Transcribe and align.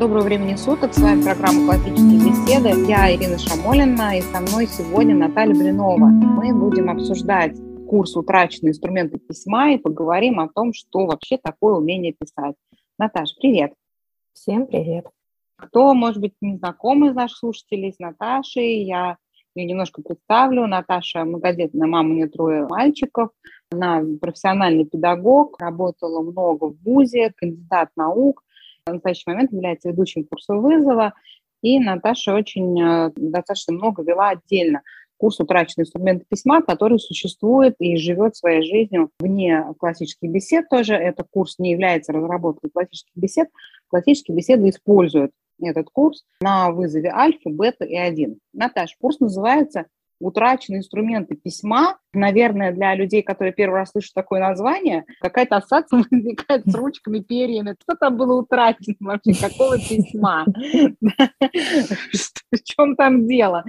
Доброго 0.00 0.24
времени 0.24 0.54
суток. 0.54 0.94
С 0.94 0.98
вами 0.98 1.22
программа 1.22 1.66
«Классические 1.66 2.20
беседы». 2.20 2.90
Я 2.90 3.14
Ирина 3.14 3.36
Шамолина, 3.36 4.16
и 4.16 4.22
со 4.22 4.40
мной 4.40 4.66
сегодня 4.66 5.14
Наталья 5.14 5.52
Блинова. 5.52 6.06
Мы 6.06 6.54
будем 6.54 6.88
обсуждать 6.88 7.54
курс 7.86 8.16
«Утраченные 8.16 8.70
инструменты 8.70 9.18
письма» 9.18 9.72
и 9.74 9.76
поговорим 9.76 10.40
о 10.40 10.48
том, 10.48 10.72
что 10.72 11.04
вообще 11.04 11.36
такое 11.36 11.74
умение 11.74 12.14
писать. 12.18 12.54
Наташа, 12.98 13.34
привет. 13.38 13.74
Всем 14.32 14.66
привет. 14.66 15.04
Кто, 15.56 15.92
может 15.92 16.22
быть, 16.22 16.32
не 16.40 16.56
знаком 16.56 17.06
из 17.06 17.14
наших 17.14 17.36
слушателей 17.36 17.92
с 17.92 17.98
Наташей, 17.98 18.82
я 18.84 19.18
ее 19.54 19.66
немножко 19.66 20.00
представлю. 20.00 20.66
Наташа 20.66 21.26
многодетная 21.26 21.86
мама, 21.86 22.08
у 22.08 22.14
нее 22.14 22.28
трое 22.28 22.66
мальчиков. 22.66 23.32
Она 23.70 24.02
профессиональный 24.18 24.86
педагог, 24.86 25.60
работала 25.60 26.22
много 26.22 26.70
в 26.70 26.82
ВУЗе, 26.84 27.34
кандидат 27.36 27.90
наук, 27.96 28.42
в 28.86 28.92
настоящий 28.92 29.24
момент 29.26 29.52
является 29.52 29.90
ведущим 29.90 30.24
курса 30.24 30.54
вызова, 30.54 31.14
и 31.62 31.78
Наташа 31.78 32.34
очень 32.34 32.80
э, 32.80 33.10
достаточно 33.14 33.74
много 33.74 34.02
вела 34.02 34.30
отдельно 34.30 34.82
курс 35.20 35.38
«Утраченные 35.38 35.84
инструменты 35.84 36.24
письма», 36.28 36.62
который 36.62 36.98
существует 36.98 37.74
и 37.78 37.96
живет 37.98 38.36
своей 38.36 38.62
жизнью 38.62 39.10
вне 39.20 39.64
классических 39.78 40.30
бесед 40.30 40.68
тоже. 40.70 40.94
Этот 40.94 41.26
курс 41.30 41.58
не 41.58 41.72
является 41.72 42.12
разработкой 42.12 42.70
классических 42.70 43.12
бесед. 43.14 43.48
Классические 43.88 44.36
беседы 44.36 44.70
используют 44.70 45.32
этот 45.60 45.90
курс 45.92 46.24
на 46.40 46.70
вызове 46.70 47.10
альфа, 47.10 47.50
бета 47.50 47.84
и 47.84 47.96
1. 47.96 48.38
Наташа, 48.54 48.96
курс 48.98 49.20
называется 49.20 49.86
утраченные 50.20 50.80
инструменты 50.80 51.34
письма, 51.34 51.98
наверное, 52.12 52.72
для 52.72 52.94
людей, 52.94 53.22
которые 53.22 53.52
первый 53.52 53.76
раз 53.76 53.90
слышат 53.90 54.14
такое 54.14 54.40
название, 54.40 55.04
какая-то 55.20 55.56
ассоциация 55.56 56.04
возникает 56.10 56.66
с 56.66 56.74
ручками, 56.74 57.20
перьями. 57.20 57.74
Что 57.82 57.96
там 57.96 58.16
было 58.16 58.40
утрачено 58.40 58.94
вообще? 59.00 59.34
Какого 59.34 59.78
письма? 59.78 60.46
В 62.52 62.62
чем 62.64 62.96
там 62.96 63.26
дело? 63.26 63.64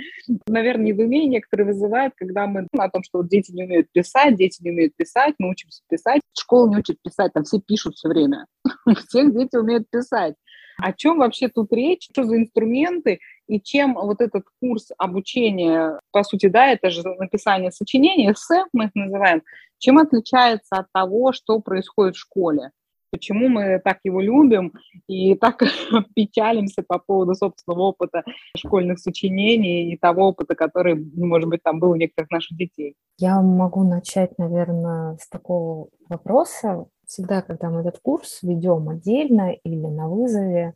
Наверное, 0.48 0.88
недоумение, 0.88 1.42
которое 1.42 1.66
вызывает, 1.66 2.14
когда 2.16 2.48
мы 2.48 2.68
о 2.78 2.90
том, 2.90 3.04
что 3.04 3.22
дети 3.24 3.52
не 3.52 3.64
умеют 3.64 3.92
писать, 3.92 4.36
дети 4.36 4.62
не 4.62 4.72
умеют 4.72 4.96
писать, 4.96 5.36
мы 5.40 5.50
учимся 5.50 5.82
писать. 5.90 6.22
Школа 6.38 6.70
не 6.70 6.78
учит 6.78 6.98
писать, 7.02 7.32
там 7.34 7.44
все 7.44 7.60
пишут 7.60 7.96
все 7.96 8.10
время. 8.10 8.48
У 8.86 8.94
всех 8.94 9.34
дети 9.34 9.56
умеют 9.56 9.90
писать. 9.90 10.36
О 10.78 10.94
чем 10.94 11.20
вообще 11.20 11.48
тут 11.48 11.72
речь? 11.74 12.08
Что 12.12 12.24
за 12.24 12.38
инструменты? 12.38 13.20
И 13.52 13.60
чем 13.60 13.96
вот 13.96 14.22
этот 14.22 14.46
курс 14.62 14.92
обучения, 14.98 16.00
по 16.12 16.24
сути, 16.24 16.48
да, 16.48 16.68
это 16.68 16.90
же 16.90 17.04
написание 17.04 17.70
сочинений, 17.70 18.32
эссе 18.32 18.64
мы 18.72 18.86
их 18.86 18.92
называем, 18.96 19.44
чем 19.78 19.98
отличается 19.98 20.78
от 20.78 20.86
того, 20.94 21.34
что 21.34 21.60
происходит 21.60 22.16
в 22.16 22.20
школе? 22.20 22.72
Почему 23.12 23.50
мы 23.50 23.82
так 23.84 24.00
его 24.06 24.22
любим 24.22 24.72
и 25.08 25.36
так 25.36 25.62
печалимся 26.16 26.82
по 26.82 26.98
поводу 26.98 27.36
собственного 27.36 27.88
опыта 27.88 28.24
школьных 28.56 29.00
сочинений 29.00 29.92
и 29.92 29.98
того 29.98 30.30
опыта, 30.30 30.56
который, 30.56 30.96
может 31.14 31.50
быть, 31.50 31.62
там 31.62 31.82
был 31.82 31.92
у 31.92 31.96
некоторых 31.96 32.32
наших 32.32 32.58
детей? 32.58 32.96
Я 33.18 33.42
могу 33.42 33.84
начать, 33.84 34.38
наверное, 34.38 35.18
с 35.18 35.28
такого 35.28 35.90
вопроса. 36.08 36.86
Всегда, 37.06 37.42
когда 37.42 37.70
мы 37.70 37.82
этот 37.82 38.00
курс 38.02 38.40
ведем 38.44 38.88
отдельно 38.88 39.52
или 39.52 39.76
на 39.76 40.08
вызове, 40.08 40.76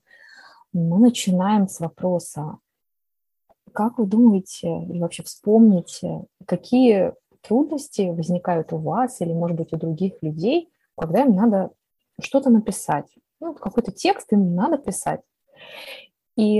мы 0.73 0.99
начинаем 0.99 1.69
с 1.69 1.79
вопроса, 1.79 2.57
как 3.73 3.97
вы 3.97 4.05
думаете 4.05 4.67
или 4.67 4.99
вообще 4.99 5.23
вспомните, 5.23 6.25
какие 6.45 7.13
трудности 7.41 8.09
возникают 8.09 8.73
у 8.73 8.77
вас 8.77 9.21
или, 9.21 9.33
может 9.33 9.57
быть, 9.57 9.73
у 9.73 9.77
других 9.77 10.13
людей, 10.21 10.69
когда 10.97 11.23
им 11.23 11.35
надо 11.35 11.71
что-то 12.21 12.49
написать? 12.49 13.07
Ну, 13.39 13.53
какой-то 13.53 13.91
текст 13.91 14.31
им 14.33 14.55
надо 14.55 14.77
писать. 14.77 15.21
И 16.37 16.59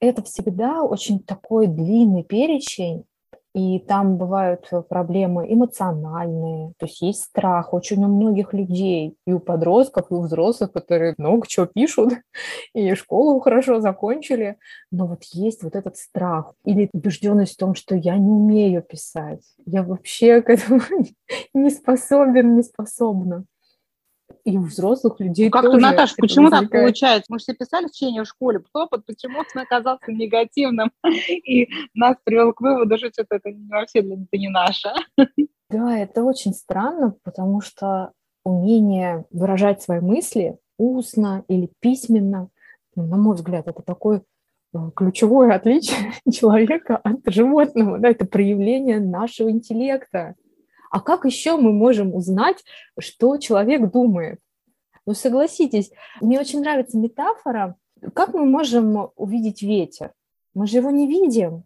это 0.00 0.22
всегда 0.22 0.82
очень 0.82 1.20
такой 1.20 1.66
длинный 1.66 2.24
перечень 2.24 3.04
и 3.54 3.80
там 3.80 4.16
бывают 4.16 4.66
э, 4.70 4.82
проблемы 4.82 5.52
эмоциональные, 5.52 6.72
то 6.78 6.86
есть 6.86 7.02
есть 7.02 7.24
страх 7.24 7.74
очень 7.74 8.02
у 8.02 8.08
многих 8.08 8.54
людей, 8.54 9.16
и 9.26 9.32
у 9.32 9.40
подростков, 9.40 10.10
и 10.10 10.14
у 10.14 10.22
взрослых, 10.22 10.72
которые 10.72 11.14
много 11.18 11.46
чего 11.46 11.66
пишут, 11.66 12.14
и 12.74 12.94
школу 12.94 13.38
хорошо 13.40 13.80
закончили, 13.80 14.56
но 14.90 15.06
вот 15.06 15.24
есть 15.32 15.62
вот 15.62 15.76
этот 15.76 15.96
страх 15.96 16.54
или 16.64 16.88
убежденность 16.92 17.54
в 17.54 17.58
том, 17.58 17.74
что 17.74 17.94
я 17.94 18.16
не 18.16 18.30
умею 18.30 18.82
писать, 18.82 19.42
я 19.66 19.82
вообще 19.82 20.40
к 20.40 20.48
этому 20.48 20.80
не 21.54 21.70
способен, 21.70 22.56
не 22.56 22.62
способна 22.62 23.44
и 24.44 24.58
у 24.58 24.62
взрослых 24.62 25.20
людей 25.20 25.50
Как 25.50 25.62
тоже. 25.62 25.78
Наташа, 25.78 26.14
почему 26.18 26.50
возникает. 26.50 26.70
так 26.70 26.80
получается? 26.80 27.26
Мы 27.28 27.38
все 27.38 27.54
писали 27.54 27.86
сочинение 27.86 28.24
в 28.24 28.28
школе, 28.28 28.62
опыт, 28.72 29.06
почему 29.06 29.38
он 29.38 29.62
оказался 29.62 30.10
негативным 30.10 30.90
и 31.04 31.68
нас 31.94 32.16
привел 32.24 32.52
к 32.52 32.60
выводу, 32.60 32.98
что 32.98 33.08
что-то 33.10 33.36
это 33.36 33.50
вообще 33.68 34.00
это 34.00 34.38
не 34.38 34.48
наше. 34.48 34.88
Да, 35.70 35.96
это 35.96 36.22
очень 36.24 36.52
странно, 36.52 37.14
потому 37.22 37.60
что 37.60 38.12
умение 38.44 39.24
выражать 39.30 39.82
свои 39.82 40.00
мысли 40.00 40.58
устно 40.76 41.44
или 41.48 41.70
письменно, 41.80 42.48
ну, 42.96 43.06
на 43.06 43.16
мой 43.16 43.36
взгляд, 43.36 43.68
это 43.68 43.82
такое 43.82 44.22
э, 44.74 44.78
ключевое 44.94 45.54
отличие 45.54 46.12
человека 46.32 46.96
от 46.96 47.20
животного, 47.26 47.98
да, 47.98 48.08
это 48.10 48.26
проявление 48.26 49.00
нашего 49.00 49.50
интеллекта. 49.50 50.34
А 50.92 51.00
как 51.00 51.24
еще 51.24 51.56
мы 51.56 51.72
можем 51.72 52.14
узнать, 52.14 52.62
что 52.98 53.38
человек 53.38 53.90
думает? 53.90 54.38
Ну, 55.06 55.14
согласитесь, 55.14 55.90
мне 56.20 56.38
очень 56.38 56.60
нравится 56.60 56.98
метафора. 56.98 57.76
Как 58.14 58.34
мы 58.34 58.44
можем 58.44 59.08
увидеть 59.16 59.62
ветер? 59.62 60.12
Мы 60.52 60.66
же 60.66 60.76
его 60.76 60.90
не 60.90 61.08
видим, 61.08 61.64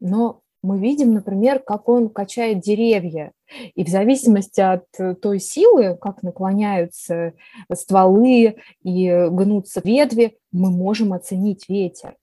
но 0.00 0.40
мы 0.62 0.80
видим, 0.80 1.12
например, 1.12 1.58
как 1.58 1.86
он 1.86 2.08
качает 2.08 2.60
деревья. 2.60 3.32
И 3.74 3.84
в 3.84 3.88
зависимости 3.88 4.62
от 4.62 4.86
той 5.20 5.38
силы, 5.38 5.98
как 6.00 6.22
наклоняются 6.22 7.34
стволы 7.74 8.56
и 8.82 9.28
гнутся 9.30 9.82
ветви, 9.84 10.38
мы 10.50 10.70
можем 10.70 11.12
оценить 11.12 11.68
ветер. 11.68 12.16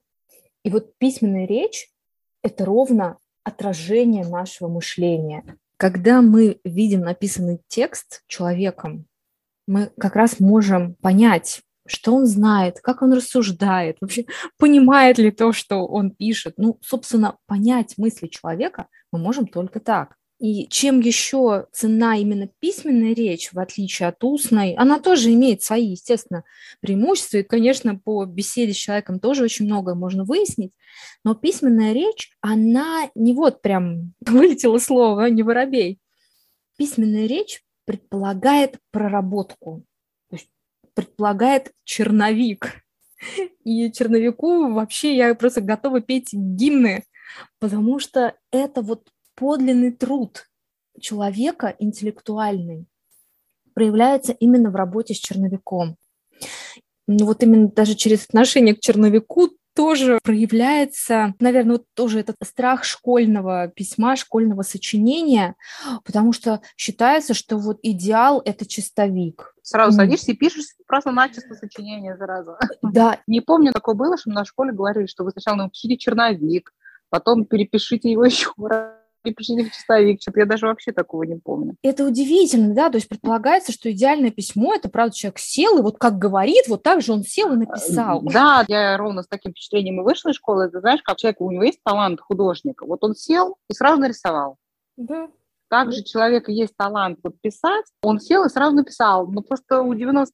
И 0.63 0.71
вот 0.71 0.97
письменная 0.97 1.45
речь– 1.45 1.91
это 2.41 2.65
ровно 2.65 3.19
отражение 3.43 4.25
нашего 4.25 4.67
мышления. 4.67 5.43
Когда 5.79 6.21
мы 6.21 6.59
видим 6.65 6.99
написанный 6.99 7.61
текст 7.69 8.23
человеком, 8.27 9.05
мы 9.65 9.89
как 9.97 10.17
раз 10.17 10.41
можем 10.41 10.95
понять, 10.95 11.61
что 11.87 12.13
он 12.15 12.25
знает, 12.25 12.81
как 12.81 13.01
он 13.01 13.13
рассуждает, 13.13 13.95
вообще 14.01 14.25
понимает 14.57 15.19
ли 15.19 15.31
то, 15.31 15.53
что 15.53 15.87
он 15.87 16.11
пишет. 16.11 16.55
Ну, 16.57 16.77
собственно, 16.81 17.37
понять 17.45 17.97
мысли 17.97 18.27
человека 18.27 18.87
мы 19.13 19.19
можем 19.19 19.47
только 19.47 19.79
так. 19.79 20.17
И 20.39 20.67
чем 20.69 21.01
еще 21.01 21.67
цена 21.73 22.15
именно 22.15 22.47
письменная 22.59 23.13
речь, 23.13 23.51
в 23.51 23.59
отличие 23.59 24.07
от 24.07 24.23
устной, 24.23 24.73
она 24.75 24.99
тоже 25.01 25.33
имеет 25.33 25.63
свои, 25.63 25.87
естественно, 25.87 26.45
преимущества. 26.79 27.39
И, 27.39 27.43
конечно, 27.43 27.97
по 27.97 28.23
беседе 28.23 28.73
с 28.73 28.77
человеком 28.77 29.19
тоже 29.19 29.43
очень 29.43 29.65
многое 29.65 29.95
можно 29.95 30.23
выяснить. 30.23 30.71
Но 31.25 31.35
письменная 31.35 31.91
речь, 31.91 32.31
она 32.39 33.09
не 33.15 33.33
вот 33.33 33.61
прям 33.61 34.13
вылетело 34.21 34.77
слово, 34.77 35.29
не 35.29 35.43
воробей. 35.43 35.99
Письменная 36.77 37.25
речь 37.25 37.61
предполагает 37.83 38.77
проработку, 38.91 39.83
то 40.29 40.37
есть 40.37 40.47
предполагает 40.93 41.73
черновик. 41.83 42.81
И 43.65 43.91
черновику 43.91 44.71
вообще 44.71 45.17
я 45.17 45.35
просто 45.35 45.59
готова 45.59 45.99
петь 45.99 46.29
гимны, 46.31 47.03
потому 47.59 47.99
что 47.99 48.35
это 48.51 48.81
вот 48.81 49.09
подлинный 49.39 49.91
труд 49.91 50.49
человека 50.99 51.75
интеллектуальный 51.79 52.87
проявляется 53.73 54.33
именно 54.33 54.69
в 54.69 54.75
работе 54.75 55.13
с 55.13 55.17
черновиком. 55.17 55.95
Ну 57.07 57.25
вот 57.25 57.41
именно 57.41 57.69
даже 57.69 57.95
через 57.95 58.25
отношение 58.25 58.75
к 58.75 58.81
черновику 58.81 59.51
тоже 59.73 60.19
проявляется, 60.23 61.33
наверное, 61.39 61.77
вот 61.77 61.85
тоже 61.93 62.19
этот 62.19 62.35
страх 62.43 62.83
школьного 62.83 63.69
письма, 63.69 64.17
школьного 64.17 64.63
сочинения, 64.63 65.55
потому 66.03 66.33
что 66.33 66.59
считается, 66.75 67.33
что 67.33 67.57
вот 67.57 67.79
идеал– 67.81 68.41
это 68.45 68.65
чистовик. 68.65 69.55
Сразу 69.61 69.93
садишься 69.93 70.33
и 70.33 70.35
пишешь 70.35 70.65
просто 70.85 71.11
начисто 71.11 71.55
сочинение 71.55 72.17
сразу. 72.17 72.57
Да. 72.81 73.19
Не 73.27 73.39
помню, 73.39 73.71
такое 73.71 73.95
было, 73.95 74.17
что 74.17 74.31
на 74.31 74.43
школе 74.43 74.73
говорили, 74.73 75.05
что 75.05 75.23
вы 75.23 75.31
сначала 75.31 75.55
напишите 75.55 75.97
черновик, 75.97 76.73
потом 77.09 77.45
перепишите 77.45 78.11
его 78.11 78.25
еще 78.25 78.51
раз 78.57 78.98
и 79.23 79.33
пришли 79.33 79.63
в 79.63 79.71
чистовик. 79.71 80.21
Что-то 80.21 80.39
я 80.39 80.45
даже 80.45 80.67
вообще 80.67 80.91
такого 80.91 81.23
не 81.23 81.35
помню. 81.35 81.75
Это 81.83 82.05
удивительно, 82.05 82.73
да? 82.73 82.89
То 82.89 82.97
есть 82.97 83.09
предполагается, 83.09 83.71
что 83.71 83.91
идеальное 83.91 84.31
письмо– 84.31 84.73
это, 84.75 84.89
правда, 84.89 85.15
человек 85.15 85.39
сел, 85.39 85.77
и 85.77 85.81
вот 85.81 85.97
как 85.97 86.17
говорит, 86.17 86.67
вот 86.67 86.83
так 86.83 87.01
же 87.01 87.13
он 87.13 87.23
сел 87.23 87.53
и 87.53 87.57
написал. 87.57 88.21
Да, 88.21 88.65
я 88.67 88.97
ровно 88.97 89.23
с 89.23 89.27
таким 89.27 89.51
впечатлением 89.51 90.01
и 90.01 90.03
вышла 90.03 90.29
из 90.29 90.35
школы. 90.35 90.69
Ты 90.69 90.79
знаешь, 90.79 91.01
как 91.03 91.17
человек, 91.17 91.41
у 91.41 91.51
него 91.51 91.63
есть 91.63 91.79
талант 91.83 92.21
художника. 92.21 92.85
Вот 92.85 93.03
он 93.03 93.15
сел 93.15 93.57
и 93.69 93.73
сразу 93.73 93.99
нарисовал. 94.01 94.57
Да. 94.97 95.29
Также 95.69 96.03
человека 96.03 96.51
есть 96.51 96.75
талант 96.75 97.19
вот 97.23 97.39
писать, 97.41 97.85
он 98.01 98.19
сел 98.19 98.45
и 98.45 98.49
сразу 98.49 98.75
написал, 98.75 99.27
но 99.27 99.41
просто 99.41 99.81
у 99.81 99.93
99% 99.93 100.25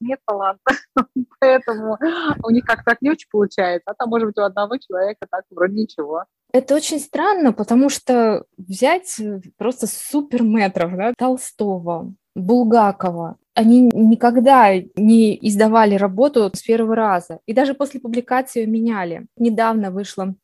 нет 0.00 0.20
таланта, 0.26 0.72
поэтому 1.40 1.98
у 2.42 2.50
них 2.50 2.64
как-то 2.64 2.84
так 2.86 3.02
не 3.02 3.10
очень 3.10 3.28
получается, 3.30 3.90
а 3.90 3.94
там, 3.94 4.08
может 4.08 4.28
быть, 4.28 4.38
у 4.38 4.42
одного 4.42 4.78
человека 4.78 5.26
так 5.30 5.44
вроде 5.50 5.74
ничего. 5.74 6.24
Это 6.52 6.74
очень 6.74 6.98
странно, 6.98 7.52
потому 7.52 7.90
что 7.90 8.44
взять 8.56 9.20
просто 9.58 9.86
суперметров, 9.86 10.96
да, 10.96 11.12
Толстого, 11.16 12.14
Булгакова, 12.34 13.36
они 13.54 13.90
никогда 13.92 14.72
не 14.94 15.36
издавали 15.48 15.96
работу 15.96 16.48
с 16.54 16.62
первого 16.62 16.94
раза. 16.94 17.40
И 17.46 17.52
даже 17.52 17.74
после 17.74 17.98
публикации 17.98 18.64
меняли. 18.66 19.26
Недавно 19.36 19.90
вышла 19.90 20.34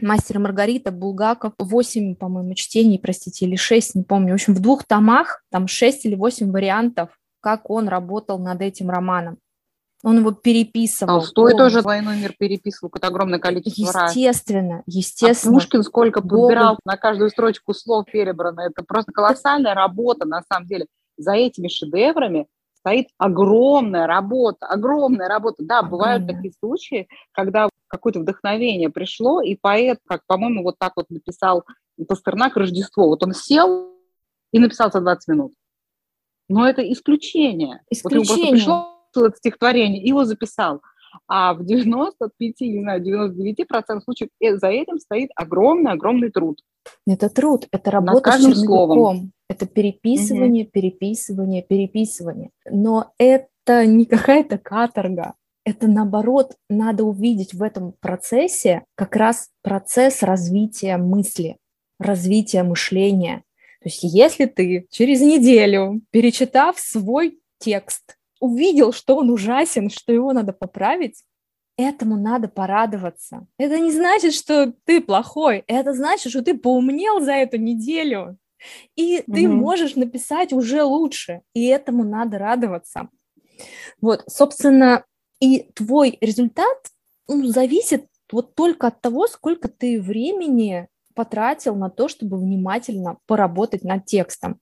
Мастер 0.00 0.38
Маргарита, 0.38 0.90
Булгаков, 0.90 1.54
8, 1.58 2.16
по-моему, 2.16 2.54
чтений, 2.54 2.98
простите, 2.98 3.46
или 3.46 3.56
6, 3.56 3.94
не 3.94 4.02
помню. 4.02 4.32
В 4.32 4.34
общем, 4.34 4.54
в 4.54 4.60
двух 4.60 4.84
томах, 4.84 5.42
там 5.50 5.68
6 5.68 6.04
или 6.04 6.14
8 6.14 6.50
вариантов, 6.50 7.10
как 7.40 7.70
он 7.70 7.88
работал 7.88 8.38
над 8.38 8.60
этим 8.60 8.90
романом. 8.90 9.38
Он 10.02 10.18
его 10.18 10.30
переписывал. 10.30 11.20
Толстой 11.20 11.52
полностью. 11.52 11.64
тоже 11.64 11.82
«Двойной 11.82 12.18
мир» 12.18 12.34
переписывал 12.38 12.90
какое-то 12.90 13.08
огромное 13.08 13.38
количество 13.38 13.92
раз. 13.92 14.14
Естественно, 14.14 14.82
естественно. 14.86 15.56
А 15.56 15.58
Пушкин 15.58 15.82
сколько 15.82 16.20
подбирал, 16.20 16.78
на 16.84 16.96
каждую 16.96 17.30
строчку 17.30 17.72
слов 17.72 18.04
перебрано. 18.12 18.60
Это 18.60 18.84
просто 18.86 19.12
колоссальная 19.12 19.74
работа, 19.74 20.26
на 20.26 20.42
самом 20.52 20.66
деле. 20.66 20.86
За 21.16 21.32
этими 21.32 21.68
шедеврами 21.68 22.46
стоит 22.86 23.08
огромная 23.18 24.06
работа, 24.06 24.66
огромная 24.66 25.28
работа. 25.28 25.56
Да, 25.58 25.82
бывают 25.82 26.22
mm 26.22 26.26
такие 26.26 26.52
случаи, 26.60 27.08
когда 27.32 27.68
какое-то 27.88 28.20
вдохновение 28.20 28.90
пришло, 28.90 29.40
и 29.40 29.56
поэт, 29.56 29.98
как, 30.06 30.22
по-моему, 30.26 30.62
вот 30.62 30.76
так 30.78 30.92
вот 30.94 31.10
написал 31.10 31.64
Пастернак 32.08 32.56
«Рождество». 32.56 33.08
Вот 33.08 33.22
он 33.24 33.32
сел 33.32 33.90
и 34.52 34.58
написал 34.60 34.92
за 34.92 35.00
20 35.00 35.28
минут. 35.28 35.54
Но 36.48 36.68
это 36.68 36.80
исключение. 36.92 37.82
Исключение. 37.90 38.28
Вот 38.28 38.38
ему 38.38 38.50
пришло 38.52 39.26
это 39.26 39.36
стихотворение, 39.36 40.02
и 40.02 40.08
его 40.08 40.24
записал. 40.24 40.80
А 41.26 41.54
в 41.54 41.64
95, 41.64 42.60
не 42.60 42.82
знаю, 42.82 43.02
99% 43.02 44.00
случаев 44.04 44.28
э, 44.40 44.56
за 44.56 44.68
этим 44.68 44.98
стоит 44.98 45.30
огромный-огромный 45.34 46.30
труд. 46.30 46.60
Это 47.06 47.28
труд, 47.28 47.68
это 47.70 47.90
работа 47.90 48.32
с 48.32 48.40
черновиком. 48.40 48.64
Словом. 48.64 49.32
Это 49.48 49.66
переписывание, 49.66 50.64
угу. 50.64 50.70
переписывание, 50.72 51.62
переписывание. 51.62 52.50
Но 52.68 53.12
это 53.18 53.86
не 53.86 54.04
какая-то 54.06 54.58
каторга. 54.58 55.34
Это 55.64 55.88
наоборот, 55.88 56.54
надо 56.68 57.04
увидеть 57.04 57.52
в 57.54 57.62
этом 57.62 57.92
процессе 58.00 58.84
как 58.94 59.16
раз 59.16 59.50
процесс 59.62 60.22
развития 60.22 60.96
мысли, 60.96 61.56
развития 61.98 62.62
мышления. 62.62 63.42
То 63.82 63.88
есть 63.88 64.02
если 64.02 64.46
ты 64.46 64.86
через 64.90 65.20
неделю, 65.20 66.02
перечитав 66.10 66.78
свой 66.78 67.40
текст, 67.58 68.16
увидел, 68.40 68.92
что 68.92 69.16
он 69.16 69.30
ужасен, 69.30 69.90
что 69.90 70.12
его 70.12 70.32
надо 70.32 70.52
поправить, 70.52 71.22
этому 71.76 72.16
надо 72.16 72.48
порадоваться. 72.48 73.46
Это 73.58 73.78
не 73.78 73.92
значит, 73.92 74.34
что 74.34 74.72
ты 74.84 75.00
плохой, 75.00 75.64
это 75.66 75.92
значит, 75.92 76.30
что 76.30 76.42
ты 76.42 76.56
поумнел 76.56 77.20
за 77.20 77.32
эту 77.32 77.58
неделю. 77.58 78.38
И 78.96 79.18
mm-hmm. 79.18 79.34
ты 79.34 79.48
можешь 79.48 79.96
написать 79.96 80.52
уже 80.52 80.82
лучше, 80.82 81.42
и 81.54 81.66
этому 81.66 82.04
надо 82.04 82.38
радоваться. 82.38 83.08
Вот, 84.00 84.24
собственно, 84.28 85.04
и 85.40 85.70
твой 85.74 86.16
результат 86.20 86.78
ну, 87.28 87.46
зависит 87.46 88.06
вот 88.32 88.54
только 88.54 88.88
от 88.88 89.00
того, 89.00 89.26
сколько 89.26 89.68
ты 89.68 90.00
времени 90.00 90.88
потратил 91.14 91.74
на 91.76 91.90
то, 91.90 92.08
чтобы 92.08 92.38
внимательно 92.38 93.18
поработать 93.26 93.84
над 93.84 94.04
текстом. 94.06 94.60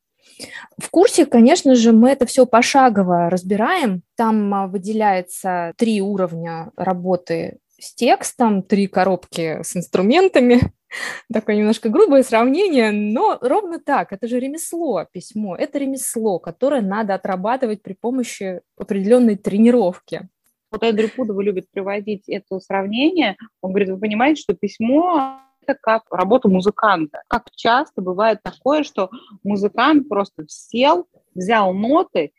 В 0.78 0.90
курсе, 0.90 1.26
конечно 1.26 1.74
же, 1.74 1.92
мы 1.92 2.10
это 2.10 2.26
все 2.26 2.46
пошагово 2.46 3.30
разбираем. 3.30 4.02
Там 4.16 4.52
а, 4.54 4.66
выделяется 4.66 5.72
три 5.76 6.00
уровня 6.00 6.70
работы 6.76 7.58
с 7.78 7.94
текстом, 7.94 8.62
три 8.62 8.86
коробки 8.86 9.62
с 9.62 9.76
инструментами. 9.76 10.60
Такое 11.32 11.56
немножко 11.56 11.88
грубое 11.88 12.22
сравнение, 12.22 12.90
но 12.90 13.38
ровно 13.40 13.78
так. 13.78 14.12
Это 14.12 14.26
же 14.26 14.40
ремесло, 14.40 15.06
письмо. 15.12 15.56
Это 15.56 15.78
ремесло, 15.78 16.38
которое 16.38 16.80
надо 16.80 17.14
отрабатывать 17.14 17.82
при 17.82 17.94
помощи 17.94 18.60
определенной 18.76 19.36
тренировки. 19.36 20.28
Вот 20.70 20.82
Эндрю 20.82 21.08
Пудова 21.08 21.40
любит 21.40 21.70
приводить 21.70 22.28
это 22.28 22.58
сравнение. 22.58 23.36
Он 23.60 23.70
говорит, 23.70 23.90
вы 23.90 23.98
понимаете, 23.98 24.40
что 24.42 24.54
письмо 24.54 25.40
это 25.66 25.78
как 25.80 26.02
работа 26.10 26.48
музыканта. 26.48 27.22
Как 27.28 27.50
часто 27.54 28.02
бывает 28.02 28.40
такое, 28.42 28.82
что 28.82 29.10
музыкант 29.42 30.08
просто 30.08 30.44
сел, 30.48 31.06
взял 31.34 31.72
ноты 31.72 32.32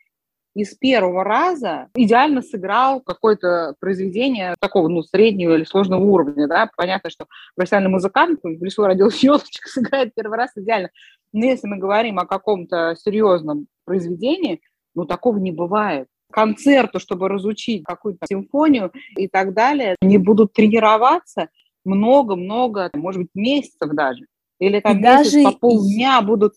и 0.54 0.64
с 0.64 0.74
первого 0.74 1.22
раза 1.22 1.88
идеально 1.94 2.40
сыграл 2.40 3.00
какое-то 3.00 3.74
произведение 3.78 4.54
такого, 4.58 4.88
ну, 4.88 5.02
среднего 5.02 5.54
или 5.54 5.64
сложного 5.64 6.02
уровня, 6.02 6.48
да, 6.48 6.70
понятно, 6.76 7.10
что 7.10 7.26
профессиональный 7.54 7.92
музыкант, 7.92 8.40
в 8.42 8.64
лесу 8.64 8.84
родился 8.86 9.18
елочек, 9.26 9.66
сыграет 9.66 10.14
первый 10.14 10.38
раз 10.38 10.52
идеально. 10.56 10.88
Но 11.32 11.44
если 11.44 11.66
мы 11.66 11.76
говорим 11.76 12.18
о 12.18 12.26
каком-то 12.26 12.96
серьезном 12.98 13.66
произведении, 13.84 14.62
ну, 14.94 15.04
такого 15.04 15.36
не 15.36 15.52
бывает 15.52 16.08
концерту, 16.30 17.00
чтобы 17.00 17.28
разучить 17.28 17.84
какую-то 17.84 18.26
симфонию 18.26 18.92
и 19.16 19.28
так 19.28 19.54
далее, 19.54 19.96
они 20.00 20.18
будут 20.18 20.52
тренироваться, 20.52 21.48
много-много, 21.86 22.90
может 22.94 23.22
быть, 23.22 23.30
месяцев 23.34 23.90
даже. 23.92 24.26
Или 24.58 24.80
там 24.80 24.98
и 24.98 25.00
месяц 25.00 25.32
даже... 25.32 25.44
по 25.44 25.52
полдня 25.52 26.20
будут 26.22 26.54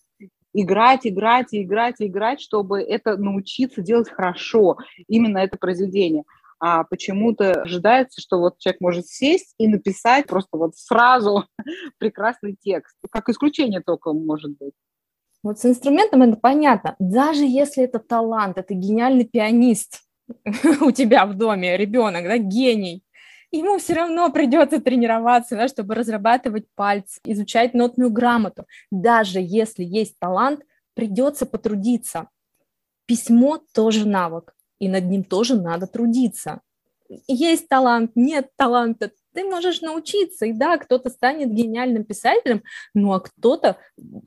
играть, 0.53 1.05
играть, 1.05 1.47
играть, 1.51 1.95
играть, 1.99 2.41
чтобы 2.41 2.81
это 2.81 3.17
научиться 3.17 3.81
делать 3.81 4.09
хорошо, 4.09 4.77
именно 5.07 5.37
это 5.37 5.57
произведение. 5.57 6.23
А 6.61 6.83
почему-то 6.83 7.61
ожидается, 7.61 8.19
что 8.19 8.39
вот 8.39 8.57
человек 8.57 8.81
может 8.81 9.07
сесть 9.07 9.55
и 9.57 9.67
написать 9.67 10.27
просто 10.27 10.57
вот 10.57 10.75
сразу 10.75 11.45
прекрасный 11.99 12.57
текст. 12.59 12.97
Как 13.09 13.29
исключение 13.29 13.81
только 13.81 14.11
может 14.11 14.57
быть. 14.57 14.73
Вот 15.41 15.57
с 15.59 15.65
инструментом 15.65 16.21
это 16.21 16.35
понятно. 16.35 16.95
Даже 16.99 17.45
если 17.45 17.85
это 17.85 17.99
талант, 17.99 18.57
это 18.57 18.73
гениальный 18.73 19.23
пианист 19.23 20.01
у 20.81 20.91
тебя 20.91 21.25
в 21.25 21.35
доме, 21.35 21.77
ребенок, 21.77 22.23
да, 22.23 22.37
гений, 22.37 23.03
ему 23.51 23.77
все 23.77 23.93
равно 23.93 24.31
придется 24.31 24.79
тренироваться, 24.79 25.55
да, 25.55 25.67
чтобы 25.67 25.95
разрабатывать 25.95 26.65
пальцы, 26.75 27.19
изучать 27.23 27.73
нотную 27.73 28.11
грамоту. 28.11 28.65
Даже 28.91 29.39
если 29.41 29.83
есть 29.83 30.17
талант, 30.19 30.61
придется 30.93 31.45
потрудиться. 31.45 32.29
Письмо 33.05 33.59
тоже 33.73 34.07
навык, 34.07 34.53
и 34.79 34.87
над 34.87 35.05
ним 35.05 35.23
тоже 35.23 35.59
надо 35.59 35.87
трудиться. 35.87 36.61
Есть 37.27 37.67
талант, 37.67 38.11
нет 38.15 38.51
таланта, 38.55 39.11
ты 39.33 39.43
можешь 39.43 39.81
научиться, 39.81 40.45
и 40.45 40.53
да, 40.53 40.77
кто-то 40.77 41.09
станет 41.09 41.51
гениальным 41.51 42.03
писателем, 42.03 42.63
ну 42.93 43.13
а 43.13 43.19
кто-то 43.19 43.77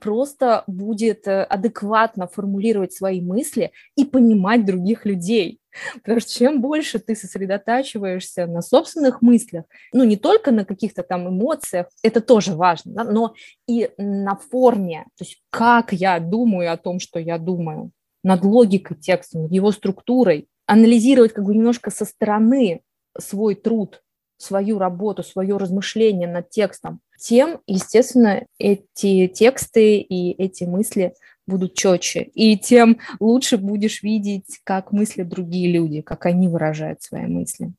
просто 0.01 0.65
будет 0.67 1.27
э, 1.27 1.43
адекватно 1.43 2.27
формулировать 2.27 2.93
свои 2.93 3.21
мысли 3.21 3.73
и 3.97 4.05
понимать 4.05 4.65
других 4.65 5.05
людей. 5.05 5.61
Потому 6.03 6.21
что 6.21 6.33
чем 6.33 6.61
больше 6.61 6.99
ты 6.99 7.17
сосредотачиваешься 7.17 8.47
на 8.47 8.61
собственных 8.61 9.23
мыслях, 9.23 9.65
ну 9.93 10.05
не 10.05 10.17
только 10.17 10.51
на 10.51 10.65
каких-то 10.65 11.03
там 11.03 11.29
эмоциях, 11.29 11.87
это 12.03 12.21
тоже 12.21 12.55
важно, 12.55 12.93
да, 12.93 13.05
но 13.05 13.35
и 13.67 13.91
на 13.97 14.37
форме, 14.37 15.07
то 15.17 15.25
есть 15.25 15.43
как 15.51 15.93
я 15.93 16.19
думаю 16.21 16.73
о 16.73 16.77
том, 16.77 17.01
что 17.01 17.19
я 17.19 17.39
думаю, 17.39 17.91
над 18.23 18.45
логикой 18.45 18.97
текста, 18.97 19.39
над 19.39 19.53
его 19.53 19.73
структурой, 19.73 20.49
анализировать 20.67 21.33
как 21.33 21.45
бы 21.45 21.55
немножко 21.55 21.91
со 21.91 22.05
стороны 22.05 22.83
свой 23.19 23.55
труд, 23.55 24.03
свою 24.43 24.79
работу, 24.79 25.23
свое 25.23 25.57
размышление 25.57 26.29
над 26.29 26.51
текстом, 26.51 27.01
тем, 27.19 27.61
естественно, 27.67 28.45
эти 28.59 29.29
тексты 29.29 29.99
и 29.99 30.33
эти 30.33 30.65
мысли 30.65 31.15
будут 31.47 31.75
четче, 31.75 32.23
и 32.23 32.57
тем 32.57 32.99
лучше 33.21 33.59
будешь 33.59 34.03
видеть, 34.03 34.61
как 34.65 34.93
мыслят 34.93 35.29
другие 35.29 35.71
люди, 35.71 36.01
как 36.01 36.27
они 36.27 36.49
выражают 36.49 37.03
свои 37.03 37.27
мысли. 37.27 37.73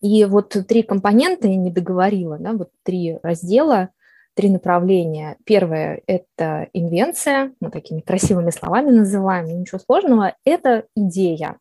И 0.00 0.24
вот 0.24 0.56
три 0.68 0.82
компонента 0.82 1.48
я 1.48 1.56
не 1.56 1.70
договорила, 1.70 2.38
да, 2.38 2.52
вот 2.52 2.70
три 2.82 3.18
раздела, 3.22 3.90
три 4.34 4.50
направления. 4.50 5.36
Первое– 5.44 6.02
это 6.06 6.68
инвенция, 6.72 7.52
мы 7.60 7.70
такими 7.70 8.00
красивыми 8.00 8.50
словами 8.50 8.90
называем, 8.90 9.46
ничего 9.46 9.78
сложного, 9.78 10.34
это 10.44 10.84
идея. 10.94 11.58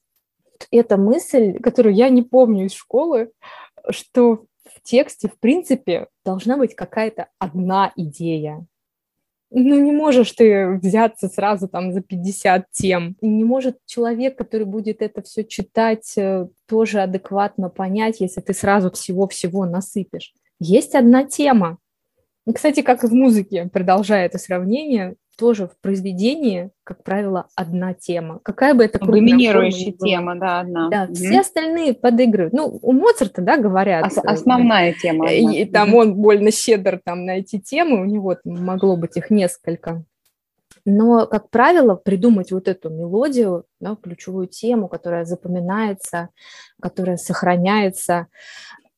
Это 0.72 0.98
мысль, 0.98 1.60
которую 1.60 1.96
я 1.96 2.10
не 2.10 2.22
помню 2.22 2.66
из 2.66 2.74
школы, 2.74 3.32
что 3.90 4.46
в 4.66 4.82
тексте, 4.84 5.28
в 5.28 5.40
принципе, 5.40 6.08
должна 6.24 6.58
быть 6.58 6.76
какая-то 6.76 7.28
одна 7.40 7.92
идея. 7.96 8.66
Ну, 9.52 9.80
не 9.80 9.92
можешь 9.92 10.32
ты 10.34 10.78
взяться 10.78 11.28
сразу 11.28 11.68
там 11.68 11.92
за 11.92 12.02
50 12.02 12.68
тем. 12.72 13.18
И 13.20 13.28
не 13.28 13.44
может 13.44 13.80
человек, 13.88 14.38
который 14.38 14.68
будет 14.68 15.02
это 15.02 15.24
все 15.24 15.44
читать, 15.44 16.14
э, 16.18 16.48
тоже 16.68 17.02
адекватно 17.02 17.70
понять, 17.70 18.20
если 18.20 18.42
ты 18.42 18.54
сразу 18.54 18.92
всего-всего 18.92 19.66
насыпешь. 19.66 20.34
Есть 20.60 20.94
одна 20.94 21.24
тема. 21.24 21.80
Кстати, 22.54 22.82
как 22.82 23.04
и 23.04 23.08
в 23.08 23.14
музыке, 23.14 23.70
продолжая 23.72 24.28
это 24.28 24.38
сравнение, 24.38 25.16
тоже 25.40 25.68
в 25.68 25.80
произведении, 25.80 26.70
как 26.84 27.04
правило, 27.04 27.48
одна 27.56 27.94
тема. 27.94 28.40
Какая 28.44 28.74
бы 28.74 28.84
это 28.84 29.00
Доминирующая 29.00 29.94
тема, 29.94 30.36
да, 30.36 30.60
одна. 30.60 30.90
Да, 30.90 31.04
угу. 31.06 31.14
все 31.14 31.40
остальные 31.40 31.94
подыгрывают. 31.94 32.54
Ну, 32.54 32.78
у 32.82 32.92
Моцарта, 32.92 33.42
да, 33.42 33.58
говорят. 33.58 34.06
Ос- 34.06 34.18
основная 34.18 34.94
тема. 34.94 35.32
И, 35.32 35.62
и 35.62 35.66
там 35.66 35.96
он 35.96 36.16
больно 36.16 36.52
щедр 36.52 37.00
там 37.04 37.26
на 37.26 37.38
эти 37.38 37.58
темы, 37.58 38.02
у 38.02 38.06
него 38.06 38.36
могло 38.44 38.98
быть 38.98 39.16
их 39.16 39.30
несколько. 39.30 40.04
Но, 40.84 41.26
как 41.26 41.50
правило, 41.50 41.96
придумать 41.96 42.52
вот 42.52 42.68
эту 42.68 42.90
мелодию, 42.90 43.66
да, 43.80 43.96
ключевую 43.96 44.48
тему, 44.48 44.90
которая 44.90 45.24
запоминается, 45.24 46.30
которая 46.82 47.18
сохраняется, 47.18 48.28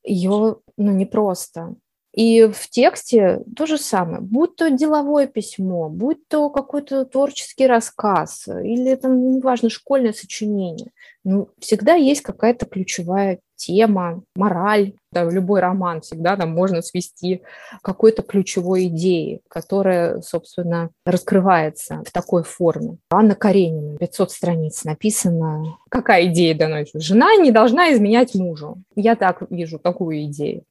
ее 0.03 0.57
ну, 0.77 0.91
непросто. 0.91 1.75
И 2.13 2.43
в 2.43 2.69
тексте 2.69 3.41
то 3.55 3.65
же 3.65 3.77
самое, 3.77 4.21
будь 4.21 4.55
то 4.57 4.69
деловое 4.69 5.27
письмо, 5.27 5.89
будь 5.89 6.27
то 6.27 6.49
какой-то 6.49 7.05
творческий 7.05 7.67
рассказ, 7.67 8.47
или 8.47 8.95
там, 8.95 9.35
неважно, 9.35 9.69
школьное 9.69 10.11
сочинение, 10.11 10.91
ну, 11.23 11.49
всегда 11.59 11.93
есть 11.93 12.21
какая-то 12.21 12.65
ключевая 12.65 13.39
тема, 13.55 14.23
мораль. 14.35 14.93
Да, 15.11 15.23
любой 15.23 15.59
роман 15.59 16.01
всегда 16.01 16.35
там 16.35 16.51
можно 16.51 16.81
свести 16.81 17.41
какой-то 17.81 18.23
ключевой 18.23 18.85
идеи, 18.85 19.41
которая, 19.47 20.21
собственно, 20.21 20.89
раскрывается 21.05 22.01
в 22.07 22.11
такой 22.11 22.43
форме. 22.43 22.97
Анна 23.09 23.35
Каренина, 23.35 23.97
500 23.97 24.31
страниц 24.31 24.83
написано. 24.83 25.77
Какая 25.89 26.25
идея 26.27 26.57
доносится? 26.57 26.99
Жена 26.99 27.35
не 27.35 27.51
должна 27.51 27.93
изменять 27.93 28.35
мужу. 28.35 28.77
Я 28.95 29.15
так 29.15 29.43
вижу 29.49 29.79
такую 29.79 30.23
идею. 30.23 30.63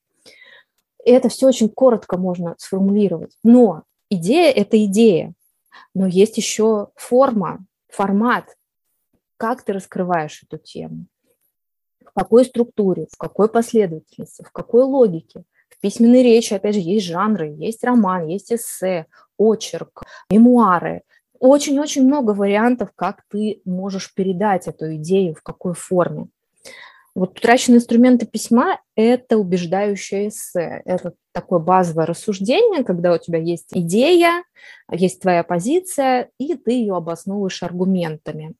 И 1.04 1.10
это 1.10 1.28
все 1.28 1.46
очень 1.46 1.68
коротко 1.68 2.16
можно 2.18 2.54
сформулировать. 2.58 3.32
Но 3.42 3.84
идея– 4.10 4.52
это 4.54 4.82
идея. 4.84 5.34
Но 5.94 6.06
есть 6.06 6.36
еще 6.36 6.88
форма, 6.94 7.64
формат, 7.88 8.56
как 9.36 9.62
ты 9.62 9.72
раскрываешь 9.72 10.42
эту 10.42 10.58
тему, 10.58 11.06
в 12.04 12.12
какой 12.12 12.44
структуре, 12.44 13.06
в 13.10 13.16
какой 13.16 13.48
последовательности, 13.48 14.42
в 14.42 14.52
какой 14.52 14.82
логике. 14.82 15.44
В 15.70 15.80
письменной 15.80 16.22
речи, 16.22 16.52
опять 16.52 16.74
же, 16.74 16.80
есть 16.80 17.06
жанры, 17.06 17.48
есть 17.48 17.82
роман, 17.84 18.26
есть 18.26 18.52
эссе, 18.52 19.06
очерк, 19.38 20.02
мемуары. 20.28 21.02
Очень-очень 21.38 22.04
много 22.04 22.32
вариантов, 22.32 22.90
как 22.94 23.22
ты 23.30 23.62
можешь 23.64 24.12
передать 24.12 24.68
эту 24.68 24.96
идею, 24.96 25.34
в 25.34 25.42
какой 25.42 25.72
форме. 25.72 26.26
Вот 27.14 27.38
утраченные 27.38 27.78
инструменты 27.78 28.26
письма– 28.26 28.80
это 28.94 29.36
убеждающее 29.36 30.28
эссе. 30.28 30.82
Это 30.84 31.14
такое 31.32 31.58
базовое 31.58 32.06
рассуждение, 32.06 32.84
когда 32.84 33.12
у 33.12 33.18
тебя 33.18 33.38
есть 33.38 33.68
идея, 33.72 34.44
есть 34.90 35.20
твоя 35.20 35.42
позиция, 35.42 36.30
и 36.38 36.54
ты 36.54 36.72
ее 36.72 36.96
обосновываешь 36.96 37.62
аргументами. 37.62 38.54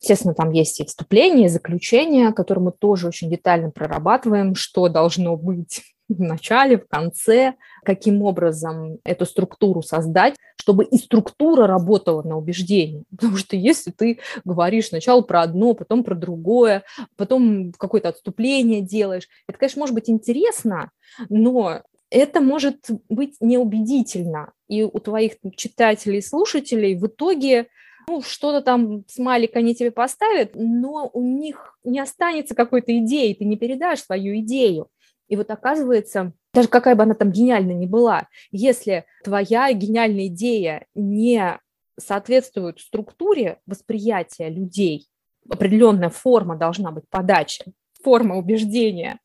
Естественно, 0.00 0.34
там 0.34 0.52
есть 0.52 0.80
и 0.80 0.84
вступление, 0.84 1.46
и 1.46 1.50
заключение, 1.50 2.32
которые 2.32 2.64
мы 2.64 2.72
тоже 2.72 3.08
очень 3.08 3.30
детально 3.30 3.70
прорабатываем, 3.70 4.54
что 4.54 4.88
должно 4.88 5.36
быть 5.36 5.82
в 6.08 6.20
начале, 6.20 6.78
в 6.78 6.86
конце, 6.88 7.54
каким 7.84 8.22
образом 8.22 8.98
эту 9.04 9.26
структуру 9.26 9.82
создать, 9.82 10.34
чтобы 10.60 10.84
и 10.84 10.96
структура 10.96 11.66
работала 11.66 12.22
на 12.22 12.36
убеждение. 12.36 13.04
Потому 13.10 13.36
что 13.36 13.56
если 13.56 13.90
ты 13.90 14.20
говоришь 14.44 14.88
сначала 14.88 15.22
про 15.22 15.42
одно, 15.42 15.74
потом 15.74 16.04
про 16.04 16.14
другое, 16.14 16.84
потом 17.16 17.72
какое-то 17.72 18.08
отступление 18.10 18.80
делаешь, 18.80 19.28
это, 19.48 19.58
конечно, 19.58 19.80
может 19.80 19.94
быть 19.94 20.10
интересно, 20.10 20.90
но 21.28 21.82
это 22.10 22.40
может 22.40 22.88
быть 23.08 23.36
неубедительно. 23.40 24.52
И 24.68 24.82
у 24.82 24.98
твоих 24.98 25.34
читателей 25.56 26.18
и 26.18 26.22
слушателей 26.22 26.96
в 26.96 27.06
итоге 27.06 27.68
ну, 28.08 28.22
что-то 28.22 28.62
там 28.62 29.04
смайлик 29.08 29.56
они 29.56 29.74
тебе 29.74 29.90
поставят, 29.90 30.52
но 30.54 31.10
у 31.12 31.22
них 31.22 31.76
не 31.82 31.98
останется 31.98 32.54
какой-то 32.54 32.96
идеи, 32.98 33.34
ты 33.34 33.44
не 33.44 33.56
передашь 33.56 34.02
свою 34.02 34.38
идею. 34.38 34.88
И 35.28 35.36
вот 35.36 35.50
оказывается, 35.50 36.32
даже 36.54 36.68
какая 36.68 36.94
бы 36.94 37.02
она 37.02 37.14
там 37.14 37.30
гениальна 37.30 37.72
ни 37.72 37.86
была, 37.86 38.28
если 38.50 39.04
твоя 39.24 39.72
гениальная 39.72 40.26
идея 40.26 40.86
не 40.94 41.58
соответствует 41.98 42.80
структуре 42.80 43.58
восприятия 43.66 44.48
людей, 44.48 45.08
определенная 45.48 46.10
форма 46.10 46.56
должна 46.56 46.90
быть 46.92 47.08
подачи, 47.08 47.64
форма 48.02 48.36
убеждения, 48.36 49.18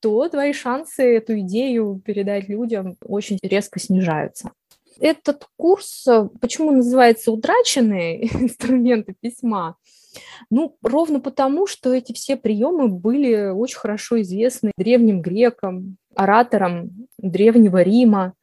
то 0.00 0.28
твои 0.28 0.52
шансы 0.52 1.16
эту 1.16 1.38
идею 1.40 2.00
передать 2.04 2.48
людям 2.48 2.96
очень 3.04 3.38
резко 3.42 3.78
снижаются. 3.78 4.52
Этот 5.00 5.46
курс, 5.56 6.06
почему 6.40 6.70
называется 6.72 7.32
«Утраченные 7.32 8.26
инструменты 8.42 9.14
письма», 9.18 9.76
ну, 10.50 10.76
ровно 10.82 11.20
потому, 11.20 11.66
что 11.66 11.92
эти 11.92 12.12
все 12.12 12.36
приемы 12.36 12.88
были 12.88 13.50
очень 13.50 13.78
хорошо 13.78 14.20
известны 14.22 14.72
древним 14.76 15.20
грекам, 15.20 15.98
ораторам 16.14 16.90
Древнего 17.18 17.82
Рима, 17.82 18.34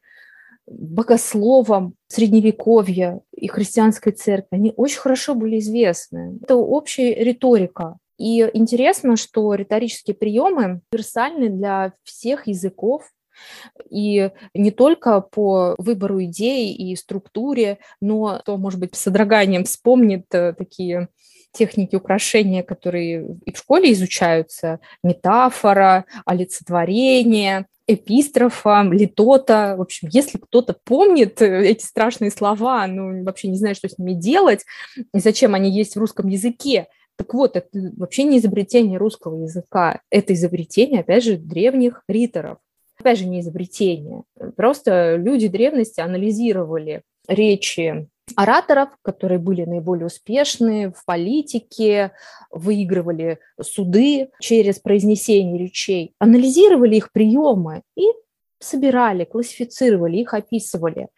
богословам 0.66 1.94
Средневековья 2.08 3.20
и 3.34 3.48
христианской 3.48 4.12
церкви. 4.12 4.56
Они 4.56 4.72
очень 4.76 5.00
хорошо 5.00 5.34
были 5.34 5.58
известны. 5.58 6.38
Это 6.42 6.56
общая 6.56 7.14
риторика. 7.14 7.98
И 8.16 8.48
интересно, 8.54 9.16
что 9.16 9.54
риторические 9.54 10.14
приемы 10.14 10.80
универсальны 10.92 11.48
для 11.48 11.92
всех 12.04 12.46
языков, 12.46 13.10
и 13.90 14.30
не 14.54 14.70
только 14.70 15.20
по 15.20 15.74
выбору 15.78 16.22
идей 16.24 16.74
и 16.74 16.96
структуре, 16.96 17.78
но 18.00 18.40
то, 18.44 18.56
может 18.56 18.80
быть, 18.80 18.94
с 18.94 19.00
содроганием 19.00 19.64
вспомнит 19.64 20.26
э, 20.32 20.52
такие 20.52 21.08
техники 21.52 21.94
украшения, 21.96 22.62
которые 22.62 23.38
и 23.44 23.52
в 23.52 23.58
школе 23.58 23.92
изучаются, 23.92 24.80
метафора, 25.02 26.04
олицетворение, 26.26 27.66
эпистрофа, 27.86 28.82
литота. 28.90 29.74
В 29.78 29.82
общем, 29.82 30.08
если 30.10 30.38
кто-то 30.38 30.76
помнит 30.84 31.40
э, 31.42 31.66
эти 31.66 31.84
страшные 31.84 32.30
слова, 32.30 32.86
ну, 32.86 33.24
вообще 33.24 33.48
не 33.48 33.56
знает, 33.56 33.76
что 33.76 33.88
с 33.88 33.98
ними 33.98 34.14
делать, 34.14 34.64
и 34.96 35.18
зачем 35.18 35.54
они 35.54 35.70
есть 35.70 35.94
в 35.94 35.98
русском 35.98 36.28
языке, 36.28 36.88
так 37.16 37.32
вот, 37.32 37.56
это 37.56 37.68
вообще 37.96 38.24
не 38.24 38.38
изобретение 38.38 38.98
русского 38.98 39.42
языка, 39.42 40.00
это 40.10 40.34
изобретение, 40.34 41.00
опять 41.00 41.22
же, 41.22 41.36
древних 41.36 42.02
риторов. 42.08 42.58
Опять 43.04 43.18
же, 43.18 43.26
не 43.26 43.40
изобретение. 43.40 44.22
Просто 44.56 45.16
люди 45.16 45.46
древности 45.48 46.00
анализировали 46.00 47.02
речи 47.28 48.08
ораторов, 48.34 48.96
которые 49.02 49.38
были 49.38 49.66
наиболее 49.66 50.06
успешны 50.06 50.90
в 50.90 51.04
политике, 51.04 52.12
выигрывали 52.50 53.40
суды 53.60 54.30
через 54.40 54.78
произнесение 54.78 55.58
речей, 55.58 56.14
анализировали 56.18 56.96
их 56.96 57.12
приемы 57.12 57.82
и 57.94 58.04
собирали, 58.58 59.24
классифицировали 59.24 60.16
их, 60.16 60.32
описывали. 60.32 61.08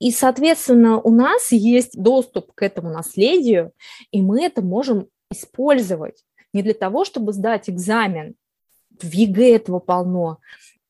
И, 0.00 0.10
соответственно, 0.10 1.00
у 1.00 1.14
нас 1.14 1.50
есть 1.50 1.98
доступ 1.98 2.52
к 2.52 2.62
этому 2.62 2.90
наследию, 2.90 3.72
и 4.10 4.20
мы 4.20 4.44
это 4.44 4.60
можем 4.60 5.08
использовать 5.30 6.22
не 6.52 6.62
для 6.62 6.74
того, 6.74 7.06
чтобы 7.06 7.32
сдать 7.32 7.70
экзамен. 7.70 8.34
В 9.00 9.10
ЕГЭ 9.10 9.56
этого 9.56 9.78
полно. 9.78 10.40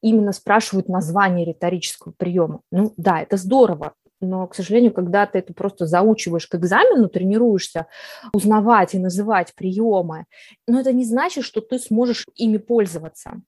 Именно 0.03 0.33
спрашивают 0.33 0.89
название 0.89 1.45
риторического 1.45 2.13
приема. 2.17 2.61
Ну 2.71 2.95
да, 2.97 3.21
это 3.21 3.37
здорово, 3.37 3.95
но, 4.21 4.47
к 4.47 4.55
сожалению, 4.55 4.93
когда 4.93 5.27
ты 5.27 5.39
это 5.39 5.55
просто 5.55 5.87
заучиваешь 5.87 6.47
к 6.47 6.55
экзамену, 6.55 7.09
тренируешься 7.09 7.87
узнавать 8.33 8.95
и 8.95 8.99
называть 8.99 9.55
приемы, 9.55 10.27
но 10.67 10.81
это 10.81 10.93
не 10.93 11.05
значит, 11.05 11.45
что 11.45 11.61
ты 11.61 11.79
сможешь 11.79 12.27
ими 12.35 12.59
пользоваться. 12.59 13.41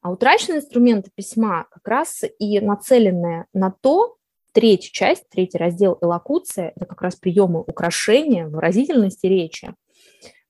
А 0.00 0.10
утраченные 0.10 0.60
инструменты 0.60 1.10
письма 1.14 1.66
как 1.70 1.86
раз 1.86 2.22
и 2.38 2.60
нацеленные 2.60 3.46
на 3.52 3.70
то, 3.70 4.16
третья 4.52 4.90
часть, 4.90 5.28
третий 5.28 5.58
раздел 5.58 5.98
элокуция, 6.00 6.72
это 6.74 6.86
как 6.86 7.02
раз 7.02 7.16
приемы 7.16 7.60
украшения, 7.60 8.46
выразительности 8.46 9.26
речи, 9.26 9.74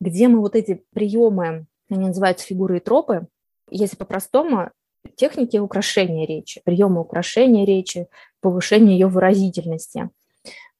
где 0.00 0.28
мы 0.28 0.40
вот 0.40 0.54
эти 0.54 0.84
приемы, 0.92 1.66
они 1.90 2.06
называются 2.06 2.46
фигуры 2.46 2.76
и 2.76 2.80
тропы, 2.80 3.26
если 3.70 3.96
по-простому, 3.96 4.70
техники 5.16 5.56
украшения 5.56 6.26
речи, 6.26 6.60
приемы 6.64 7.00
украшения 7.00 7.64
речи, 7.64 8.08
повышения 8.40 8.92
ее 8.92 9.08
выразительности. 9.08 10.10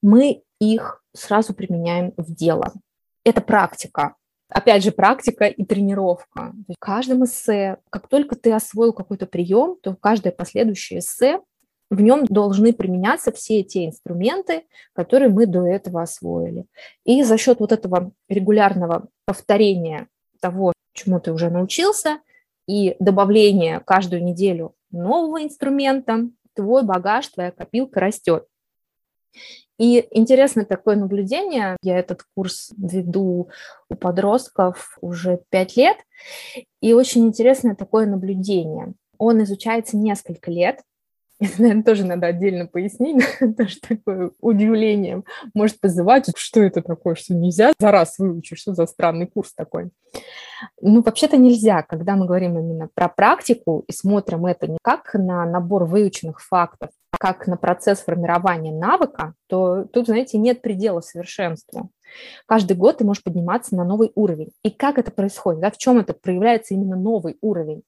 Мы 0.01 0.43
их 0.59 1.03
сразу 1.13 1.53
применяем 1.53 2.13
в 2.17 2.33
дело. 2.33 2.73
Это 3.23 3.41
практика. 3.41 4.15
Опять 4.49 4.83
же, 4.83 4.91
практика 4.91 5.45
и 5.45 5.63
тренировка. 5.63 6.53
В 6.67 6.75
каждом 6.79 7.25
эссе, 7.25 7.77
как 7.91 8.07
только 8.07 8.35
ты 8.35 8.51
освоил 8.51 8.93
какой-то 8.93 9.27
прием, 9.27 9.77
то 9.81 9.95
каждое 9.95 10.31
последующее 10.31 10.99
эссе 10.99 11.41
в 11.91 12.01
нем 12.01 12.25
должны 12.25 12.73
применяться 12.73 13.31
все 13.31 13.63
те 13.63 13.85
инструменты, 13.85 14.63
которые 14.93 15.29
мы 15.29 15.45
до 15.45 15.65
этого 15.65 16.01
освоили. 16.01 16.65
И 17.03 17.23
за 17.23 17.37
счет 17.37 17.59
вот 17.59 17.71
этого 17.71 18.11
регулярного 18.27 19.07
повторения 19.25 20.07
того, 20.39 20.73
чему 20.93 21.19
ты 21.19 21.31
уже 21.31 21.49
научился, 21.49 22.19
и 22.69 22.95
добавление 22.99 23.79
каждую 23.79 24.23
неделю 24.23 24.75
нового 24.91 25.43
инструмента, 25.43 26.29
твой 26.53 26.83
багаж, 26.83 27.27
твоя 27.27 27.49
копилка 27.51 27.99
растет. 27.99 28.45
И 29.79 30.07
интересно 30.11 30.65
такое 30.65 30.95
наблюдение, 30.95 31.77
я 31.81 31.97
этот 31.97 32.21
курс 32.35 32.71
веду 32.77 33.49
у 33.89 33.95
подростков 33.95 34.99
уже 35.01 35.41
пять 35.49 35.77
лет, 35.77 35.97
и 36.79 36.93
очень 36.93 37.25
интересное 37.25 37.73
такое 37.73 38.05
наблюдение. 38.05 38.93
Он 39.17 39.41
изучается 39.41 39.97
несколько 39.97 40.51
лет, 40.51 40.83
это, 41.39 41.61
наверное, 41.61 41.83
тоже 41.83 42.05
надо 42.05 42.27
отдельно 42.27 42.65
пояснить, 42.65 43.23
тоже 43.57 43.79
такое 43.79 44.31
удивление 44.41 45.23
может 45.53 45.77
вызывать, 45.81 46.29
что 46.35 46.61
это 46.61 46.81
такое, 46.81 47.15
что 47.15 47.33
нельзя 47.33 47.71
за 47.79 47.91
раз 47.91 48.19
выучить, 48.19 48.59
что 48.59 48.73
за 48.73 48.85
странный 48.85 49.27
курс 49.27 49.53
такой. 49.53 49.89
Ну, 50.81 51.01
вообще-то 51.01 51.37
нельзя, 51.37 51.83
когда 51.83 52.15
мы 52.15 52.25
говорим 52.25 52.59
именно 52.59 52.89
про 52.93 53.07
практику 53.07 53.85
и 53.87 53.93
смотрим 53.93 54.45
это 54.45 54.67
не 54.67 54.77
как 54.81 55.13
на 55.13 55.45
набор 55.45 55.85
выученных 55.85 56.41
фактов, 56.41 56.89
а 57.11 57.17
как 57.17 57.47
на 57.47 57.55
процесс 57.55 57.99
формирования 57.99 58.73
навыка, 58.73 59.33
то 59.47 59.85
тут, 59.85 60.07
знаете, 60.07 60.37
нет 60.37 60.61
предела 60.61 60.99
совершенству. 60.99 61.89
Каждый 62.47 62.75
год 62.75 62.97
ты 62.97 63.05
можешь 63.05 63.23
подниматься 63.23 63.75
на 63.75 63.85
новый 63.85 64.11
уровень. 64.15 64.51
И 64.63 64.71
как 64.71 64.97
это 64.97 65.11
происходит? 65.11 65.61
Да, 65.61 65.71
в 65.71 65.77
чем 65.77 65.99
это 65.99 66.13
проявляется 66.13 66.73
именно 66.73 66.97
новый 66.97 67.37
уровень? 67.41 67.83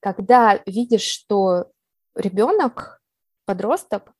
Когда 0.00 0.60
видишь, 0.66 1.02
что 1.02 1.70
ребенок, 2.16 3.00
подросток, 3.44 4.12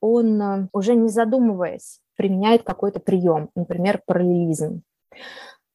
он 0.00 0.42
э, 0.42 0.68
уже 0.72 0.94
не 0.94 1.08
задумываясь 1.08 2.00
применяет 2.16 2.62
какой-то 2.62 3.00
прием, 3.00 3.50
например, 3.54 4.00
параллелизм 4.06 4.82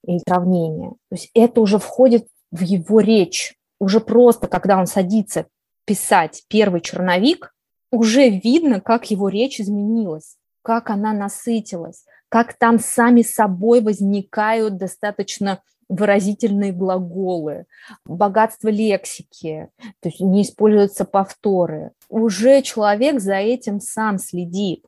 или 0.05 0.19
сравнение. 0.19 0.91
То 1.09 1.15
есть 1.15 1.29
это 1.33 1.61
уже 1.61 1.77
входит 1.77 2.27
в 2.51 2.61
его 2.61 2.99
речь. 2.99 3.55
Уже 3.79 3.99
просто, 3.99 4.47
когда 4.47 4.77
он 4.77 4.87
садится 4.87 5.45
писать 5.85 6.43
первый 6.47 6.81
черновик, 6.81 7.53
уже 7.91 8.29
видно, 8.29 8.81
как 8.81 9.09
его 9.11 9.29
речь 9.29 9.59
изменилась, 9.59 10.37
как 10.61 10.89
она 10.89 11.13
насытилась, 11.13 12.05
как 12.29 12.53
там 12.53 12.79
сами 12.79 13.21
собой 13.21 13.81
возникают 13.81 14.77
достаточно 14.77 15.61
выразительные 15.89 16.71
глаголы, 16.71 17.65
богатство 18.05 18.69
лексики, 18.69 19.69
то 19.99 20.09
есть 20.09 20.21
не 20.21 20.43
используются 20.43 21.03
повторы. 21.03 21.91
Уже 22.07 22.61
человек 22.61 23.19
за 23.19 23.35
этим 23.35 23.81
сам 23.81 24.19
следит. 24.19 24.85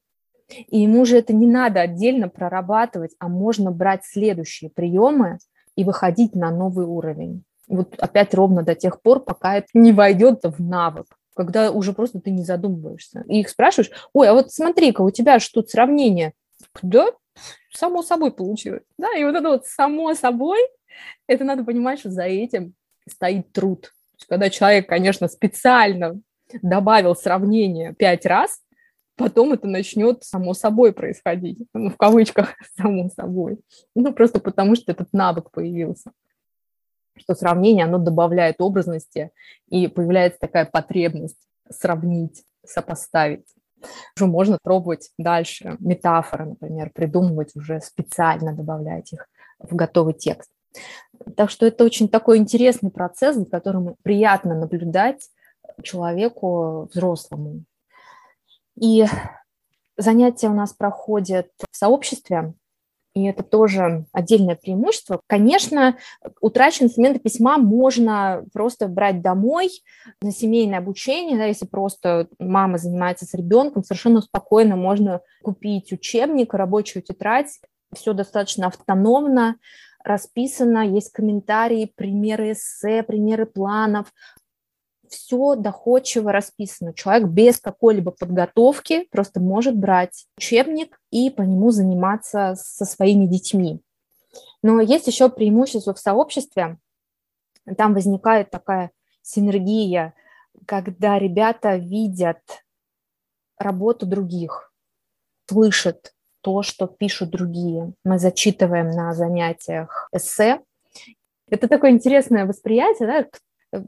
И 0.67 0.81
ему 0.81 1.05
же 1.05 1.17
это 1.17 1.33
не 1.33 1.47
надо 1.47 1.81
отдельно 1.81 2.29
прорабатывать, 2.29 3.15
а 3.19 3.27
можно 3.27 3.71
брать 3.71 4.05
следующие 4.05 4.69
приемы 4.69 5.39
и 5.75 5.83
выходить 5.83 6.35
на 6.35 6.51
новый 6.51 6.85
уровень. 6.85 7.43
Вот 7.67 7.95
опять 7.97 8.33
ровно 8.33 8.63
до 8.63 8.75
тех 8.75 9.01
пор, 9.01 9.21
пока 9.21 9.57
это 9.57 9.67
не 9.73 9.91
войдет 9.91 10.41
в 10.43 10.61
навык 10.61 11.07
когда 11.33 11.71
уже 11.71 11.93
просто 11.93 12.19
ты 12.19 12.29
не 12.29 12.43
задумываешься. 12.43 13.23
И 13.27 13.39
их 13.39 13.49
спрашиваешь, 13.49 13.91
ой, 14.13 14.27
а 14.27 14.33
вот 14.33 14.51
смотри-ка, 14.51 15.01
у 15.01 15.11
тебя 15.11 15.39
же 15.39 15.49
тут 15.51 15.69
сравнение. 15.69 16.33
Да, 16.81 17.07
само 17.73 18.03
собой 18.03 18.31
получилось. 18.31 18.83
Да, 18.97 19.07
и 19.17 19.23
вот 19.23 19.35
это 19.35 19.49
вот 19.49 19.65
само 19.65 20.13
собой 20.13 20.59
это 21.27 21.43
надо 21.43 21.63
понимать, 21.63 21.99
что 21.99 22.09
за 22.09 22.23
этим 22.23 22.73
стоит 23.07 23.51
труд. 23.51 23.93
Когда 24.27 24.49
человек, 24.49 24.87
конечно, 24.87 25.27
специально 25.27 26.19
добавил 26.61 27.15
сравнение 27.15 27.93
пять 27.93 28.25
раз, 28.25 28.61
потом 29.15 29.53
это 29.53 29.67
начнет 29.67 30.23
само 30.23 30.53
собой 30.53 30.93
происходить, 30.93 31.67
ну, 31.73 31.89
в 31.89 31.97
кавычках 31.97 32.55
само 32.77 33.09
собой. 33.09 33.59
Ну, 33.95 34.13
просто 34.13 34.39
потому 34.39 34.75
что 34.75 34.91
этот 34.91 35.11
навык 35.13 35.51
появился 35.51 36.11
что 37.21 37.35
сравнение, 37.35 37.85
оно 37.85 37.97
добавляет 37.97 38.59
образности, 38.59 39.31
и 39.67 39.87
появляется 39.87 40.39
такая 40.39 40.65
потребность 40.65 41.47
сравнить, 41.69 42.43
сопоставить. 42.65 43.47
Уже 44.15 44.27
можно 44.27 44.57
пробовать 44.61 45.11
дальше 45.17 45.77
метафоры, 45.79 46.45
например, 46.45 46.91
придумывать 46.93 47.55
уже 47.55 47.79
специально, 47.81 48.53
добавлять 48.53 49.13
их 49.13 49.27
в 49.59 49.75
готовый 49.75 50.13
текст. 50.13 50.51
Так 51.35 51.49
что 51.49 51.65
это 51.65 51.83
очень 51.83 52.09
такой 52.09 52.37
интересный 52.37 52.91
процесс, 52.91 53.35
за 53.35 53.45
которым 53.45 53.95
приятно 54.03 54.55
наблюдать 54.55 55.29
человеку 55.83 56.89
взрослому. 56.91 57.63
И 58.79 59.05
занятия 59.97 60.47
у 60.47 60.53
нас 60.53 60.73
проходят 60.73 61.47
в 61.69 61.75
сообществе, 61.75 62.53
и 63.13 63.25
это 63.25 63.43
тоже 63.43 64.05
отдельное 64.13 64.55
преимущество. 64.55 65.21
Конечно, 65.27 65.97
утраченные 66.39 66.87
инструменты 66.87 67.19
письма 67.19 67.57
можно 67.57 68.45
просто 68.53 68.87
брать 68.87 69.21
домой 69.21 69.69
на 70.21 70.31
семейное 70.31 70.79
обучение, 70.79 71.37
да, 71.37 71.45
если 71.45 71.65
просто 71.65 72.27
мама 72.39 72.77
занимается 72.77 73.25
с 73.25 73.33
ребенком, 73.33 73.83
совершенно 73.83 74.21
спокойно 74.21 74.77
можно 74.77 75.21
купить 75.43 75.91
учебник, 75.91 76.53
рабочую 76.53 77.03
тетрадь, 77.03 77.59
все 77.93 78.13
достаточно 78.13 78.67
автономно, 78.67 79.57
расписано, 80.03 80.87
есть 80.87 81.11
комментарии, 81.11 81.91
примеры 81.95 82.53
эссе, 82.53 83.03
примеры 83.03 83.45
планов, 83.45 84.11
все 85.11 85.55
доходчиво 85.55 86.31
расписано. 86.31 86.93
Человек 86.93 87.27
без 87.27 87.59
какой-либо 87.59 88.11
подготовки 88.11 89.07
просто 89.11 89.39
может 89.41 89.75
брать 89.75 90.25
учебник 90.37 90.99
и 91.11 91.29
по 91.29 91.41
нему 91.41 91.71
заниматься 91.71 92.55
со 92.55 92.85
своими 92.85 93.25
детьми. 93.25 93.81
Но 94.63 94.79
есть 94.79 95.07
еще 95.07 95.29
преимущество 95.29 95.93
в 95.93 95.99
сообществе. 95.99 96.77
Там 97.77 97.93
возникает 97.93 98.49
такая 98.49 98.91
синергия, 99.21 100.13
когда 100.65 101.19
ребята 101.19 101.75
видят 101.75 102.39
работу 103.57 104.05
других, 104.05 104.73
слышат 105.47 106.13
то, 106.41 106.63
что 106.63 106.87
пишут 106.87 107.29
другие. 107.29 107.93
Мы 108.03 108.19
зачитываем 108.19 108.91
на 108.91 109.13
занятиях 109.13 110.09
эссе. 110.13 110.61
Это 111.49 111.67
такое 111.67 111.91
интересное 111.91 112.45
восприятие, 112.45 113.07
да? 113.07 113.25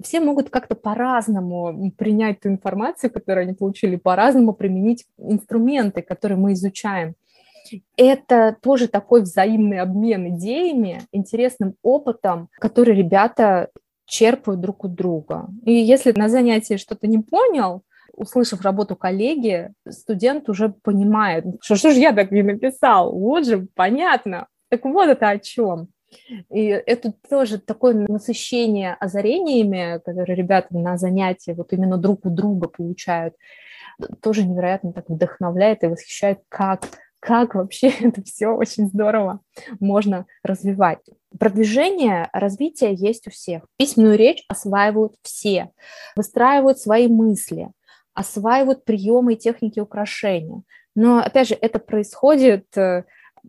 все 0.02 0.20
могут 0.20 0.50
как-то 0.50 0.76
по-разному 0.76 1.92
принять 1.98 2.40
ту 2.40 2.50
информацию, 2.50 3.12
которую 3.12 3.44
они 3.44 3.54
получили, 3.54 3.96
по-разному 3.96 4.54
применить 4.54 5.06
инструменты, 5.18 6.02
которые 6.02 6.38
мы 6.38 6.54
изучаем. 6.54 7.16
Это 7.98 8.56
тоже 8.62 8.88
такой 8.88 9.22
взаимный 9.22 9.80
обмен 9.80 10.36
идеями, 10.36 11.02
интересным 11.12 11.76
опытом, 11.82 12.50
который 12.60 12.96
ребята 12.96 13.70
черпают 14.06 14.62
друг 14.62 14.84
у 14.84 14.88
друга. 14.88 15.48
И 15.64 15.74
если 15.74 16.12
на 16.12 16.30
занятии 16.30 16.78
что-то 16.78 17.08
не 17.08 17.20
понял, 17.20 17.84
услышав 18.14 18.62
работу 18.62 18.96
коллеги, 18.96 19.74
студент 19.90 20.50
уже 20.50 20.70
понимает, 20.70 21.46
что 21.62 21.76
что 21.76 21.92
же 21.92 22.00
я 22.00 22.14
так 22.14 22.32
не 22.32 22.44
написал, 22.44 23.12
вот 23.14 23.46
же 23.46 23.68
понятно. 23.76 24.48
Так 24.70 24.86
вот 24.86 25.08
это 25.08 25.30
о 25.30 25.40
чем. 25.40 25.90
И 26.52 26.66
это 26.68 27.14
тоже 27.30 27.60
такое 27.60 27.94
насыщение 27.94 28.96
озарениями, 29.00 30.00
которые 30.06 30.36
ребята 30.36 30.68
на 30.72 30.98
занятия 30.98 31.54
вот 31.56 31.74
именно 31.74 31.98
друг 31.98 32.26
у 32.26 32.30
друга 32.30 32.68
получают, 32.68 33.36
тоже 34.22 34.44
невероятно 34.44 34.94
так 34.94 35.10
вдохновляет 35.10 35.84
и 35.84 35.88
восхищает, 35.88 36.40
как 36.50 36.82
как 37.24 37.56
вообще 37.56 37.88
это 38.02 38.22
все 38.24 38.48
очень 38.48 38.88
здорово 38.88 39.40
можно 39.80 40.26
развивать. 40.44 41.00
Продвижение, 41.40 42.30
развитие 42.34 42.94
есть 42.94 43.28
у 43.28 43.32
всех. 43.32 43.64
Письменную 43.78 44.18
речь 44.18 44.44
осваивают 44.50 45.16
все, 45.24 45.72
выстраивают 46.16 46.80
свои 46.80 47.08
мысли, 47.08 47.72
осваивают 48.14 48.86
приемы 48.86 49.34
и 49.34 49.38
техники 49.38 49.80
украшения. 49.80 50.64
Но, 50.96 51.20
опять 51.20 51.48
же, 51.48 51.56
это 51.56 51.80
происходит 51.80 52.78
э, 52.78 53.06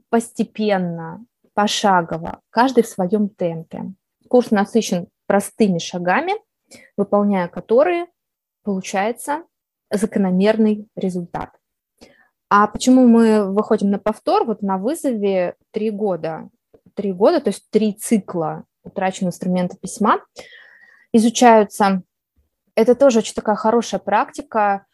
постепенно, 0.08 1.24
пошагово, 1.52 2.40
каждый 2.50 2.82
в 2.82 2.88
своем 2.88 3.28
темпе. 3.28 3.92
Курс 4.28 4.50
насыщен 4.50 5.08
простыми 5.26 5.78
шагами, 5.78 6.32
выполняя 6.96 7.48
которые 7.48 8.06
получается 8.62 9.44
закономерный 9.90 10.88
результат. 10.96 11.50
А 12.48 12.66
почему 12.66 13.06
мы 13.06 13.52
выходим 13.52 13.90
на 13.90 13.98
повтор? 13.98 14.44
Вот 14.44 14.62
на 14.62 14.78
вызове 14.78 15.56
три 15.70 15.90
года. 15.90 16.48
Три 16.94 17.12
года, 17.12 17.40
то 17.40 17.48
есть 17.48 17.68
три 17.70 17.92
цикла 17.92 18.64
утраченного 18.82 19.30
инструмента 19.30 19.76
письма 19.76 20.20
изучаются 21.12 22.02
это 22.74 22.94
тоже 22.94 23.20
очень 23.20 23.34
такая 23.34 23.56
хорошая 23.56 24.00
практика, 24.00 24.86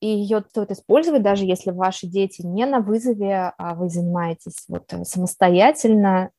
и 0.00 0.06
ее 0.06 0.42
стоит 0.48 0.70
использовать, 0.70 1.22
даже 1.22 1.44
если 1.44 1.70
ваши 1.70 2.06
дети 2.06 2.42
не 2.42 2.64
на 2.64 2.80
вызове, 2.80 3.52
а 3.58 3.74
вы 3.74 3.90
занимаетесь 3.90 4.64
вот 4.68 4.92
э, 4.92 5.04
самостоятельно, 5.04 6.30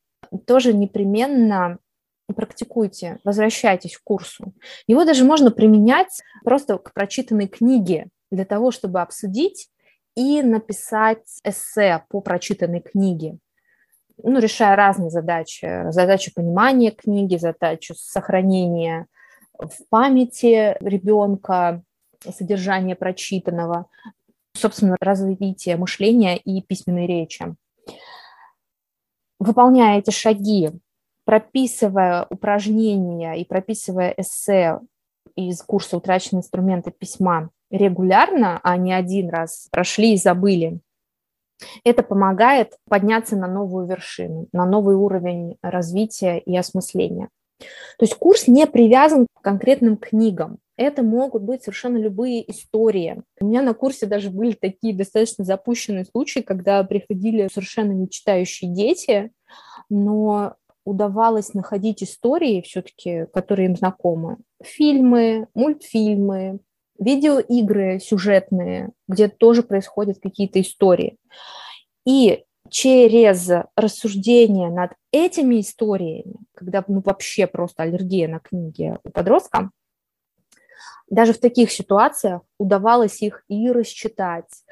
тоже 0.47 0.73
непременно 0.73 1.77
практикуйте, 2.36 3.19
возвращайтесь 3.23 3.97
к 3.97 4.04
курсу. 4.04 4.54
Его 4.88 5.06
даже 5.06 5.25
можно 5.25 5.51
применять 5.51 6.21
просто 6.43 6.77
к 6.77 6.93
прочитанной 6.93 7.47
книге 7.47 8.08
для 8.32 8.45
того, 8.45 8.71
чтобы 8.71 9.01
обсудить 9.01 9.69
и 10.15 10.41
написать 10.41 11.39
эссе 11.43 12.04
по 12.10 12.21
прочитанной 12.21 12.82
книге, 12.82 13.38
ну, 14.23 14.39
решая 14.39 14.75
разные 14.75 15.10
задачи. 15.10 15.89
Задачу 15.91 16.32
понимания 16.34 16.91
книги, 16.91 17.38
задачу 17.38 17.93
сохранения 17.95 19.08
в 19.62 19.88
памяти 19.89 20.76
ребенка 20.82 21.84
содержание 22.36 22.95
прочитанного, 22.95 23.88
собственно, 24.54 24.97
развитие 25.00 25.78
мышления 25.78 26.38
и 26.38 26.62
письменной 26.62 27.08
речи. 27.08 27.56
Выполняя 29.39 30.00
эти 30.00 30.12
шаги, 30.12 30.69
прописывая 31.26 32.28
упражнения 32.30 33.34
и 33.36 33.45
прописывая 33.45 34.13
эссе 34.17 34.80
из 35.36 35.62
курса 35.62 35.97
«Утраченные 35.97 36.41
инструменты 36.41 36.91
письма» 36.91 37.50
регулярно, 37.69 38.60
а 38.63 38.78
не 38.78 38.93
один 38.93 39.30
раз 39.30 39.67
прошли 39.71 40.13
и 40.13 40.17
забыли, 40.17 40.82
это 41.84 42.04
помогает 42.04 42.78
подняться 42.89 43.36
на 43.36 43.47
новую 43.47 43.88
вершину, 43.88 44.47
на 44.52 44.65
новый 44.65 44.95
уровень 44.95 45.58
развития 45.62 46.39
и 46.39 46.56
осмысления. 46.58 47.30
То 47.97 48.06
есть 48.06 48.15
курс 48.15 48.47
не 48.47 48.65
привязан 48.67 49.28
к 49.28 49.41
конкретным 49.43 49.97
книгам. 49.97 50.60
Это 50.78 51.04
могут 51.04 51.43
быть 51.43 51.63
совершенно 51.63 51.97
любые 51.97 52.50
истории. 52.50 53.21
У 53.39 53.45
меня 53.45 53.62
на 53.62 53.74
курсе 53.74 54.08
даже 54.08 54.30
были 54.32 54.54
такие 54.54 54.95
достаточно 54.95 55.43
запущенные 55.43 56.06
случаи, 56.06 56.39
когда 56.39 56.84
приходили 56.84 57.50
совершенно 57.54 57.91
не 57.91 58.10
читающие 58.10 58.74
дети, 58.74 59.32
но 59.89 60.56
удавалось 60.86 61.54
находить 61.54 62.02
истории 62.02 62.62
все-таки, 62.62 63.26
которые 63.34 63.67
им 63.67 63.76
знакомы. 63.76 64.38
Фильмы, 64.63 65.47
мультфильмы, 65.54 66.60
видеоигры 67.00 68.00
сюжетные, 68.00 68.91
где 69.08 69.28
тоже 69.28 69.63
происходят 69.63 70.19
какие-то 70.19 70.62
истории. 70.62 71.17
И 72.08 72.43
через 72.69 73.50
рассуждение 73.76 74.69
над 74.69 74.91
этими 75.12 75.60
историями, 75.60 76.36
когда 76.62 76.84
ну, 76.88 77.02
вообще 77.04 77.47
просто 77.47 77.82
аллергия 77.84 78.28
на 78.28 78.39
книги 78.39 78.95
у 79.04 79.10
подростка, 79.10 79.71
даже 81.10 81.34
в 81.34 81.39
таких 81.39 81.71
ситуациях 81.71 82.43
удавалось 82.60 83.21
их 83.24 83.43
и 83.47 83.71
рассчитать, 83.71 84.63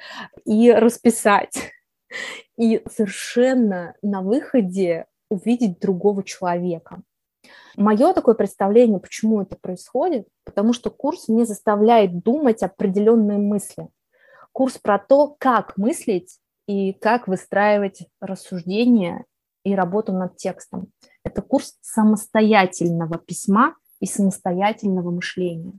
и 0.46 0.72
расписать, 0.72 1.74
и 2.58 2.84
совершенно 2.90 3.96
на 4.04 4.22
выходе 4.22 5.08
увидеть 5.30 5.80
другого 5.80 6.24
человека. 6.24 7.02
Мое 7.76 8.14
такое 8.14 8.36
представление, 8.36 9.00
почему 9.00 9.42
это 9.42 9.56
происходит, 9.56 10.28
потому 10.44 10.74
что 10.74 10.92
курс 10.92 11.28
не 11.28 11.46
заставляет 11.46 12.20
думать 12.20 12.62
определенные 12.62 13.40
мысли. 13.40 13.88
Курс 14.52 14.78
про 14.78 15.00
то, 15.00 15.36
как 15.40 15.76
мыслить 15.78 16.40
и 16.68 16.94
как 16.94 17.28
выстраивать 17.28 18.08
рассуждения 18.22 19.26
и 19.64 19.76
работу 19.76 20.14
над 20.14 20.38
текстом. 20.38 20.88
Это 21.24 21.42
курс 21.42 21.76
самостоятельного 21.82 23.18
письма 23.18 23.76
и 24.00 24.06
самостоятельного 24.06 25.12
мышления. 25.12 25.74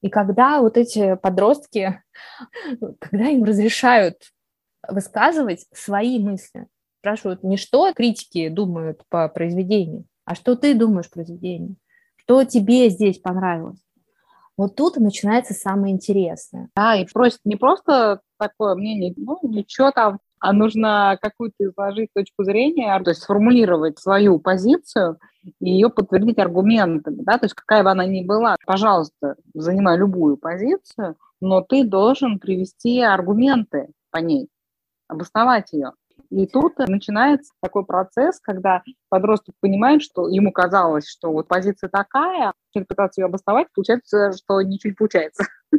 И 0.00 0.08
когда 0.08 0.60
вот 0.60 0.76
эти 0.76 1.16
подростки, 1.16 2.02
когда 3.00 3.28
им 3.28 3.44
разрешают 3.44 4.16
высказывать 4.88 5.66
свои 5.72 6.18
мысли, 6.18 6.66
спрашивают 7.00 7.42
не 7.42 7.56
что 7.56 7.92
критики 7.92 8.48
думают 8.48 9.02
по 9.08 9.28
произведению, 9.28 10.04
а 10.24 10.34
что 10.34 10.56
ты 10.56 10.74
думаешь 10.74 11.10
про 11.10 11.22
произведению, 11.22 11.76
что 12.16 12.44
тебе 12.44 12.88
здесь 12.90 13.18
понравилось. 13.18 13.78
Вот 14.56 14.74
тут 14.74 14.96
начинается 14.96 15.52
самое 15.52 15.94
интересное. 15.94 16.70
Да, 16.74 16.96
и 16.96 17.06
просят 17.06 17.40
не 17.44 17.56
просто 17.56 18.20
такое 18.38 18.74
мнение, 18.74 19.12
ну, 19.16 19.38
ничего 19.42 19.90
там, 19.90 20.18
а 20.46 20.52
нужно 20.52 21.18
какую-то 21.20 21.56
изложить 21.58 22.10
точку 22.14 22.44
зрения, 22.44 22.96
то 23.02 23.10
есть 23.10 23.22
сформулировать 23.22 23.98
свою 23.98 24.38
позицию 24.38 25.18
и 25.60 25.70
ее 25.70 25.90
подтвердить 25.90 26.38
аргументами, 26.38 27.18
да, 27.18 27.36
то 27.38 27.46
есть 27.46 27.54
какая 27.54 27.82
бы 27.82 27.90
она 27.90 28.06
ни 28.06 28.24
была, 28.24 28.54
пожалуйста, 28.64 29.34
занимай 29.54 29.98
любую 29.98 30.36
позицию, 30.36 31.16
но 31.40 31.62
ты 31.62 31.82
должен 31.82 32.38
привести 32.38 33.00
аргументы 33.00 33.88
по 34.12 34.18
ней, 34.18 34.48
обосновать 35.08 35.72
ее. 35.72 35.94
И 36.30 36.46
тут 36.46 36.78
начинается 36.78 37.52
такой 37.60 37.84
процесс, 37.84 38.40
когда 38.40 38.82
подросток 39.08 39.54
понимает, 39.60 40.02
что 40.02 40.28
ему 40.28 40.50
казалось, 40.50 41.08
что 41.08 41.32
вот 41.32 41.48
позиция 41.48 41.88
такая, 41.88 42.52
начинает 42.68 42.88
пытаться 42.88 43.20
ее 43.20 43.26
обосновать, 43.26 43.68
получается, 43.74 44.32
что 44.32 44.60
ничего 44.62 44.90
не 44.90 44.94
получается. 44.94 45.44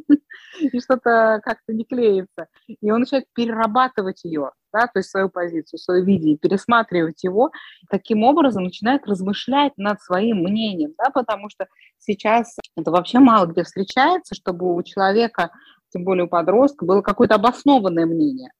И 0.59 0.79
что-то 0.79 1.39
как-то 1.43 1.73
не 1.73 1.83
клеится. 1.83 2.47
И 2.67 2.91
он 2.91 3.01
начинает 3.01 3.25
перерабатывать 3.33 4.23
ее, 4.23 4.51
да, 4.73 4.87
то 4.87 4.99
есть 4.99 5.09
свою 5.09 5.29
позицию, 5.29 5.79
свое 5.79 6.03
видение, 6.03 6.37
пересматривать 6.37 7.23
его. 7.23 7.51
Таким 7.89 8.23
образом 8.23 8.63
начинает 8.63 9.05
размышлять 9.05 9.73
над 9.77 10.01
своим 10.01 10.37
мнением, 10.37 10.93
да, 10.97 11.11
потому 11.11 11.49
что 11.49 11.67
сейчас 11.99 12.55
это 12.75 12.91
вообще 12.91 13.19
мало 13.19 13.45
где 13.45 13.63
встречается, 13.63 14.33
чтобы 14.33 14.73
у 14.73 14.81
человека, 14.83 15.51
тем 15.89 16.03
более 16.03 16.25
у 16.25 16.29
подростка, 16.29 16.85
было 16.85 17.01
какое-то 17.01 17.35
обоснованное 17.35 18.05
мнение 18.05 18.51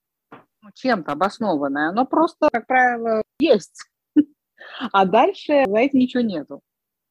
чем-то 0.73 1.13
обоснованное, 1.13 1.89
оно 1.89 2.05
просто, 2.05 2.49
как 2.51 2.67
правило, 2.67 3.23
есть. 3.39 3.83
А 4.91 5.05
дальше 5.05 5.63
за 5.65 5.77
этим 5.77 5.99
ничего 5.99 6.21
нету. 6.21 6.61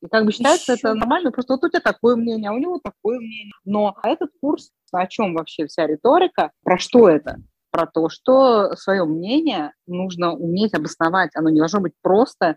И 0.02 0.08
как 0.08 0.26
бы 0.26 0.32
считается 0.32 0.72
Еще. 0.72 0.80
это 0.80 0.94
нормально, 0.94 1.32
просто 1.32 1.54
вот 1.54 1.64
у 1.64 1.68
тебя 1.68 1.80
такое 1.80 2.16
мнение, 2.16 2.50
а 2.50 2.54
у 2.54 2.58
него 2.58 2.80
такое 2.82 3.18
мнение. 3.18 3.52
Но 3.64 3.96
этот 4.02 4.30
курс, 4.40 4.70
о 4.92 5.06
чем 5.06 5.34
вообще 5.34 5.66
вся 5.66 5.86
риторика, 5.86 6.52
про 6.62 6.78
что 6.78 7.08
это? 7.08 7.38
Про 7.70 7.86
то, 7.86 8.08
что 8.08 8.76
свое 8.76 9.04
мнение 9.04 9.72
нужно 9.86 10.34
уметь 10.34 10.74
обосновать. 10.74 11.30
Оно 11.34 11.50
не 11.50 11.58
должно 11.58 11.80
быть 11.80 11.94
просто 12.02 12.56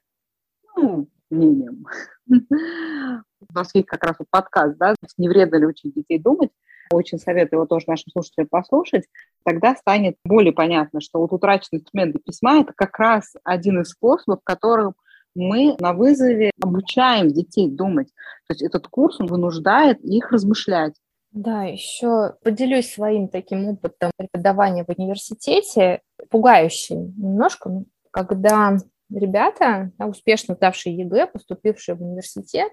ну, 0.75 1.07
мнением. 1.29 1.85
У 2.27 3.53
нас 3.53 3.73
есть 3.73 3.87
как 3.87 4.03
раз 4.03 4.17
подкаст, 4.29 4.77
да, 4.77 4.95
не 5.17 5.29
вредно 5.29 5.57
ли 5.57 5.65
учить 5.65 5.93
детей 5.93 6.19
думать. 6.19 6.51
Очень 6.91 7.19
советую 7.19 7.59
его 7.59 7.67
тоже 7.67 7.85
нашим 7.87 8.11
слушателям 8.11 8.47
послушать. 8.47 9.05
Тогда 9.45 9.75
станет 9.75 10.17
более 10.25 10.53
понятно, 10.53 11.01
что 11.01 11.19
вот 11.19 11.31
утраченные 11.31 11.81
инструменты 11.81 12.19
письма– 12.19 12.61
это 12.61 12.73
как 12.75 12.97
раз 12.97 13.33
один 13.43 13.81
из 13.81 13.89
способов, 13.89 14.39
которым 14.43 14.93
мы 15.35 15.75
на 15.79 15.93
вызове 15.93 16.51
обучаем 16.59 17.29
детей 17.29 17.69
думать. 17.69 18.07
То 18.47 18.53
есть 18.53 18.63
этот 18.63 18.87
курс 18.87 19.19
он 19.19 19.27
вынуждает 19.27 19.99
их 20.01 20.31
размышлять. 20.31 20.95
Да, 21.31 21.63
еще 21.63 22.33
поделюсь 22.43 22.91
своим 22.91 23.27
таким 23.27 23.67
опытом 23.67 24.11
преподавания 24.17 24.83
в 24.83 24.89
университете, 24.89 26.01
пугающим 26.31 27.13
немножко, 27.17 27.83
когда 28.09 28.77
ребята, 29.11 29.91
успешно 29.99 30.55
сдавшие 30.55 30.97
ЕГЭ, 30.97 31.27
поступившие 31.27 31.93
в 31.93 32.01
университет, 32.01 32.71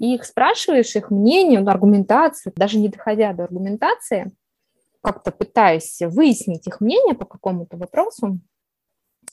и 0.00 0.14
их 0.14 0.24
спрашиваешь, 0.24 0.96
их 0.96 1.10
мнение, 1.10 1.60
аргументацию, 1.60 2.54
даже 2.56 2.78
не 2.78 2.88
доходя 2.88 3.34
до 3.34 3.44
аргументации, 3.44 4.32
как-то 5.02 5.30
пытаясь 5.30 6.00
выяснить 6.00 6.66
их 6.66 6.80
мнение 6.80 7.14
по 7.14 7.26
какому-то 7.26 7.76
вопросу, 7.76 8.40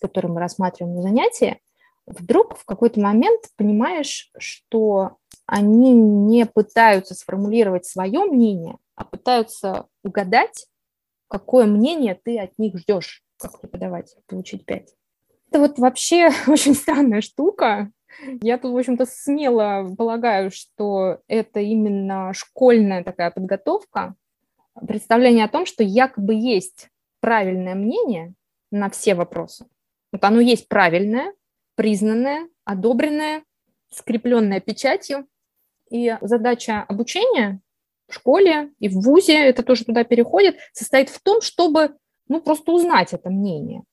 который 0.01 0.30
мы 0.30 0.41
рассматриваем 0.41 0.97
на 0.97 1.01
занятии, 1.01 1.62
вдруг 2.06 2.58
в 2.58 2.65
какой-то 2.65 2.99
момент 2.99 3.43
понимаешь, 3.56 4.30
что 4.38 5.17
они 5.45 5.93
не 5.93 6.45
пытаются 6.45 7.15
сформулировать 7.15 7.86
свое 7.86 8.25
мнение, 8.25 8.77
а 8.95 9.06
пытаются 9.06 9.88
угадать, 10.03 10.67
какое 11.30 11.65
мнение 11.65 12.19
ты 12.21 12.39
от 12.39 12.60
них 12.60 12.77
ждешь, 12.77 13.23
как 13.38 13.62
преподаватель, 13.62 14.17
получить 14.27 14.65
пять. 14.65 14.93
Это 15.49 15.60
вот 15.60 15.80
вообще 15.80 16.30
очень 16.47 16.75
странная 16.75 17.21
штука, 17.21 17.89
я 18.41 18.57
тут, 18.57 18.73
в 18.73 18.77
общем-то, 18.77 19.05
смело 19.05 19.87
полагаю, 19.97 20.51
что 20.51 21.19
это 21.27 21.59
именно 21.59 22.33
школьная 22.33 23.03
такая 23.03 23.31
подготовка, 23.31 24.15
представление 24.87 25.45
о 25.45 25.49
том, 25.49 25.65
что 25.65 25.83
якобы 25.83 26.33
есть 26.33 26.89
правильное 27.19 27.75
мнение 27.75 28.33
на 28.71 28.89
все 28.89 29.15
вопросы. 29.15 29.65
Вот 30.11 30.23
оно 30.23 30.39
есть 30.39 30.67
правильное, 30.67 31.33
признанное, 31.75 32.49
одобренное, 32.63 33.43
скрепленное 33.89 34.59
печатью. 34.59 35.27
И 35.89 36.17
задача 36.21 36.83
обучения 36.83 37.61
в 38.07 38.13
школе 38.13 38.71
и 38.79 38.89
в 38.89 39.01
ВУЗе, 39.01 39.37
это 39.37 39.63
тоже 39.63 39.85
туда 39.85 40.03
переходит, 40.03 40.57
состоит 40.73 41.09
в 41.09 41.21
том, 41.21 41.41
чтобы 41.41 41.95
ну, 42.27 42.41
просто 42.41 42.71
узнать 42.71 43.13
это 43.13 43.29
мнение 43.29 43.83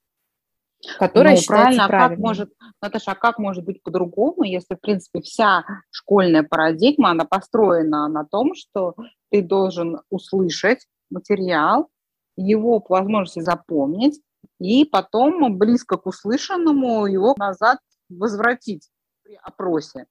которая 0.99 1.37
ну, 1.37 1.43
правильно, 1.47 1.85
а 1.85 1.89
как 1.89 2.19
может, 2.19 2.53
Наташа, 2.83 3.13
а 3.13 3.15
как 3.15 3.39
может 3.39 3.65
быть 3.65 3.83
по-другому, 3.83 4.45
если, 4.45 4.75
в 4.75 4.81
принципе, 4.81 5.21
вся 5.21 5.65
школьная 5.91 6.43
парадигма, 6.43 7.11
она 7.11 7.25
построена 7.25 8.09
на 8.09 8.25
том, 8.25 8.55
что 8.55 8.95
ты 9.31 9.43
должен 9.43 10.01
услышать 10.11 10.87
материал, 11.11 11.89
его 12.37 12.81
по 12.81 12.95
возможности 12.95 13.41
запомнить, 13.41 14.21
и 14.59 14.85
потом 14.85 15.59
близко 15.59 15.97
к 15.97 16.07
услышанному 16.07 17.07
его 17.07 17.35
назад 17.39 17.79
возвратить 18.09 18.91
при 19.23 19.39
опросе. 19.43 20.07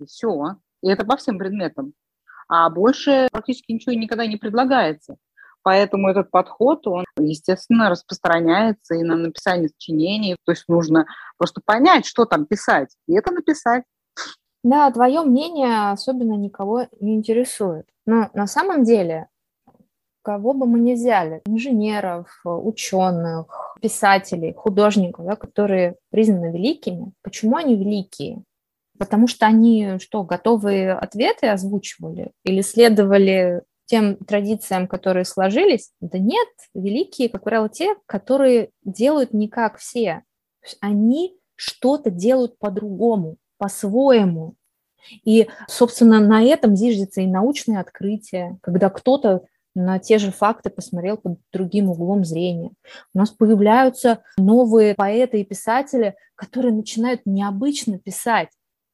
И 0.00 0.06
все. 0.06 0.56
И 0.82 0.88
это 0.88 1.04
по 1.04 1.16
всем 1.16 1.38
предметам. 1.38 1.94
А 2.48 2.68
больше 2.70 3.28
практически 3.30 3.72
ничего 3.72 3.94
никогда 3.94 4.26
не 4.26 4.36
предлагается. 4.36 5.16
Поэтому 5.62 6.08
этот 6.08 6.30
подход, 6.30 6.86
он, 6.86 7.04
естественно, 7.18 7.88
распространяется 7.88 8.94
и 8.94 9.02
на 9.02 9.16
написание 9.16 9.68
сочинений. 9.68 10.36
То 10.44 10.52
есть 10.52 10.64
нужно 10.68 11.06
просто 11.38 11.60
понять, 11.64 12.06
что 12.06 12.24
там 12.24 12.46
писать, 12.46 12.96
и 13.06 13.14
это 13.14 13.30
написать. 13.32 13.84
Да, 14.64 14.90
твое 14.90 15.22
мнение 15.22 15.90
особенно 15.90 16.34
никого 16.34 16.86
не 17.00 17.14
интересует. 17.14 17.86
Но 18.06 18.30
на 18.34 18.46
самом 18.46 18.84
деле 18.84 19.28
кого 20.22 20.52
бы 20.54 20.66
мы 20.66 20.78
ни 20.78 20.94
взяли, 20.94 21.42
инженеров, 21.46 22.40
ученых, 22.44 23.76
писателей, 23.80 24.54
художников, 24.54 25.26
да, 25.26 25.36
которые 25.36 25.96
признаны 26.10 26.52
великими, 26.52 27.12
почему 27.22 27.56
они 27.56 27.76
великие? 27.76 28.42
Потому 28.98 29.26
что 29.26 29.46
они 29.46 29.98
что, 30.00 30.22
готовые 30.22 30.92
ответы 30.92 31.48
озвучивали 31.48 32.30
или 32.44 32.60
следовали 32.60 33.62
тем 33.92 34.16
традициям, 34.16 34.88
которые 34.88 35.26
сложились? 35.26 35.90
Да 36.00 36.18
нет, 36.18 36.48
великие, 36.72 37.28
как 37.28 37.44
правило, 37.44 37.68
те, 37.68 37.94
которые 38.06 38.70
делают 38.82 39.34
не 39.34 39.48
как 39.48 39.76
все. 39.76 40.22
Они 40.80 41.36
что-то 41.56 42.08
делают 42.08 42.58
по-другому, 42.58 43.36
по-своему. 43.58 44.54
И, 45.26 45.46
собственно, 45.68 46.20
на 46.20 46.42
этом 46.42 46.74
зиждется 46.74 47.20
и 47.20 47.26
научное 47.26 47.80
открытие, 47.80 48.58
когда 48.62 48.88
кто-то 48.88 49.42
на 49.74 49.98
те 49.98 50.16
же 50.16 50.32
факты 50.32 50.70
посмотрел 50.70 51.18
под 51.18 51.38
другим 51.52 51.90
углом 51.90 52.24
зрения. 52.24 52.70
У 53.12 53.18
нас 53.18 53.28
появляются 53.28 54.22
новые 54.38 54.94
поэты 54.94 55.42
и 55.42 55.44
писатели, 55.44 56.14
которые 56.34 56.72
начинают 56.72 57.20
необычно 57.26 57.98
писать, 57.98 58.48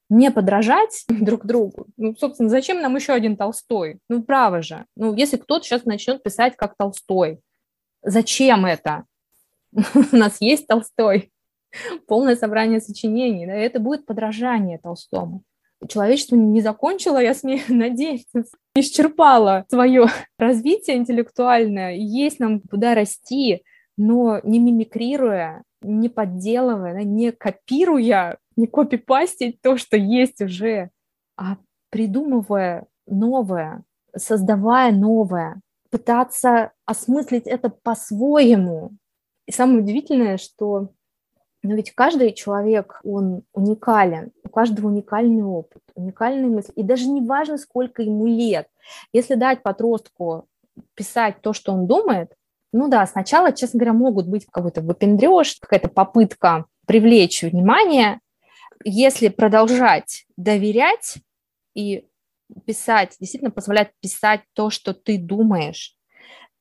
не 0.08 0.30
подражать 0.30 1.04
друг 1.08 1.46
другу. 1.46 1.86
Ну, 1.96 2.14
собственно, 2.16 2.48
зачем 2.48 2.80
нам 2.80 2.96
еще 2.96 3.12
один 3.12 3.36
Толстой? 3.36 3.98
Ну, 4.08 4.22
право 4.22 4.62
же. 4.62 4.86
Ну, 4.96 5.14
если 5.14 5.36
кто-то 5.36 5.64
сейчас 5.64 5.84
начнет 5.84 6.22
писать 6.22 6.56
как 6.56 6.76
Толстой, 6.76 7.40
зачем 8.02 8.66
это? 8.66 9.04
У 10.12 10.16
нас 10.16 10.40
есть 10.40 10.66
Толстой, 10.66 11.30
полное 12.06 12.36
собрание 12.36 12.80
сочинений, 12.80 13.46
да, 13.46 13.54
это 13.54 13.80
будет 13.80 14.06
подражание 14.06 14.78
Толстому 14.78 15.42
человечество 15.86 16.34
не 16.36 16.60
закончило, 16.60 17.18
я 17.18 17.34
смею 17.34 17.60
надеяться, 17.68 18.44
исчерпало 18.74 19.64
свое 19.68 20.06
развитие 20.38 20.96
интеллектуальное, 20.96 21.94
есть 21.94 22.40
нам 22.40 22.60
куда 22.60 22.94
расти, 22.94 23.62
но 23.96 24.40
не 24.42 24.58
мимикрируя, 24.58 25.62
не 25.82 26.08
подделывая, 26.08 27.02
не 27.04 27.30
копируя, 27.30 28.38
не 28.58 28.66
копипастить 28.66 29.62
то, 29.62 29.76
что 29.76 29.96
есть 29.96 30.42
уже, 30.42 30.90
а 31.36 31.56
придумывая 31.90 32.86
новое, 33.06 33.84
создавая 34.14 34.92
новое, 34.92 35.60
пытаться 35.90 36.72
осмыслить 36.84 37.46
это 37.46 37.70
по-своему. 37.70 38.90
И 39.46 39.52
самое 39.52 39.80
удивительное, 39.80 40.36
что 40.36 40.90
но 41.62 41.74
ведь 41.74 41.92
каждый 41.92 42.32
человек, 42.32 43.00
он 43.02 43.42
уникален, 43.52 44.30
у 44.44 44.48
каждого 44.48 44.88
уникальный 44.88 45.42
опыт, 45.42 45.82
уникальные 45.96 46.46
мысли. 46.46 46.72
И 46.74 46.84
даже 46.84 47.08
не 47.08 47.20
важно, 47.20 47.58
сколько 47.58 48.00
ему 48.00 48.26
лет. 48.26 48.68
Если 49.12 49.34
дать 49.34 49.62
подростку 49.62 50.46
писать 50.94 51.40
то, 51.40 51.52
что 51.52 51.72
он 51.72 51.88
думает, 51.88 52.32
ну 52.72 52.88
да, 52.88 53.04
сначала, 53.06 53.50
честно 53.52 53.78
говоря, 53.78 53.92
могут 53.92 54.28
быть 54.28 54.46
какой-то 54.46 54.82
выпендреж, 54.82 55.58
какая-то 55.60 55.88
попытка 55.88 56.66
привлечь 56.86 57.42
внимание. 57.42 58.20
Если 58.84 59.28
продолжать 59.28 60.24
доверять 60.36 61.18
и 61.74 62.06
писать, 62.64 63.16
действительно 63.20 63.50
позволять 63.50 63.92
писать 64.00 64.42
то, 64.54 64.70
что 64.70 64.94
ты 64.94 65.18
думаешь, 65.18 65.96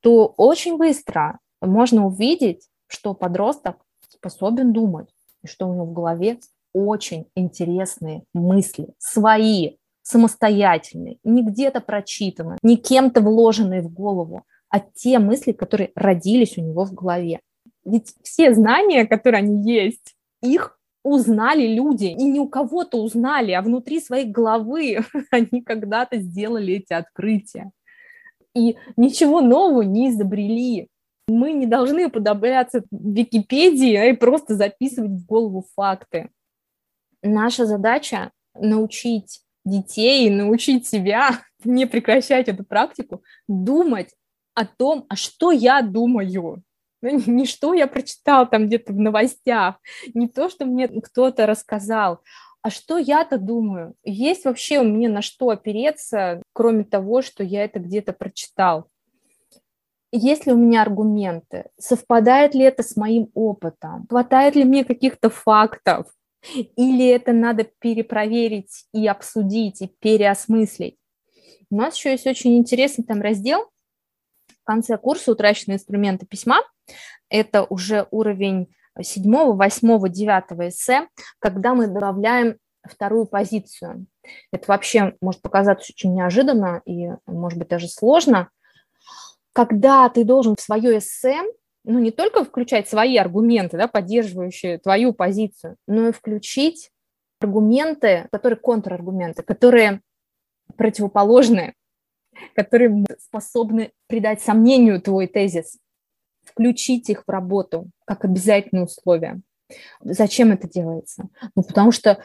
то 0.00 0.26
очень 0.36 0.76
быстро 0.76 1.38
можно 1.60 2.06
увидеть, 2.06 2.68
что 2.86 3.14
подросток 3.14 3.76
способен 4.08 4.72
думать, 4.72 5.08
и 5.42 5.46
что 5.46 5.68
у 5.68 5.74
него 5.74 5.86
в 5.86 5.92
голове 5.92 6.38
очень 6.72 7.26
интересные 7.34 8.24
мысли, 8.32 8.88
свои, 8.98 9.76
самостоятельные, 10.02 11.18
не 11.24 11.42
где-то 11.42 11.80
прочитанные, 11.80 12.58
не 12.62 12.76
кем-то 12.76 13.20
вложенные 13.20 13.82
в 13.82 13.92
голову, 13.92 14.44
а 14.68 14.80
те 14.80 15.18
мысли, 15.18 15.52
которые 15.52 15.92
родились 15.94 16.58
у 16.58 16.62
него 16.62 16.84
в 16.84 16.92
голове. 16.92 17.40
Ведь 17.84 18.14
все 18.22 18.54
знания, 18.54 19.06
которые 19.06 19.40
они 19.40 19.72
есть, 19.72 20.14
их 20.42 20.77
узнали 21.08 21.66
люди, 21.74 22.06
и 22.06 22.24
не 22.24 22.40
у 22.40 22.48
кого-то 22.48 23.02
узнали, 23.02 23.52
а 23.52 23.62
внутри 23.62 24.00
своей 24.00 24.26
головы 24.26 25.00
они 25.30 25.62
когда-то 25.62 26.18
сделали 26.18 26.74
эти 26.74 26.92
открытия. 26.92 27.70
И 28.54 28.76
ничего 28.96 29.40
нового 29.40 29.82
не 29.82 30.10
изобрели. 30.10 30.88
Мы 31.28 31.52
не 31.52 31.66
должны 31.66 32.08
подобляться 32.08 32.82
Википедии 32.90 33.94
а 33.94 34.06
и 34.06 34.14
просто 34.14 34.54
записывать 34.54 35.10
в 35.10 35.26
голову 35.26 35.66
факты. 35.76 36.30
Наша 37.22 37.66
задача 37.66 38.30
научить 38.54 39.42
детей, 39.64 40.30
научить 40.30 40.86
себя 40.86 41.40
не 41.64 41.86
прекращать 41.86 42.48
эту 42.48 42.64
практику, 42.64 43.22
думать 43.46 44.14
о 44.54 44.64
том, 44.66 45.06
а 45.08 45.16
что 45.16 45.52
я 45.52 45.82
думаю, 45.82 46.64
ну, 47.02 47.20
не 47.26 47.46
что 47.46 47.74
я 47.74 47.86
прочитал 47.86 48.48
там 48.48 48.66
где-то 48.66 48.92
в 48.92 48.98
новостях, 48.98 49.76
не 50.14 50.28
то, 50.28 50.48
что 50.48 50.66
мне 50.66 50.88
кто-то 50.88 51.46
рассказал, 51.46 52.20
а 52.62 52.70
что 52.70 52.98
я-то 52.98 53.38
думаю? 53.38 53.94
Есть 54.04 54.44
вообще 54.44 54.80
у 54.80 54.84
меня 54.84 55.08
на 55.08 55.22
что 55.22 55.50
опереться, 55.50 56.42
кроме 56.52 56.84
того, 56.84 57.22
что 57.22 57.44
я 57.44 57.64
это 57.64 57.78
где-то 57.78 58.12
прочитал? 58.12 58.88
есть 60.12 60.46
ли 60.46 60.52
у 60.52 60.56
меня 60.56 60.82
аргументы, 60.82 61.66
совпадает 61.78 62.54
ли 62.54 62.62
это 62.62 62.82
с 62.82 62.96
моим 62.96 63.30
опытом, 63.34 64.06
хватает 64.08 64.54
ли 64.54 64.64
мне 64.64 64.84
каких-то 64.84 65.30
фактов, 65.30 66.06
или 66.76 67.06
это 67.06 67.32
надо 67.32 67.64
перепроверить 67.78 68.86
и 68.92 69.06
обсудить, 69.06 69.82
и 69.82 69.88
переосмыслить. 70.00 70.96
У 71.70 71.76
нас 71.76 71.96
еще 71.96 72.12
есть 72.12 72.26
очень 72.26 72.56
интересный 72.56 73.04
там 73.04 73.20
раздел 73.20 73.68
конце 74.68 74.98
курса 74.98 75.32
«Утраченные 75.32 75.76
инструменты 75.76 76.26
письма». 76.26 76.58
Это 77.30 77.64
уже 77.64 78.06
уровень 78.10 78.68
7, 79.00 79.54
8, 79.54 80.12
9 80.12 80.68
эссе, 80.68 81.08
когда 81.38 81.74
мы 81.74 81.86
добавляем 81.86 82.58
вторую 82.84 83.24
позицию. 83.24 84.06
Это 84.52 84.64
вообще 84.68 85.14
может 85.22 85.40
показаться 85.40 85.90
очень 85.94 86.14
неожиданно 86.14 86.82
и, 86.84 87.08
может 87.26 87.58
быть, 87.58 87.68
даже 87.68 87.88
сложно, 87.88 88.50
когда 89.54 90.06
ты 90.10 90.24
должен 90.24 90.54
в 90.54 90.60
свое 90.60 90.98
эссе 90.98 91.42
ну, 91.84 91.98
не 91.98 92.10
только 92.10 92.44
включать 92.44 92.86
свои 92.88 93.16
аргументы, 93.16 93.78
да, 93.78 93.88
поддерживающие 93.88 94.76
твою 94.78 95.14
позицию, 95.14 95.76
но 95.86 96.08
и 96.08 96.12
включить 96.12 96.90
аргументы, 97.40 98.28
которые 98.30 98.58
контраргументы, 98.58 99.42
которые 99.42 100.02
противоположные, 100.76 101.74
которые 102.54 103.04
способны 103.18 103.92
придать 104.06 104.40
сомнению 104.40 105.00
твой 105.00 105.26
тезис, 105.26 105.78
включить 106.44 107.10
их 107.10 107.24
в 107.26 107.30
работу 107.30 107.90
как 108.04 108.24
обязательное 108.24 108.84
условие. 108.84 109.40
Зачем 110.00 110.52
это 110.52 110.68
делается? 110.68 111.28
Ну, 111.54 111.62
потому 111.62 111.92
что 111.92 112.22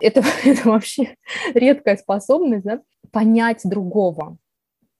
это, 0.00 0.22
это 0.44 0.68
вообще 0.68 1.16
редкая 1.54 1.96
способность 1.96 2.64
да, 2.64 2.80
понять 3.12 3.60
другого, 3.64 4.38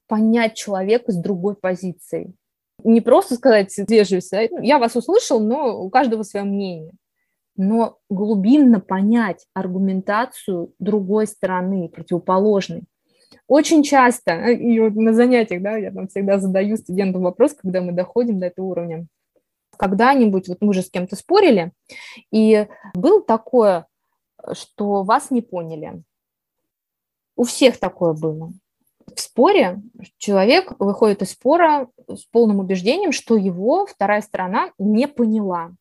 понять 0.07 0.55
человека 0.55 1.12
с 1.12 1.16
другой 1.16 1.57
позицией. 1.57 2.35
Не 2.85 3.00
просто 3.00 3.37
сказать 3.37 3.74
вежливость, 3.76 4.33
я 4.61 4.79
вас 4.79 4.94
услышал, 4.96 5.40
но 5.40 5.83
у 5.83 5.88
каждого 5.88 6.22
свое 6.22 6.44
мнение. 6.44 6.92
Но 7.57 7.98
глубинно 8.11 8.81
понять 8.81 9.46
аргументацию 9.55 10.74
другой 10.79 11.26
стороны, 11.26 11.88
противоположной. 11.88 12.85
Очень 13.46 13.82
часто, 13.82 14.32
э, 14.32 14.54
и 14.54 14.80
вот 14.80 14.94
на 14.94 15.12
занятиях, 15.12 15.62
да, 15.62 15.76
я 15.76 15.90
там 15.92 16.08
всегда 16.08 16.38
задаю 16.38 16.76
студентам 16.76 17.22
вопрос, 17.22 17.54
когда 17.54 17.80
мы 17.80 17.92
доходим 17.92 18.40
до 18.40 18.46
этого 18.46 18.66
уровня. 18.66 19.06
Когда-нибудь, 19.76 20.48
вот 20.48 20.58
мы 20.60 20.68
уже 20.68 20.82
с 20.82 20.90
кем-то 20.90 21.16
спорили, 21.16 21.72
и 22.30 22.66
было 22.94 23.22
такое, 23.22 23.86
что 24.52 25.02
вас 25.02 25.30
не 25.30 25.42
поняли. 25.42 26.02
У 27.36 27.44
всех 27.44 27.78
такое 27.78 28.14
было 28.14 28.52
в 29.14 29.20
споре 29.20 29.80
человек 30.18 30.72
выходит 30.78 31.22
из 31.22 31.30
спора 31.30 31.88
с 32.08 32.24
полным 32.24 32.58
убеждением, 32.58 33.12
что 33.12 33.36
его 33.36 33.86
вторая 33.86 34.20
сторона 34.20 34.72
не 34.78 35.06
поняла. 35.06 35.72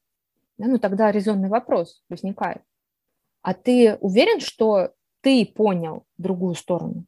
Да, 0.58 0.68
ну 0.68 0.78
тогда 0.78 1.12
резонный 1.12 1.50
вопрос 1.50 2.04
возникает. 2.10 2.62
А 3.42 3.54
ты 3.54 3.98
уверен, 4.00 4.40
что 4.40 4.92
ты 5.22 5.46
понял 5.46 6.04
другую 6.18 6.56
сторону? 6.56 7.06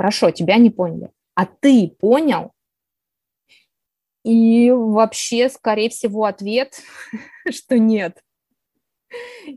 Хорошо, 0.00 0.30
тебя 0.30 0.56
не 0.56 0.70
поняли. 0.70 1.10
А 1.34 1.44
ты 1.44 1.94
понял? 2.00 2.52
И 4.24 4.70
вообще, 4.70 5.50
скорее 5.50 5.90
всего, 5.90 6.24
ответ, 6.24 6.80
что 7.50 7.78
нет. 7.78 8.22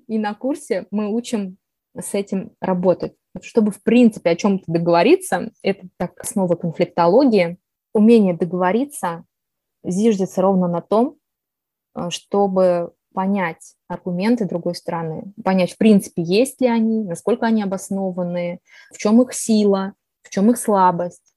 И 0.07 0.19
на 0.19 0.33
курсе 0.33 0.85
мы 0.91 1.07
учим 1.15 1.57
с 1.97 2.13
этим 2.13 2.51
работать 2.59 3.15
чтобы, 3.41 3.71
в 3.71 3.81
принципе, 3.81 4.31
о 4.31 4.35
чем-то 4.35 4.65
договориться, 4.67 5.51
это 5.63 5.87
так 5.97 6.19
основа 6.19 6.55
конфликтологии, 6.55 7.57
умение 7.93 8.35
договориться 8.35 9.25
зиждется 9.83 10.41
ровно 10.41 10.67
на 10.67 10.81
том, 10.81 11.17
э, 11.95 12.09
чтобы 12.09 12.93
понять 13.13 13.75
аргументы 13.87 14.45
другой 14.45 14.75
стороны, 14.75 15.33
понять, 15.43 15.71
в 15.71 15.77
принципе, 15.77 16.21
есть 16.21 16.61
ли 16.61 16.67
они, 16.67 17.03
насколько 17.03 17.45
они 17.45 17.63
обоснованы, 17.63 18.59
в 18.91 18.97
чем 18.97 19.21
их 19.21 19.33
сила, 19.33 19.93
в 20.23 20.29
чем 20.29 20.49
их 20.51 20.57
слабость. 20.57 21.35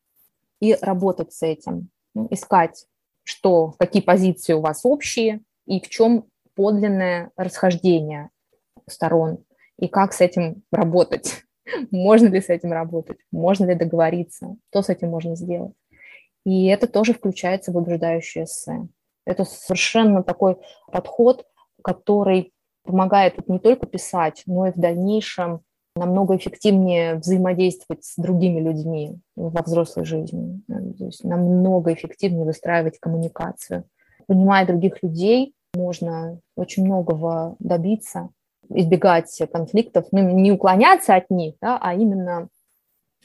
и 0.58 0.74
работать 0.80 1.34
с 1.34 1.42
этим, 1.42 1.90
ну, 2.14 2.28
искать, 2.30 2.86
что, 3.24 3.74
какие 3.78 4.00
позиции 4.00 4.54
у 4.54 4.62
вас 4.62 4.80
общие 4.84 5.42
и 5.66 5.80
в 5.80 5.88
чем 5.90 6.24
подлинное 6.54 7.30
расхождение 7.36 8.30
сторон, 8.88 9.44
и 9.78 9.88
как 9.88 10.12
с 10.12 10.20
этим 10.22 10.62
работать. 10.72 11.42
Можно 11.90 12.28
ли 12.28 12.40
с 12.40 12.48
этим 12.48 12.72
работать? 12.72 13.18
Можно 13.30 13.66
ли 13.66 13.74
договориться? 13.74 14.56
Что 14.70 14.82
с 14.82 14.88
этим 14.88 15.10
можно 15.10 15.34
сделать? 15.36 15.74
И 16.44 16.66
это 16.66 16.86
тоже 16.86 17.12
включается 17.12 17.72
в 17.72 17.76
убеждающее 17.76 18.44
эссе. 18.44 18.86
Это 19.24 19.44
совершенно 19.44 20.22
такой 20.22 20.56
подход, 20.92 21.44
который 21.82 22.54
помогает 22.84 23.48
не 23.48 23.58
только 23.58 23.86
писать, 23.86 24.44
но 24.46 24.68
и 24.68 24.70
в 24.70 24.76
дальнейшем 24.76 25.62
намного 25.96 26.36
эффективнее 26.36 27.16
взаимодействовать 27.16 28.04
с 28.04 28.16
другими 28.16 28.60
людьми 28.60 29.18
во 29.34 29.62
взрослой 29.62 30.04
жизни. 30.04 30.60
То 30.68 31.04
есть 31.06 31.24
намного 31.24 31.92
эффективнее 31.92 32.44
выстраивать 32.44 32.98
коммуникацию. 32.98 33.84
Понимая 34.26 34.66
других 34.66 35.02
людей, 35.02 35.54
можно 35.74 36.38
очень 36.56 36.84
многого 36.84 37.56
добиться, 37.58 38.30
избегать 38.68 39.40
конфликтов, 39.52 40.06
ну, 40.10 40.28
не 40.30 40.52
уклоняться 40.52 41.14
от 41.14 41.30
них, 41.30 41.54
да, 41.60 41.78
а 41.80 41.94
именно 41.94 42.48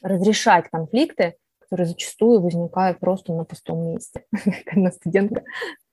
разрешать 0.01 0.69
конфликты, 0.69 1.35
которые 1.71 1.87
зачастую 1.87 2.41
возникают 2.41 2.99
просто 2.99 3.33
на 3.33 3.45
пустом 3.45 3.93
месте. 3.93 4.25
Когда 4.65 4.91
студентка 4.91 5.43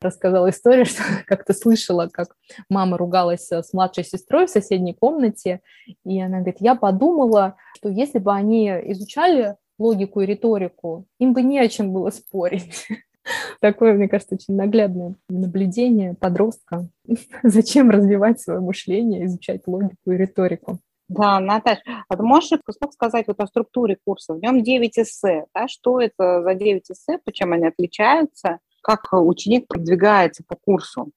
рассказала 0.01 0.51
историю, 0.51 0.85
что 0.87 1.03
как-то 1.25 1.55
слышала, 1.55 2.09
как 2.13 2.35
мама 2.69 2.99
ругалась 2.99 3.53
с 3.53 3.73
младшей 3.73 4.03
сестрой 4.03 4.47
в 4.47 4.51
соседней 4.51 4.93
комнате, 4.93 5.61
и 6.05 6.21
она 6.21 6.39
говорит, 6.39 6.57
я 6.59 6.75
подумала, 6.75 7.55
что 7.77 7.91
если 7.91 8.19
бы 8.19 8.35
они 8.35 8.67
изучали 8.91 9.55
логику 9.79 10.21
и 10.21 10.27
риторику, 10.27 11.07
им 11.21 11.33
бы 11.33 11.43
не 11.43 11.61
о 11.61 11.69
чем 11.69 11.93
было 11.93 12.11
спорить. 12.11 12.89
Такое, 13.61 13.95
мне 13.95 14.09
кажется, 14.09 14.35
очень 14.35 14.57
наглядное 14.57 15.15
наблюдение 15.29 16.15
подростка. 16.15 16.89
Зачем 17.45 17.91
развивать 17.91 18.41
свое 18.41 18.59
мышление, 18.59 19.27
изучать 19.27 19.63
логику 19.69 20.11
и 20.11 20.17
риторику? 20.17 20.81
Да, 21.09 21.41
Наташа, 21.41 21.83
а 22.09 22.17
ты 22.17 22.23
можешь 22.23 22.59
кусок 22.65 22.93
сказать 22.93 23.27
вот 23.29 23.41
о 23.41 23.47
структуре 23.47 23.97
курса? 24.05 24.35
В 24.35 24.41
нем 24.41 24.63
9 24.63 24.99
эссе, 24.99 25.47
да? 25.55 25.67
Что 25.67 26.01
это 26.01 26.43
за 26.43 26.55
9 26.55 26.91
эссе, 26.91 27.19
почему 27.25 27.55
они 27.55 27.67
отличаются, 27.67 28.59
как 28.83 29.09
ученик 29.13 29.67
продвигается 29.69 30.45
по 30.47 30.55
курсу, 30.57 31.11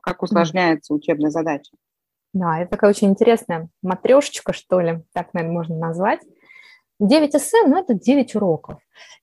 как 0.00 0.22
усложняется 0.22 0.94
учебная 0.94 1.30
задача? 1.30 1.72
Да, 2.32 2.60
это 2.60 2.70
такая 2.70 2.90
очень 2.90 3.08
интересная 3.08 3.68
матрешечка, 3.82 4.52
что 4.52 4.80
ли, 4.80 5.02
так, 5.12 5.34
наверное, 5.34 5.54
можно 5.54 5.76
назвать. 5.76 6.20
9 7.00 7.34
эссе, 7.34 7.66
ну, 7.66 7.76
это 7.76 7.94
9 7.94 8.34
уроков. 8.36 8.80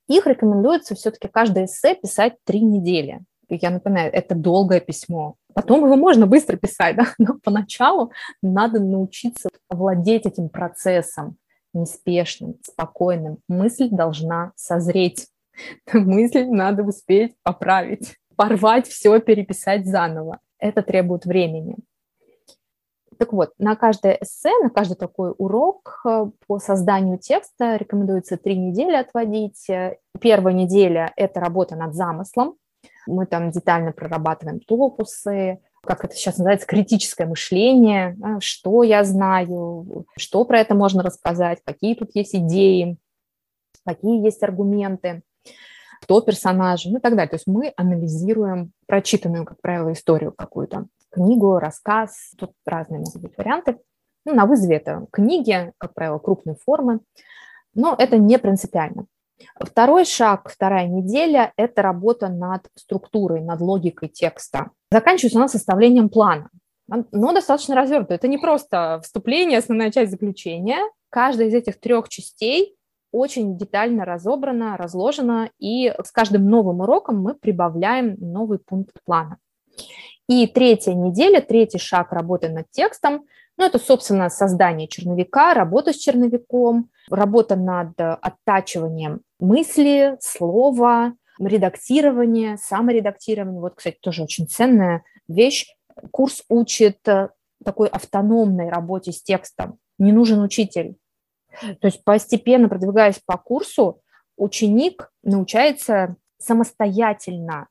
Их 0.07 0.27
рекомендуется 0.27 0.95
все-таки 0.95 1.27
каждое 1.27 1.65
эссе 1.65 1.95
писать 1.95 2.35
3 2.43 2.61
недели. 2.61 3.21
Я 3.49 3.69
напоминаю, 3.69 4.11
это 4.11 4.35
долгое 4.35 4.79
письмо. 4.79 5.35
Потом 5.53 5.85
его 5.85 5.95
можно 5.95 6.27
быстро 6.27 6.57
писать, 6.57 6.95
да? 6.95 7.07
но 7.17 7.37
поначалу 7.41 8.11
надо 8.41 8.79
научиться 8.79 9.49
владеть 9.69 10.25
этим 10.25 10.49
процессом 10.49 11.37
неспешным, 11.73 12.55
спокойным. 12.63 13.39
Мысль 13.47 13.89
должна 13.89 14.53
созреть. 14.55 15.27
Мысль 15.93 16.45
надо 16.45 16.83
успеть 16.83 17.35
поправить, 17.43 18.17
порвать 18.35 18.87
все, 18.87 19.19
переписать 19.19 19.85
заново. 19.85 20.39
Это 20.57 20.81
требует 20.81 21.25
времени. 21.25 21.75
Так 23.17 23.31
вот, 23.31 23.53
на 23.57 23.75
каждое 23.75 24.17
эссе, 24.21 24.51
на 24.61 24.69
каждый 24.69 24.95
такой 24.95 25.33
урок 25.37 26.01
э, 26.05 26.25
по 26.47 26.59
созданию 26.59 27.17
текста 27.17 27.77
рекомендуется 27.77 28.35
три 28.35 28.57
недели 28.57 28.95
отводить. 28.95 29.67
Первая 30.19 30.53
неделя– 30.53 31.13
это 31.15 31.39
работа 31.39 31.75
над 31.75 31.93
замыслом. 31.95 32.55
Мы 33.07 33.25
там 33.25 33.51
детально 33.51 33.91
прорабатываем 33.91 34.59
топусы, 34.59 35.59
как 35.83 36.03
это 36.03 36.15
сейчас 36.15 36.37
называется, 36.37 36.67
критическое 36.67 37.25
мышление, 37.25 38.17
что 38.39 38.83
я 38.83 39.03
знаю, 39.03 40.05
что 40.17 40.43
про 40.45 40.59
это 40.59 40.75
можно 40.75 41.03
рассказать, 41.03 41.59
какие 41.63 41.95
тут 41.95 42.11
есть 42.15 42.35
идеи, 42.35 42.97
какие 43.85 44.23
есть 44.23 44.41
аргументы, 44.43 45.21
кто 46.01 46.21
персонажи, 46.21 46.89
ну 46.89 46.97
и 46.97 47.01
так 47.01 47.13
далее. 47.15 47.29
То 47.29 47.35
есть 47.35 47.47
мы 47.47 47.73
анализируем 47.77 48.71
прочитанную, 48.87 49.45
как 49.45 49.61
правило, 49.61 49.91
историю 49.91 50.31
какую-то 50.31 50.87
книгу, 51.11 51.59
рассказ, 51.59 52.31
тут 52.37 52.51
разные 52.65 52.99
могут 52.99 53.21
быть 53.21 53.37
варианты. 53.37 53.79
Ну, 54.25 54.33
на 54.33 54.45
вызове 54.45 54.77
это 54.77 55.05
книги, 55.11 55.71
как 55.77 55.93
правило, 55.93 56.17
крупной 56.17 56.55
формы, 56.55 56.99
но 57.75 57.95
это 57.97 58.17
не 58.17 58.39
принципиально. 58.39 59.05
Второй 59.59 60.05
шаг, 60.05 60.49
вторая 60.49 60.87
неделя– 60.87 61.51
это 61.57 61.81
работа 61.81 62.29
над 62.29 62.67
структурой, 62.75 63.41
над 63.41 63.61
логикой 63.61 64.09
текста. 64.09 64.71
Заканчивается 64.91 65.39
она 65.39 65.47
составлением 65.47 66.09
плана, 66.09 66.49
но 66.87 67.33
достаточно 67.33 67.75
развернуто. 67.75 68.13
Это 68.13 68.27
не 68.27 68.37
просто 68.37 69.01
вступление, 69.03 69.59
основная 69.59 69.91
часть 69.91 70.11
заключения. 70.11 70.79
Каждая 71.09 71.47
из 71.47 71.53
этих 71.53 71.79
трех 71.79 72.09
частей 72.09 72.75
очень 73.11 73.57
детально 73.57 74.03
разобрана, 74.03 74.77
разложена, 74.77 75.49
и 75.57 75.93
с 76.03 76.11
каждым 76.11 76.49
новым 76.49 76.81
уроком 76.81 77.21
мы 77.21 77.33
прибавляем 77.33 78.15
новый 78.19 78.59
пункт 78.59 78.97
плана. 79.05 79.37
И 80.27 80.47
третья 80.47 80.93
неделя, 80.93 81.39
третий 81.39 81.77
шаг 81.77 82.11
работы 82.11 82.49
над 82.49 82.69
текстом, 82.71 83.25
ну, 83.57 83.65
это, 83.65 83.79
собственно, 83.79 84.29
создание 84.29 84.87
черновика, 84.87 85.53
работа 85.53 85.93
с 85.93 85.97
черновиком, 85.97 86.89
работа 87.09 87.55
над 87.55 87.93
оттачиванием 87.97 89.21
мысли, 89.39 90.17
слова, 90.19 91.13
редактирование, 91.39 92.57
саморедактирование. 92.57 93.59
Вот, 93.59 93.75
кстати, 93.75 93.97
тоже 94.01 94.23
очень 94.23 94.47
ценная 94.47 95.03
вещь. 95.27 95.67
Курс 96.11 96.43
учит 96.49 97.07
э, 97.07 97.29
такой 97.63 97.87
автономной 97.87 98.69
работе 98.69 99.11
с 99.11 99.21
текстом. 99.21 99.77
Не 99.97 100.11
нужен 100.11 100.41
учитель. 100.41 100.95
То 101.79 101.87
есть 101.87 102.03
постепенно 102.03 102.67
продвигаясь 102.67 103.21
по 103.25 103.37
курсу, 103.37 104.01
ученик 104.37 105.11
научается 105.23 106.17
самостоятельно 106.37 107.67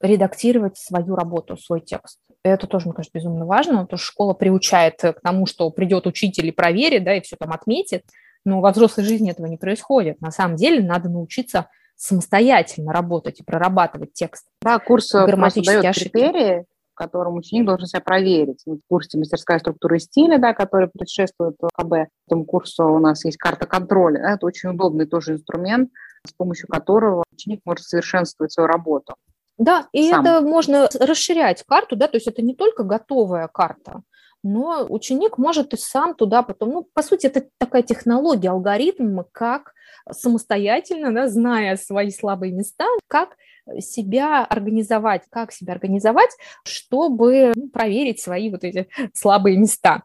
редактировать 0.00 0.76
свою 0.76 1.16
работу, 1.16 1.56
свой 1.56 1.80
текст. 1.80 2.20
Это 2.42 2.66
тоже, 2.66 2.86
мне 2.86 2.94
кажется, 2.94 3.18
безумно 3.18 3.44
важно, 3.44 3.82
потому 3.82 3.98
что 3.98 4.06
школа 4.06 4.34
приучает 4.34 5.00
к 5.00 5.20
тому, 5.22 5.46
что 5.46 5.70
придет 5.70 6.06
учитель 6.06 6.46
и 6.46 6.52
проверит, 6.52 7.04
да, 7.04 7.14
и 7.14 7.20
все 7.20 7.36
там 7.36 7.52
отметит, 7.52 8.04
но 8.46 8.60
во 8.60 8.70
взрослой 8.70 9.04
жизни 9.04 9.30
этого 9.30 9.46
не 9.46 9.58
происходит. 9.58 10.20
На 10.22 10.30
самом 10.30 10.56
деле 10.56 10.82
надо 10.82 11.10
научиться 11.10 11.68
самостоятельно 11.96 12.92
работать 12.92 13.40
и 13.40 13.42
прорабатывать 13.42 14.12
текст. 14.14 14.46
Да, 14.62 14.78
курс 14.78 15.10
дает 15.10 15.84
ошибки. 15.84 16.08
критерии, 16.10 16.64
в 16.92 16.94
котором 16.94 17.34
ученик 17.34 17.66
должен 17.66 17.86
себя 17.86 18.00
проверить. 18.00 18.62
В 18.64 18.78
курсе 18.88 19.18
«Мастерская 19.18 19.58
структура 19.58 19.98
стиля», 19.98 20.38
да, 20.38 20.54
который 20.54 20.88
предшествует 20.88 21.56
КБ, 21.74 21.90
в 21.90 22.08
этом 22.28 22.44
курсе 22.44 22.84
у 22.84 22.98
нас 22.98 23.24
есть 23.24 23.36
карта 23.36 23.66
контроля. 23.66 24.20
Да, 24.20 24.34
это 24.34 24.46
очень 24.46 24.70
удобный 24.70 25.06
тоже 25.06 25.32
инструмент, 25.32 25.90
с 26.24 26.32
помощью 26.32 26.68
которого 26.68 27.24
ученик 27.32 27.62
может 27.64 27.84
совершенствовать 27.84 28.52
свою 28.52 28.68
работу. 28.68 29.16
Да, 29.58 29.88
и 29.92 30.10
сам. 30.10 30.24
это 30.24 30.40
можно 30.42 30.88
расширять 31.00 31.64
карту, 31.66 31.96
да, 31.96 32.08
то 32.08 32.16
есть 32.16 32.28
это 32.28 32.42
не 32.42 32.54
только 32.54 32.84
готовая 32.84 33.48
карта, 33.48 34.02
но 34.46 34.86
ученик 34.88 35.38
может 35.38 35.74
и 35.74 35.76
сам 35.76 36.14
туда 36.14 36.42
потом, 36.42 36.70
ну, 36.70 36.88
по 36.94 37.02
сути, 37.02 37.26
это 37.26 37.48
такая 37.58 37.82
технология, 37.82 38.50
алгоритм, 38.50 39.20
как 39.32 39.74
самостоятельно, 40.10 41.12
да, 41.12 41.28
зная 41.28 41.76
свои 41.76 42.10
слабые 42.10 42.52
места, 42.52 42.86
как 43.08 43.36
себя 43.80 44.44
организовать, 44.44 45.22
как 45.30 45.52
себя 45.52 45.74
организовать, 45.74 46.30
чтобы 46.64 47.52
ну, 47.56 47.68
проверить 47.68 48.20
свои 48.20 48.50
вот 48.50 48.62
эти 48.62 48.88
слабые 49.12 49.56
места. 49.56 50.04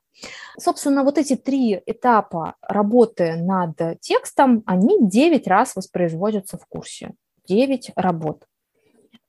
Собственно, 0.58 1.04
вот 1.04 1.18
эти 1.18 1.36
три 1.36 1.80
этапа 1.86 2.56
работы 2.62 3.36
над 3.36 4.00
текстом, 4.02 4.64
они 4.66 4.98
9 5.08 5.48
раз 5.48 5.76
воспроизводятся 5.76 6.58
в 6.58 6.66
курсе. 6.66 7.14
9 7.48 7.92
работ. 7.96 8.46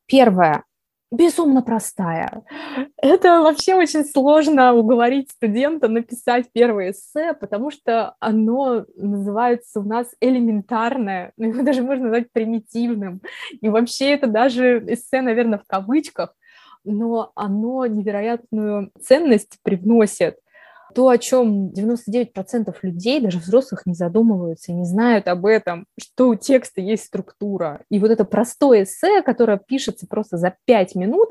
Первое 0.07 0.65
безумно 1.13 1.63
простая. 1.63 2.43
Это 2.97 3.43
вообще 3.43 3.75
очень 3.75 4.05
сложно 4.05 4.73
уговорить 4.75 5.31
студента 5.31 5.89
написать 5.89 6.47
первое 6.53 6.91
эссе, 6.91 7.35
потому 7.35 7.71
что 7.71 8.17
оно 8.19 8.87
называется 8.97 9.81
у 9.81 9.85
нас 9.85 10.09
элементарное, 10.21 11.33
ну, 11.37 11.49
его 11.49 11.63
даже 11.63 11.83
можно 11.83 12.05
назвать 12.05 12.33
примитивным. 12.33 13.21
И 13.61 13.69
вообще 13.69 14.13
это 14.13 14.27
даже 14.27 14.83
эссе, 14.89 15.21
наверное, 15.21 15.59
в 15.59 15.67
кавычках, 15.67 16.35
но 16.85 17.31
оно 17.35 17.87
невероятную 17.87 18.91
ценность 19.01 19.59
привносит 19.63 20.37
то, 20.95 21.09
о 21.09 21.19
чем 21.19 21.71
99% 21.71 22.75
людей, 22.83 23.21
даже 23.21 23.39
взрослых, 23.39 23.87
не 23.87 23.95
задумываются, 23.95 24.73
не 24.73 24.85
знают 24.85 25.29
об 25.29 25.47
этом, 25.47 25.87
что 26.01 26.29
у 26.29 26.35
текста 26.35 26.81
есть 26.81 27.05
структура. 27.05 27.83
И 27.91 27.99
вот 27.99 28.11
это 28.11 28.25
простое 28.25 28.85
эссе, 28.85 29.23
которое 29.23 29.59
пишется 29.59 30.07
просто 30.07 30.37
за 30.37 30.55
5 30.67 30.95
минут, 30.95 31.31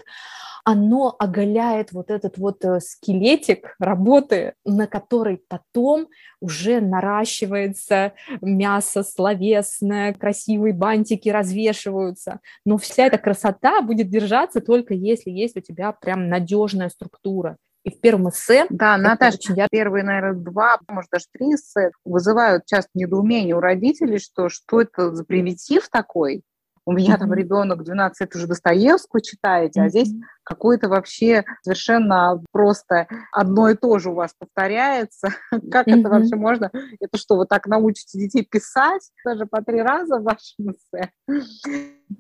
оно 0.63 1.15
оголяет 1.17 1.91
вот 1.91 2.11
этот 2.11 2.37
вот 2.37 2.63
э, 2.63 2.79
скелетик 2.79 3.75
работы, 3.79 4.53
на 4.65 4.87
который 4.87 5.41
потом 5.47 6.07
уже 6.39 6.81
наращивается 6.81 8.13
мясо 8.41 9.03
словесное, 9.03 10.13
красивые 10.13 10.73
бантики 10.73 11.29
развешиваются. 11.29 12.39
Но 12.65 12.77
вся 12.77 13.07
эта 13.07 13.17
красота 13.17 13.81
будет 13.81 14.09
держаться 14.09 14.61
только 14.61 14.93
если 14.93 15.31
есть 15.31 15.57
у 15.57 15.61
тебя 15.61 15.91
прям 15.91 16.27
надежная 16.27 16.89
структура. 16.89 17.57
И 17.83 17.89
в 17.89 17.99
первом 17.99 18.29
эссе... 18.29 18.67
Да, 18.69 18.97
Наташа, 18.97 19.37
очень... 19.37 19.55
первые, 19.71 20.03
наверное, 20.03 20.33
два, 20.33 20.79
может, 20.87 21.09
даже 21.11 21.25
три 21.31 21.55
эссе 21.55 21.91
вызывают 22.05 22.65
часто 22.65 22.91
недоумение 22.93 23.55
у 23.55 23.59
родителей, 23.59 24.19
что 24.19 24.49
что 24.49 24.81
это 24.81 25.15
за 25.15 25.23
примитив 25.23 25.89
такой, 25.89 26.43
у 26.85 26.93
меня 26.93 27.17
там 27.17 27.33
ребенок 27.33 27.83
12 27.83 28.21
лет 28.21 28.35
уже 28.35 28.47
Достоевского 28.47 29.21
читаете, 29.21 29.81
а 29.81 29.89
здесь 29.89 30.09
какое-то 30.43 30.89
вообще 30.89 31.45
совершенно 31.61 32.41
просто 32.51 33.07
одно 33.31 33.69
и 33.69 33.75
то 33.75 33.99
же 33.99 34.09
у 34.09 34.15
вас 34.15 34.33
повторяется. 34.37 35.29
как 35.71 35.87
это 35.87 36.09
вообще 36.09 36.35
можно? 36.35 36.71
Это 36.99 37.17
что, 37.17 37.37
вы 37.37 37.45
так 37.45 37.67
научите 37.67 38.17
детей 38.17 38.43
писать 38.49 39.11
даже 39.23 39.45
по 39.45 39.61
три 39.61 39.81
раза 39.81 40.17
в 40.17 40.23
вашем 40.23 40.71
эссе? 40.71 41.11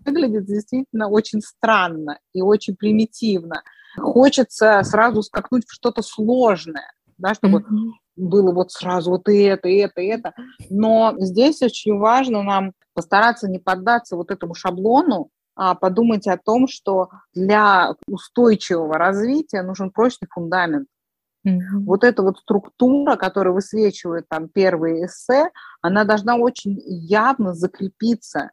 Выглядит 0.05 0.45
действительно 0.45 1.09
очень 1.09 1.41
странно 1.41 2.19
и 2.33 2.41
очень 2.41 2.75
примитивно. 2.75 3.63
Хочется 3.97 4.81
сразу 4.83 5.23
скакнуть 5.23 5.65
в 5.67 5.73
что-то 5.73 6.01
сложное, 6.01 6.93
да, 7.17 7.33
чтобы 7.33 7.65
было 8.15 8.53
вот 8.53 8.71
сразу 8.71 9.11
вот 9.11 9.27
и 9.27 9.41
это, 9.41 9.67
и 9.67 9.77
это, 9.77 10.01
и 10.01 10.07
это. 10.07 10.33
Но 10.69 11.15
здесь 11.17 11.61
очень 11.61 11.97
важно 11.97 12.43
нам 12.43 12.73
постараться 13.01 13.49
не 13.49 13.57
поддаться 13.57 14.15
вот 14.15 14.29
этому 14.29 14.53
шаблону, 14.53 15.31
а 15.55 15.73
подумать 15.73 16.27
о 16.27 16.37
том, 16.37 16.67
что 16.67 17.09
для 17.33 17.95
устойчивого 18.07 18.93
развития 18.93 19.63
нужен 19.63 19.89
прочный 19.89 20.27
фундамент. 20.31 20.87
Mm-hmm. 21.45 21.79
Вот 21.87 22.03
эта 22.03 22.21
вот 22.21 22.37
структура, 22.37 23.15
которая 23.15 23.55
высвечивает 23.55 24.29
там 24.29 24.47
первые 24.49 25.07
эссе, 25.07 25.49
она 25.81 26.03
должна 26.03 26.35
очень 26.35 26.79
явно 26.85 27.55
закрепиться 27.55 28.51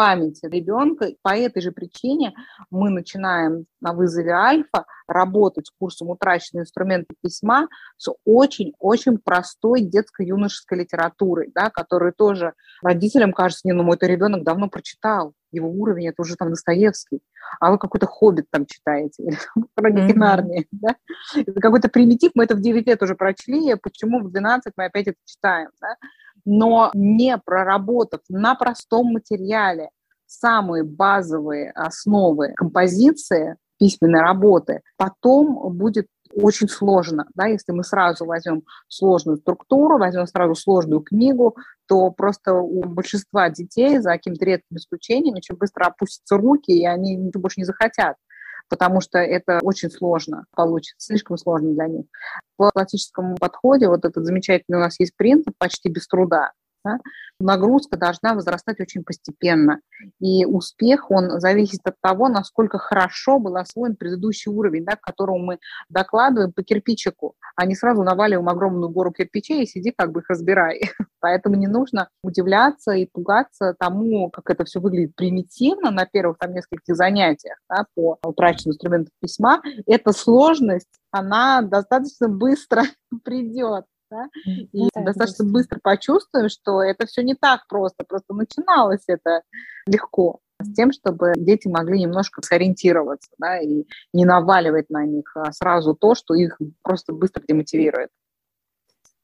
памяти 0.00 0.46
ребенка. 0.46 1.10
По 1.20 1.36
этой 1.36 1.60
же 1.60 1.72
причине 1.72 2.32
мы 2.70 2.88
начинаем 2.88 3.66
на 3.82 3.92
вызове 3.92 4.32
альфа 4.32 4.86
работать 5.06 5.66
с 5.66 5.70
курсом 5.78 6.08
«Утраченные 6.08 6.62
инструменты 6.62 7.14
письма» 7.22 7.68
с 7.98 8.10
очень-очень 8.24 9.18
простой 9.18 9.82
детско-юношеской 9.82 10.78
литературой, 10.78 11.52
да, 11.54 11.68
которую 11.68 12.14
тоже 12.14 12.54
родителям 12.82 13.34
кажется, 13.34 13.68
не, 13.68 13.74
ну 13.74 13.82
мой 13.82 13.98
ребенок 14.00 14.42
давно 14.42 14.70
прочитал, 14.70 15.34
его 15.52 15.68
уровень, 15.68 16.08
это 16.08 16.22
уже 16.22 16.36
там 16.36 16.48
Достоевский, 16.48 17.20
а 17.58 17.70
вы 17.70 17.78
какой-то 17.78 18.06
хоббит 18.06 18.46
там 18.50 18.64
читаете, 18.64 19.22
или 19.22 19.36
хроники. 19.76 20.16
Нарнии, 20.16 20.66
да? 20.70 20.96
Это 21.34 21.60
какой-то 21.60 21.88
примитив, 21.88 22.30
мы 22.34 22.44
это 22.44 22.54
в 22.54 22.62
9 22.62 22.86
лет 22.86 23.02
уже 23.02 23.16
прочли, 23.16 23.74
почему 23.74 24.20
в 24.20 24.30
12 24.30 24.72
мы 24.76 24.86
опять 24.86 25.08
это 25.08 25.18
читаем, 25.26 25.68
да? 25.80 25.96
Но 26.44 26.90
не 26.94 27.38
проработав 27.38 28.20
на 28.28 28.54
простом 28.54 29.12
материале 29.12 29.90
самые 30.26 30.84
базовые 30.84 31.70
основы 31.72 32.52
композиции 32.56 33.56
письменной 33.78 34.20
работы, 34.20 34.82
потом 34.96 35.76
будет 35.76 36.06
очень 36.32 36.68
сложно, 36.68 37.26
да, 37.34 37.46
если 37.46 37.72
мы 37.72 37.82
сразу 37.82 38.24
возьмем 38.24 38.62
сложную 38.88 39.38
структуру, 39.38 39.98
возьмем 39.98 40.26
сразу 40.26 40.54
сложную 40.54 41.00
книгу, 41.00 41.56
то 41.88 42.10
просто 42.10 42.54
у 42.54 42.84
большинства 42.84 43.48
детей, 43.50 43.98
за 43.98 44.10
каким-то 44.10 44.44
редким 44.44 44.76
исключением, 44.76 45.34
очень 45.34 45.56
быстро 45.56 45.86
опустятся 45.86 46.36
руки, 46.36 46.70
и 46.70 46.86
они 46.86 47.16
больше 47.34 47.60
не 47.60 47.64
захотят 47.64 48.16
потому 48.70 49.02
что 49.02 49.18
это 49.18 49.58
очень 49.62 49.90
сложно 49.90 50.46
получится, 50.56 51.06
слишком 51.06 51.36
сложно 51.36 51.74
для 51.74 51.88
них. 51.88 52.06
В 52.56 52.70
классическом 52.70 53.34
подходе 53.36 53.88
вот 53.88 54.04
этот 54.06 54.24
замечательный 54.24 54.76
у 54.76 54.80
нас 54.80 54.98
есть 54.98 55.14
принцип 55.16 55.54
почти 55.58 55.90
без 55.90 56.06
труда 56.06 56.52
да, 56.84 56.98
нагрузка 57.38 57.96
должна 57.96 58.34
возрастать 58.34 58.80
очень 58.80 59.04
постепенно. 59.04 59.80
И 60.20 60.44
успех, 60.44 61.10
он 61.10 61.40
зависит 61.40 61.80
от 61.84 62.00
того, 62.00 62.28
насколько 62.28 62.78
хорошо 62.78 63.38
был 63.38 63.56
освоен 63.56 63.96
предыдущий 63.96 64.50
уровень, 64.50 64.84
да, 64.84 64.96
к 64.96 65.00
которому 65.00 65.38
мы 65.38 65.58
докладываем 65.88 66.52
по 66.52 66.62
кирпичику, 66.62 67.34
а 67.56 67.66
не 67.66 67.74
сразу 67.74 68.02
наваливаем 68.02 68.48
огромную 68.48 68.90
гору 68.90 69.12
кирпичей 69.12 69.62
и 69.62 69.66
сиди 69.66 69.92
как 69.96 70.12
бы 70.12 70.20
их 70.20 70.30
разбирай. 70.30 70.90
Поэтому 71.20 71.56
не 71.56 71.66
нужно 71.66 72.08
удивляться 72.22 72.92
и 72.92 73.06
пугаться 73.06 73.74
тому, 73.78 74.30
как 74.30 74.50
это 74.50 74.64
все 74.64 74.80
выглядит 74.80 75.14
примитивно 75.14 75.90
на 75.90 76.06
первых 76.06 76.38
там 76.38 76.54
нескольких 76.54 76.96
занятиях 76.96 77.58
да, 77.68 77.86
по 77.94 78.18
утраченным 78.24 78.72
инструментам 78.72 79.12
письма. 79.20 79.62
Эта 79.86 80.12
сложность, 80.12 80.88
она 81.10 81.62
достаточно 81.62 82.28
быстро 82.28 82.82
придет 83.24 83.84
да, 84.10 84.28
и 84.44 84.66
ну 84.72 84.88
да, 84.94 85.02
достаточно 85.02 85.44
быстро 85.44 85.78
почувствуем, 85.82 86.48
что 86.48 86.82
это 86.82 87.06
все 87.06 87.22
не 87.22 87.34
так 87.34 87.66
просто, 87.68 88.04
просто 88.04 88.34
начиналось 88.34 89.04
это 89.06 89.42
легко 89.86 90.40
с 90.62 90.72
тем, 90.74 90.92
чтобы 90.92 91.32
дети 91.36 91.68
могли 91.68 92.00
немножко 92.00 92.42
сориентироваться, 92.42 93.30
да, 93.38 93.58
и 93.60 93.84
не 94.12 94.24
наваливать 94.24 94.90
на 94.90 95.04
них 95.04 95.30
а 95.36 95.52
сразу 95.52 95.94
то, 95.94 96.14
что 96.14 96.34
их 96.34 96.58
просто 96.82 97.12
быстро 97.12 97.42
демотивирует. 97.46 98.10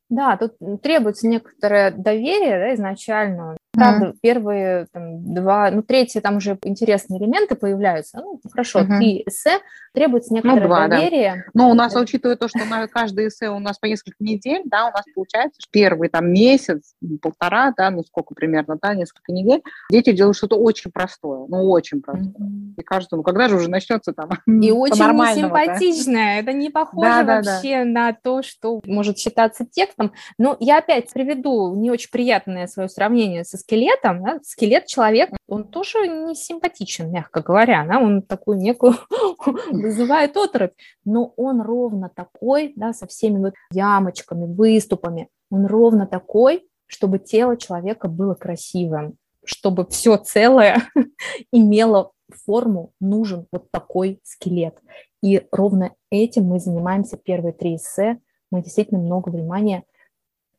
Да, 0.09 0.37
тут 0.37 0.55
требуется 0.83 1.27
некоторое 1.27 1.91
доверие 1.91 2.59
да, 2.59 2.75
изначально. 2.75 3.57
Правда, 3.77 4.07
mm-hmm. 4.07 4.19
первые 4.23 4.87
там, 4.93 5.35
два, 5.35 5.71
ну, 5.71 5.83
третьи 5.83 6.21
там 6.21 6.37
уже 6.37 6.59
интересные 6.65 7.21
элементы 7.21 7.55
появляются. 7.55 8.19
Ну, 8.19 8.41
хорошо, 8.51 8.81
mm-hmm. 8.81 8.97
три 8.99 9.23
эссе, 9.27 9.59
требуется 9.93 10.33
ну, 10.33 10.37
некоторое 10.37 10.61
ну, 10.61 10.67
два, 10.67 10.89
доверие. 10.89 11.45
Да. 11.47 11.51
Но 11.55 11.71
у 11.71 11.75
нас, 11.75 11.95
учитывая 11.95 12.37
то, 12.37 12.49
что 12.49 12.65
на 12.65 12.87
каждое 12.89 13.29
эссе 13.29 13.51
у 13.51 13.59
нас 13.59 13.79
по 13.79 13.87
несколько 13.87 14.17
недель, 14.21 14.63
да, 14.65 14.87
у 14.87 14.91
нас 14.91 15.05
получается, 15.15 15.61
что 15.61 15.71
первый 15.71 16.09
там 16.09 16.33
месяц, 16.33 16.95
полтора, 17.23 17.73
да, 17.77 17.91
ну, 17.91 18.03
сколько 18.03 18.35
примерно, 18.35 18.79
да, 18.81 18.95
несколько 18.95 19.33
недель, 19.33 19.63
дети 19.91 20.13
делают 20.13 20.37
что-то 20.37 20.57
очень 20.57 20.91
простое, 20.91 21.47
ну, 21.49 21.71
очень 21.71 22.03
простое. 22.03 22.29
Mm-hmm. 22.29 22.75
И 22.79 22.83
кажется, 22.83 23.17
ну, 23.17 23.23
когда 23.23 23.49
же 23.49 23.57
уже 23.57 23.71
начнется 23.71 24.13
там 24.13 24.31
И 24.47 24.71
очень 24.73 24.97
симпатичное, 24.97 26.43
да? 26.43 26.51
это 26.51 26.53
не 26.53 26.71
похоже 26.71 27.25
да, 27.25 27.25
вообще 27.25 27.79
да. 27.79 27.85
на 27.85 28.13
то, 28.13 28.43
что 28.43 28.81
может 28.85 29.19
считаться 29.19 29.65
текстом. 29.65 30.13
Но 30.39 30.57
я 30.61 30.79
опять 30.79 31.13
приведу 31.13 31.75
не 31.75 31.91
очень 31.91 32.11
приятное 32.11 32.67
свое 32.67 32.89
сравнение 32.89 33.45
со 33.45 33.57
скелетом, 33.67 34.23
да, 34.23 34.39
скелет 34.45 34.87
человека, 34.87 35.37
он 35.49 35.65
тоже 35.65 36.07
не 36.07 36.35
симпатичен, 36.35 37.11
мягко 37.11 37.43
говоря, 37.43 37.85
да, 37.87 37.99
он 37.99 38.23
такую 38.23 38.59
некую 38.59 38.95
вызывает 39.71 40.37
оторопь, 40.37 40.75
но 41.05 41.33
он 41.37 41.61
ровно 41.61 42.09
такой, 42.09 42.73
да, 42.77 42.93
со 42.93 43.07
всеми 43.07 43.39
вот 43.39 43.55
ямочками, 43.73 44.47
выступами, 44.47 45.29
он 45.51 45.67
ровно 45.67 46.07
такой, 46.07 46.69
чтобы 46.87 47.19
тело 47.19 47.57
человека 47.57 48.07
было 48.07 48.35
красивым, 48.35 49.17
чтобы 49.45 49.87
все 49.89 50.17
целое 50.17 50.83
имело 51.53 52.13
форму, 52.45 52.93
нужен 53.01 53.47
вот 53.51 53.71
такой 53.71 54.21
скелет. 54.23 54.79
И 55.23 55.47
ровно 55.51 55.93
этим 56.11 56.45
мы 56.45 56.61
занимаемся 56.61 57.17
первые 57.17 57.53
три 57.53 57.77
эссе. 57.77 58.21
Мы 58.51 58.63
действительно 58.63 59.01
много 59.01 59.31
внимания 59.31 59.85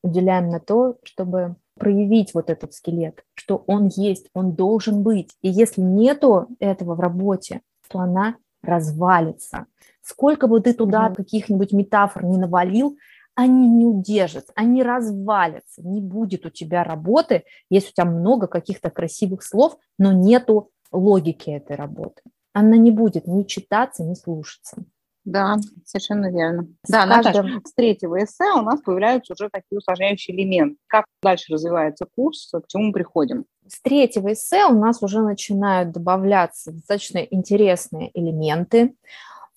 уделяем 0.02 0.48
на 0.50 0.60
то, 0.60 0.96
чтобы 1.04 1.56
проявить 1.78 2.34
вот 2.34 2.50
этот 2.50 2.74
скелет, 2.74 3.24
что 3.34 3.64
он 3.66 3.88
есть, 3.88 4.28
он 4.34 4.52
должен 4.52 5.02
быть. 5.02 5.30
И 5.42 5.48
если 5.48 5.80
нету 5.80 6.48
этого 6.60 6.94
в 6.94 7.00
работе, 7.00 7.62
то 7.88 8.00
она 8.00 8.36
развалится. 8.62 9.66
Сколько 10.02 10.46
бы 10.46 10.60
ты 10.60 10.74
туда 10.74 11.08
mm-hmm. 11.08 11.14
каких-нибудь 11.14 11.72
метафор 11.72 12.24
не 12.24 12.36
навалил, 12.36 12.96
они 13.34 13.68
не 13.68 13.86
удержатся, 13.86 14.52
они 14.56 14.82
развалятся. 14.82 15.80
Не 15.82 16.00
будет 16.00 16.44
у 16.44 16.50
тебя 16.50 16.82
работы, 16.82 17.44
если 17.70 17.90
у 17.90 17.92
тебя 17.92 18.04
много 18.06 18.48
каких-то 18.48 18.90
красивых 18.90 19.44
слов, 19.44 19.76
но 19.96 20.12
нету 20.12 20.70
логики 20.90 21.50
этой 21.50 21.76
работы. 21.76 22.22
Она 22.52 22.76
не 22.76 22.90
будет 22.90 23.28
ни 23.28 23.44
читаться, 23.44 24.02
ни 24.02 24.14
слушаться. 24.14 24.84
Да, 25.28 25.56
совершенно 25.84 26.30
верно. 26.30 26.68
С 26.84 26.90
да, 26.90 27.06
каждым... 27.06 27.46
Наташа, 27.46 27.60
с 27.66 27.74
третьего 27.74 28.24
эссе 28.24 28.50
у 28.56 28.62
нас 28.62 28.80
появляются 28.80 29.34
уже 29.34 29.50
такие 29.50 29.76
усложняющие 29.76 30.34
элементы. 30.34 30.78
Как 30.86 31.04
дальше 31.22 31.52
развивается 31.52 32.06
курс, 32.16 32.50
к 32.50 32.66
чему 32.66 32.84
мы 32.84 32.92
приходим? 32.92 33.44
С 33.66 33.82
третьего 33.82 34.32
эссе 34.32 34.64
у 34.64 34.72
нас 34.72 35.02
уже 35.02 35.20
начинают 35.20 35.92
добавляться 35.92 36.72
достаточно 36.72 37.18
интересные 37.18 38.10
элементы. 38.18 38.94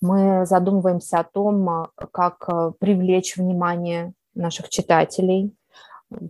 Мы 0.02 0.44
задумываемся 0.44 1.20
о 1.20 1.24
том, 1.24 1.88
как 2.12 2.44
э, 2.48 2.72
привлечь 2.78 3.36
внимание 3.36 4.12
наших 4.34 4.68
читателей, 4.68 5.56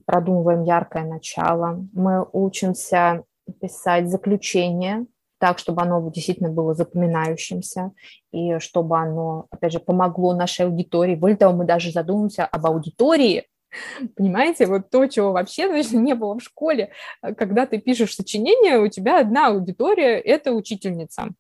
продумываем 0.06 0.62
яркое 0.62 1.04
начало. 1.04 1.84
Мы 1.92 2.24
учимся 2.32 3.24
писать 3.60 4.08
заключение 4.08 5.06
так, 5.42 5.58
чтобы 5.58 5.82
оно 5.82 6.08
действительно 6.08 6.50
было 6.50 6.72
запоминающимся, 6.72 7.90
и 8.30 8.60
чтобы 8.60 8.96
оно, 8.96 9.46
опять 9.50 9.72
же, 9.72 9.80
помогло 9.80 10.34
нашей 10.34 10.66
аудитории. 10.66 11.16
Более 11.16 11.36
того, 11.36 11.52
мы 11.52 11.64
даже 11.64 11.90
задумываемся 11.90 12.44
об 12.44 12.64
аудитории, 12.64 13.48
Понимаете, 14.16 14.66
вот 14.66 14.88
то, 14.90 15.04
чего 15.08 15.32
вообще 15.32 15.66
значит, 15.66 15.92
не 15.94 16.14
было 16.14 16.38
в 16.38 16.42
школе. 16.42 16.92
Когда 17.36 17.66
ты 17.66 17.78
пишешь 17.78 18.14
сочинение, 18.14 18.78
у 18.78 18.86
тебя 18.86 19.18
одна 19.18 19.48
аудитория– 19.48 20.20
это 20.24 20.52
учительница. 20.52 21.30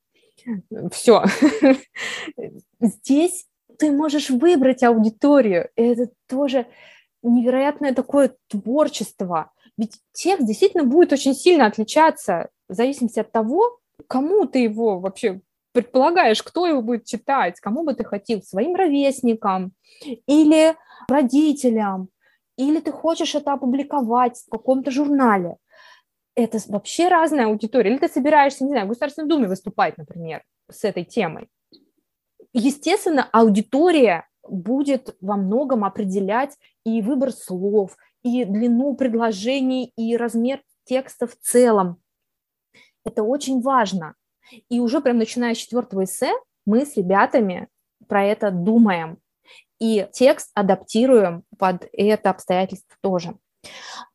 Все. 0.90 1.22
Здесь 2.80 3.46
ты 3.78 3.92
можешь 3.92 4.30
выбрать 4.30 4.82
аудиторию. 4.82 5.68
Это 5.76 6.10
тоже 6.28 6.66
невероятное 7.22 7.94
такое 7.94 8.34
творчество. 8.48 9.52
Ведь 9.78 9.98
текст 10.12 10.44
действительно 10.44 10.82
будет 10.82 11.12
очень 11.12 11.34
сильно 11.34 11.66
отличаться 11.66 12.48
в 12.68 12.74
зависимости 12.74 13.20
от 13.20 13.30
того, 13.30 13.78
кому 14.08 14.46
ты 14.46 14.60
его 14.60 15.00
вообще 15.00 15.40
предполагаешь, 15.72 16.42
кто 16.42 16.66
его 16.66 16.82
будет 16.82 17.04
читать, 17.04 17.60
кому 17.60 17.84
бы 17.84 17.94
ты 17.94 18.04
хотел, 18.04 18.42
своим 18.42 18.74
ровесникам 18.74 19.72
или 20.26 20.76
родителям, 21.08 22.08
или 22.56 22.80
ты 22.80 22.92
хочешь 22.92 23.34
это 23.34 23.54
опубликовать 23.54 24.38
в 24.46 24.50
каком-то 24.50 24.90
журнале. 24.90 25.56
Это 26.34 26.58
вообще 26.68 27.08
разная 27.08 27.46
аудитория. 27.46 27.90
Или 27.90 27.98
ты 27.98 28.08
собираешься, 28.08 28.64
не 28.64 28.70
знаю, 28.70 28.86
в 28.86 28.88
Государственной 28.90 29.28
Думе 29.28 29.48
выступать, 29.48 29.98
например, 29.98 30.42
с 30.70 30.84
этой 30.84 31.04
темой. 31.04 31.48
Естественно, 32.52 33.28
аудитория 33.32 34.28
будет 34.46 35.16
во 35.20 35.36
многом 35.36 35.84
определять 35.84 36.56
и 36.84 37.00
выбор 37.00 37.32
слов, 37.32 37.96
и 38.22 38.44
длину 38.44 38.94
предложений, 38.94 39.92
и 39.96 40.16
размер 40.16 40.62
текста 40.84 41.26
в 41.26 41.36
целом. 41.36 42.01
Это 43.04 43.22
очень 43.22 43.60
важно. 43.60 44.14
И 44.68 44.80
уже 44.80 45.00
прям 45.00 45.18
начиная 45.18 45.54
с 45.54 45.58
четвертого 45.58 46.04
эссе 46.04 46.32
мы 46.66 46.84
с 46.86 46.96
ребятами 46.96 47.68
про 48.08 48.24
это 48.24 48.50
думаем. 48.50 49.18
И 49.80 50.06
текст 50.12 50.50
адаптируем 50.54 51.44
под 51.58 51.88
это 51.92 52.30
обстоятельство 52.30 52.96
тоже. 53.00 53.34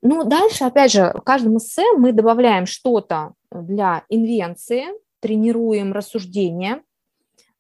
Ну, 0.02 0.24
дальше, 0.24 0.64
опять 0.64 0.92
же, 0.92 1.14
в 1.14 1.22
каждом 1.22 1.58
эссе 1.58 1.84
мы 1.98 2.12
добавляем 2.12 2.66
что-то 2.66 3.34
для 3.52 4.04
инвенции, 4.10 4.86
тренируем 5.20 5.94
рассуждение, 5.94 6.84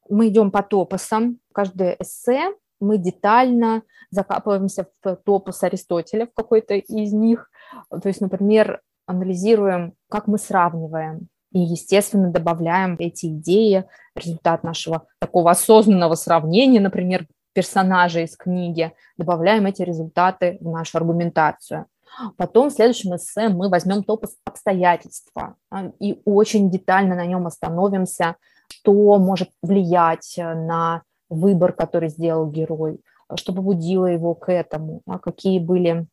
мы 0.09 0.29
идем 0.29 0.51
по 0.51 0.63
топосам, 0.63 1.39
каждое 1.53 1.95
эссе 1.99 2.53
мы 2.79 2.97
детально 2.97 3.83
закапываемся 4.11 4.87
в 5.03 5.15
топос 5.17 5.63
Аристотеля, 5.63 6.27
в 6.27 6.33
какой-то 6.33 6.75
из 6.75 7.11
них. 7.11 7.49
То 7.89 8.07
есть, 8.07 8.21
например, 8.21 8.81
анализируем, 9.07 9.93
как 10.09 10.27
мы 10.27 10.37
сравниваем, 10.37 11.29
и, 11.51 11.59
естественно, 11.59 12.29
добавляем 12.29 12.95
эти 12.99 13.27
идеи, 13.27 13.85
результат 14.15 14.63
нашего 14.63 15.07
такого 15.19 15.51
осознанного 15.51 16.15
сравнения, 16.15 16.79
например, 16.79 17.25
персонажа 17.53 18.19
из 18.19 18.37
книги, 18.37 18.93
добавляем 19.17 19.65
эти 19.65 19.81
результаты 19.81 20.57
в 20.61 20.69
нашу 20.69 20.97
аргументацию. 20.97 21.87
Потом 22.35 22.69
в 22.69 22.73
следующем 22.73 23.15
эссе 23.15 23.49
мы 23.49 23.69
возьмем 23.69 24.03
топос 24.03 24.35
обстоятельства 24.45 25.55
а, 25.71 25.91
и 25.99 26.21
очень 26.25 26.69
детально 26.69 27.15
на 27.15 27.25
нем 27.25 27.47
остановимся, 27.47 28.35
что 28.69 29.17
может 29.17 29.49
влиять 29.61 30.35
на 30.37 31.03
выбор, 31.29 31.73
который 31.73 32.09
сделал 32.09 32.49
герой, 32.49 32.99
что 33.35 33.53
побудило 33.53 34.05
его 34.05 34.35
к 34.35 34.51
этому, 34.51 35.01
а 35.05 35.19
какие 35.19 35.59
были 35.59 36.07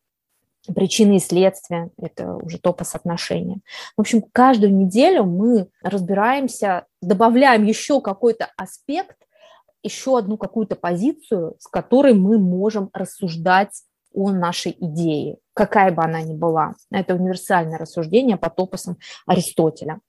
причины 0.73 1.17
и 1.17 1.21
следствия, 1.21 1.91
это 1.99 2.37
уже 2.37 2.59
топос 2.59 2.95
отношения. 2.95 3.61
В 3.97 4.01
общем, 4.01 4.23
каждую 4.33 4.75
неделю 4.75 5.25
мы 5.25 5.69
разбираемся, 5.83 6.87
добавляем 7.03 7.65
еще 7.65 8.01
какой-то 8.01 8.51
аспект, 8.57 9.17
еще 9.83 10.17
одну 10.17 10.39
какую-то 10.39 10.77
позицию, 10.77 11.57
с 11.59 11.69
которой 11.69 12.15
мы 12.15 12.39
можем 12.39 12.89
рассуждать 12.93 13.83
о 14.15 14.31
нашей 14.31 14.77
идее, 14.79 15.39
какая 15.53 15.93
бы 15.93 16.03
она 16.03 16.23
ни 16.23 16.35
была. 16.35 16.75
Это 16.91 17.15
универсальное 17.15 17.79
рассуждение 17.79 18.37
по 18.37 18.49
топосам 18.49 18.97
Аристотеля. 19.27 20.01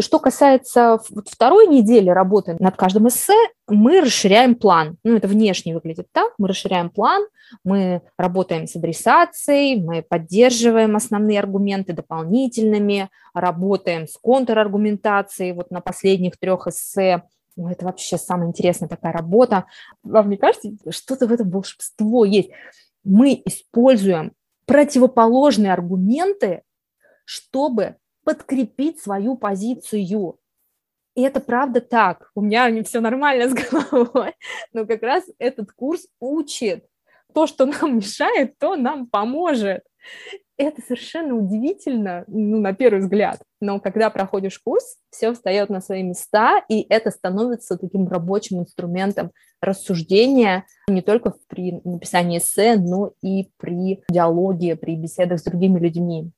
Что 0.00 0.18
касается 0.18 1.00
второй 1.26 1.66
недели 1.66 2.08
работы 2.08 2.56
над 2.60 2.76
каждым 2.76 3.08
эссе, 3.08 3.36
мы 3.66 4.00
расширяем 4.00 4.54
план. 4.54 4.96
Ну, 5.02 5.16
это 5.16 5.26
внешне 5.26 5.74
выглядит 5.74 6.06
так. 6.12 6.32
Мы 6.38 6.48
расширяем 6.48 6.90
план, 6.90 7.26
мы 7.64 8.02
работаем 8.16 8.66
с 8.66 8.76
адресацией, 8.76 9.82
мы 9.82 10.02
поддерживаем 10.02 10.94
основные 10.94 11.40
аргументы 11.40 11.92
дополнительными, 11.94 13.08
работаем 13.34 14.06
с 14.06 14.16
контраргументацией. 14.16 15.52
Вот 15.52 15.70
на 15.70 15.80
последних 15.80 16.38
трех 16.38 16.68
эссе 16.68 17.24
ну, 17.56 17.68
это 17.68 17.84
вообще 17.84 18.18
самая 18.18 18.48
интересная 18.48 18.88
такая 18.88 19.12
работа. 19.12 19.64
Вам 20.04 20.30
не 20.30 20.36
кажется, 20.36 20.70
что-то 20.90 21.26
в 21.26 21.32
этом 21.32 21.50
волшебство 21.50 22.24
есть? 22.24 22.50
Мы 23.02 23.42
используем 23.44 24.32
противоположные 24.64 25.72
аргументы, 25.72 26.62
чтобы 27.24 27.96
подкрепить 28.28 29.00
свою 29.00 29.38
позицию. 29.38 30.38
И 31.14 31.22
это 31.22 31.40
правда 31.40 31.80
так. 31.80 32.30
У 32.34 32.42
меня 32.42 32.68
не 32.68 32.82
все 32.82 33.00
нормально 33.00 33.48
с 33.48 33.54
головой. 33.54 34.34
Но 34.74 34.84
как 34.84 35.02
раз 35.02 35.24
этот 35.38 35.72
курс 35.72 36.06
учит. 36.20 36.84
То, 37.32 37.46
что 37.46 37.64
нам 37.64 37.96
мешает, 37.96 38.58
то 38.58 38.76
нам 38.76 39.06
поможет. 39.06 39.82
Это 40.58 40.82
совершенно 40.82 41.36
удивительно, 41.36 42.24
ну, 42.26 42.60
на 42.60 42.74
первый 42.74 43.00
взгляд. 43.00 43.40
Но 43.62 43.80
когда 43.80 44.10
проходишь 44.10 44.58
курс, 44.58 44.98
все 45.10 45.32
встает 45.32 45.70
на 45.70 45.80
свои 45.80 46.02
места, 46.02 46.62
и 46.68 46.84
это 46.86 47.10
становится 47.10 47.78
таким 47.78 48.08
рабочим 48.08 48.60
инструментом 48.60 49.32
рассуждения 49.62 50.66
не 50.86 51.00
только 51.00 51.32
при 51.48 51.80
написании 51.82 52.38
эссе, 52.38 52.76
но 52.76 53.12
и 53.22 53.50
при 53.56 54.02
диалоге, 54.10 54.76
при 54.76 54.96
беседах 54.96 55.40
с 55.40 55.44
другими 55.44 55.78
людьми. 55.78 56.30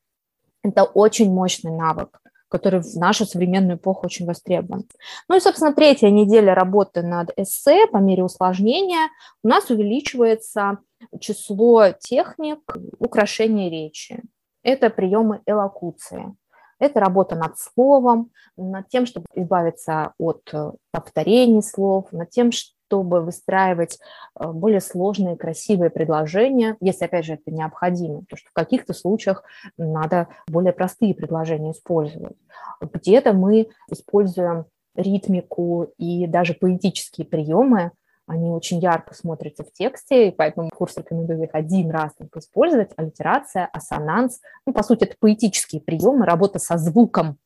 Это 0.63 0.85
очень 0.85 1.33
мощный 1.33 1.73
навык, 1.73 2.21
который 2.49 2.81
в 2.81 2.97
нашу 2.97 3.25
современную 3.25 3.77
эпоху 3.77 4.07
очень 4.07 4.27
востребован. 4.27 4.85
Ну 5.29 5.37
и, 5.37 5.41
собственно, 5.41 5.73
третья 5.73 6.11
неделя 6.11 6.55
работы 6.55 7.03
над 7.03 7.31
эссе 7.37 7.87
по 7.87 7.99
мере 7.99 8.25
усложнения 8.25 9.09
у 9.43 9.49
нас 9.49 9.71
увеличивается 9.71 10.79
число 11.19 11.91
техник 11.99 12.61
украшения 12.99 13.71
речи. 13.71 14.23
Это 14.63 14.91
приемы 14.91 15.41
элокуции. 15.47 16.35
Это 16.79 16.99
работа 16.99 17.37
над 17.37 17.59
словом, 17.59 18.31
над 18.57 18.89
тем, 18.89 19.07
чтобы 19.07 19.27
избавиться 19.35 20.15
от 20.19 20.43
повторений 20.91 21.63
слов, 21.63 22.11
над 22.11 22.31
тем, 22.31 22.51
чтобы 22.91 23.21
выстраивать 23.21 24.01
э, 24.39 24.51
более 24.51 24.81
сложные, 24.81 25.37
красивые 25.37 25.91
предложения, 25.91 26.77
если, 26.81 27.05
опять 27.05 27.25
же, 27.25 27.35
это 27.35 27.53
необходимо, 27.53 28.23
потому 28.23 28.39
что 28.39 28.51
в 28.51 28.53
каких-то 28.53 28.95
случаях 28.95 29.45
надо 29.79 30.27
более 30.49 30.73
простые 30.73 31.15
предложения 31.15 31.71
использовать. 31.71 32.37
Где-то 32.81 33.33
мы 33.33 33.69
используем 33.89 34.65
ритмику 34.97 35.93
и 35.99 36.27
даже 36.27 36.55
поэтические 36.55 37.29
приемы, 37.29 37.93
они 38.27 38.51
очень 38.51 38.81
ярко 38.81 39.15
смотрятся 39.15 39.63
в 39.63 39.73
тексте, 39.73 40.29
и 40.29 40.31
поэтому 40.33 40.69
курс 40.71 40.97
рекомендую 40.97 41.45
их 41.45 41.51
один 41.53 41.91
раз 41.91 42.13
только 42.15 42.41
использовать. 42.41 42.91
Аллитерация, 42.97 43.69
ассонанс, 43.73 44.41
ну, 44.67 44.73
по 44.73 44.83
сути, 44.83 45.05
это 45.05 45.15
поэтические 45.21 45.81
приемы, 45.81 46.27
работа 46.27 46.59
со 46.59 46.77
звуком, 46.77 47.39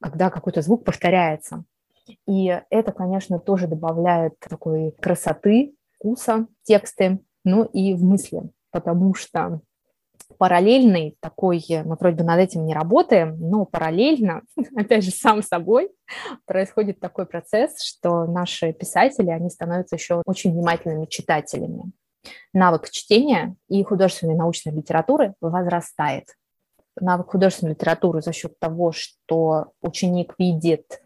когда 0.00 0.30
какой-то 0.30 0.62
звук 0.62 0.84
повторяется. 0.84 1.64
И 2.26 2.60
это, 2.70 2.92
конечно, 2.92 3.38
тоже 3.38 3.66
добавляет 3.66 4.38
такой 4.38 4.92
красоты, 5.00 5.74
вкуса 5.94 6.46
тексты, 6.62 7.20
ну 7.44 7.64
и 7.64 7.94
в 7.94 8.02
мысли, 8.02 8.42
потому 8.70 9.14
что 9.14 9.60
параллельный 10.36 11.16
такой, 11.20 11.64
мы 11.68 11.96
вроде 11.98 12.16
бы 12.16 12.24
над 12.24 12.38
этим 12.38 12.66
не 12.66 12.74
работаем, 12.74 13.38
но 13.40 13.64
параллельно, 13.64 14.42
опять 14.76 15.04
же, 15.04 15.10
сам 15.10 15.42
собой 15.42 15.90
происходит 16.44 17.00
такой 17.00 17.26
процесс, 17.26 17.82
что 17.82 18.26
наши 18.26 18.72
писатели, 18.72 19.30
они 19.30 19.50
становятся 19.50 19.96
еще 19.96 20.22
очень 20.26 20.52
внимательными 20.52 21.06
читателями. 21.06 21.92
Навык 22.52 22.90
чтения 22.90 23.56
и 23.68 23.82
художественной 23.82 24.34
научной 24.34 24.72
литературы 24.72 25.34
возрастает. 25.40 26.34
Навык 27.00 27.30
художественной 27.30 27.72
литературы 27.72 28.22
за 28.22 28.32
счет 28.32 28.58
того, 28.58 28.92
что 28.92 29.72
ученик 29.80 30.34
видит 30.38 31.00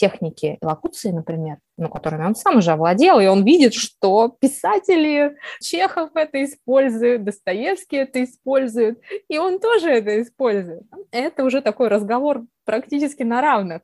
техники 0.00 0.56
локуции, 0.62 1.10
например, 1.10 1.58
ну, 1.76 1.90
которыми 1.90 2.24
он 2.24 2.34
сам 2.34 2.56
уже 2.56 2.70
овладел, 2.72 3.20
и 3.20 3.26
он 3.26 3.44
видит, 3.44 3.74
что 3.74 4.34
писатели, 4.40 5.36
Чехов 5.60 6.10
это 6.14 6.42
используют, 6.42 7.24
Достоевский 7.24 7.96
это 7.96 8.24
использует, 8.24 8.98
и 9.28 9.38
он 9.38 9.60
тоже 9.60 9.90
это 9.90 10.22
использует. 10.22 10.84
Это 11.10 11.44
уже 11.44 11.60
такой 11.60 11.88
разговор 11.88 12.44
практически 12.64 13.22
на 13.22 13.40
равных. 13.42 13.82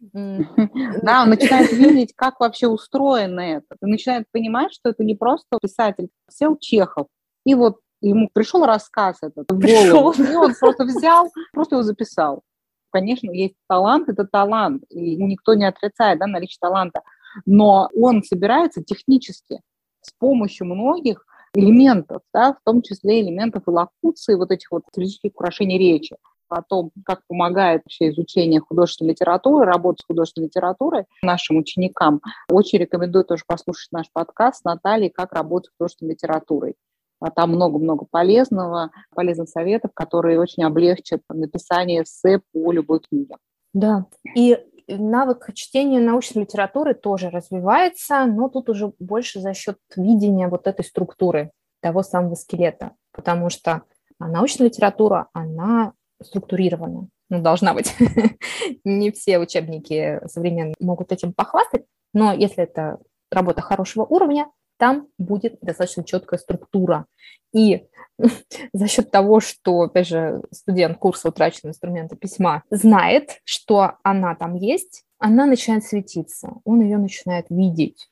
Да, 1.02 1.22
он 1.22 1.30
начинает 1.30 1.72
видеть, 1.72 2.12
как 2.14 2.40
вообще 2.40 2.68
устроено 2.68 3.40
это. 3.40 3.66
Он 3.82 3.90
начинает 3.90 4.26
понимать, 4.32 4.72
что 4.72 4.90
это 4.90 5.04
не 5.04 5.16
просто 5.16 5.58
писатель, 5.60 6.08
сел 6.30 6.56
Чехов, 6.56 7.08
и 7.44 7.54
вот 7.54 7.78
ему 8.00 8.30
пришел 8.32 8.64
рассказ 8.64 9.18
этот 9.22 9.50
в 9.50 9.58
голову, 9.58 10.12
и 10.22 10.34
он 10.36 10.54
просто 10.54 10.84
взял, 10.84 11.30
просто 11.52 11.74
его 11.74 11.82
записал 11.82 12.42
конечно, 12.90 13.30
есть 13.30 13.54
талант, 13.68 14.08
это 14.08 14.24
талант, 14.26 14.84
и 14.90 15.16
никто 15.16 15.54
не 15.54 15.64
отрицает 15.64 16.18
да, 16.18 16.26
наличие 16.26 16.58
таланта, 16.60 17.02
но 17.46 17.88
он 17.94 18.22
собирается 18.22 18.82
технически 18.82 19.60
с 20.00 20.12
помощью 20.18 20.66
многих 20.66 21.24
элементов, 21.54 22.22
да, 22.32 22.54
в 22.54 22.58
том 22.64 22.82
числе 22.82 23.20
элементов 23.20 23.64
и 23.66 23.70
локуции, 23.70 24.34
вот 24.34 24.50
этих 24.50 24.70
вот 24.70 24.84
стилистических 24.90 25.32
украшений 25.32 25.78
речи. 25.78 26.16
о 26.48 26.62
том, 26.62 26.92
как 27.04 27.20
помогает 27.26 27.82
вообще 27.84 28.08
изучение 28.08 28.60
художественной 28.60 29.10
литературы, 29.10 29.66
работа 29.66 30.02
с 30.02 30.06
художественной 30.06 30.46
литературой 30.46 31.04
нашим 31.22 31.58
ученикам, 31.58 32.22
очень 32.48 32.78
рекомендую 32.78 33.24
тоже 33.24 33.42
послушать 33.46 33.92
наш 33.92 34.06
подкаст 34.10 34.62
с 34.62 34.64
Натальей 34.64 35.10
«Как 35.10 35.34
работать 35.34 35.70
с 35.70 35.76
художественной 35.76 36.12
литературой». 36.12 36.76
А 37.20 37.30
там 37.30 37.50
много-много 37.50 38.06
полезного, 38.08 38.90
полезных 39.14 39.48
советов, 39.48 39.90
которые 39.94 40.38
очень 40.38 40.62
облегчат 40.62 41.20
написание 41.28 42.02
эссе 42.02 42.40
по 42.52 42.70
любой 42.70 43.00
книге. 43.00 43.36
Да, 43.72 44.06
и 44.36 44.58
навык 44.88 45.50
чтения 45.54 46.00
научной 46.00 46.42
литературы 46.42 46.94
тоже 46.94 47.30
развивается, 47.30 48.24
но 48.24 48.48
тут 48.48 48.68
уже 48.68 48.92
больше 48.98 49.40
за 49.40 49.54
счет 49.54 49.78
видения 49.96 50.48
вот 50.48 50.66
этой 50.66 50.84
структуры 50.84 51.50
того 51.80 52.02
самого 52.02 52.34
скелета, 52.34 52.92
потому 53.12 53.50
что 53.50 53.82
научная 54.18 54.66
литература, 54.66 55.28
она 55.32 55.92
структурирована, 56.22 57.08
ну, 57.28 57.42
должна 57.42 57.74
быть. 57.74 57.94
Не 58.84 59.10
все 59.12 59.38
учебники 59.38 60.20
современные 60.26 60.74
могут 60.80 61.12
этим 61.12 61.32
похвастать, 61.32 61.84
но 62.12 62.32
если 62.32 62.64
это 62.64 62.98
работа 63.30 63.60
хорошего 63.60 64.04
уровня, 64.04 64.50
там 64.78 65.08
будет 65.18 65.58
достаточно 65.60 66.04
четкая 66.04 66.38
структура. 66.38 67.06
И 67.52 67.86
за 68.72 68.88
счет 68.88 69.10
того, 69.10 69.40
что, 69.40 69.82
опять 69.82 70.08
же, 70.08 70.42
студент 70.50 70.98
курса 70.98 71.28
утраченного 71.28 71.72
инструмента 71.72 72.16
письма 72.16 72.62
знает, 72.70 73.40
что 73.44 73.92
она 74.02 74.34
там 74.34 74.54
есть, 74.54 75.04
она 75.18 75.46
начинает 75.46 75.84
светиться, 75.84 76.52
он 76.64 76.80
ее 76.80 76.96
начинает 76.98 77.46
видеть. 77.50 78.08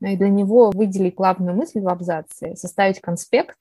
И 0.00 0.16
для 0.16 0.28
него 0.28 0.70
выделить 0.74 1.14
главную 1.14 1.56
мысль 1.56 1.80
в 1.80 1.88
абзаце, 1.88 2.54
составить 2.56 3.00
конспект, 3.00 3.56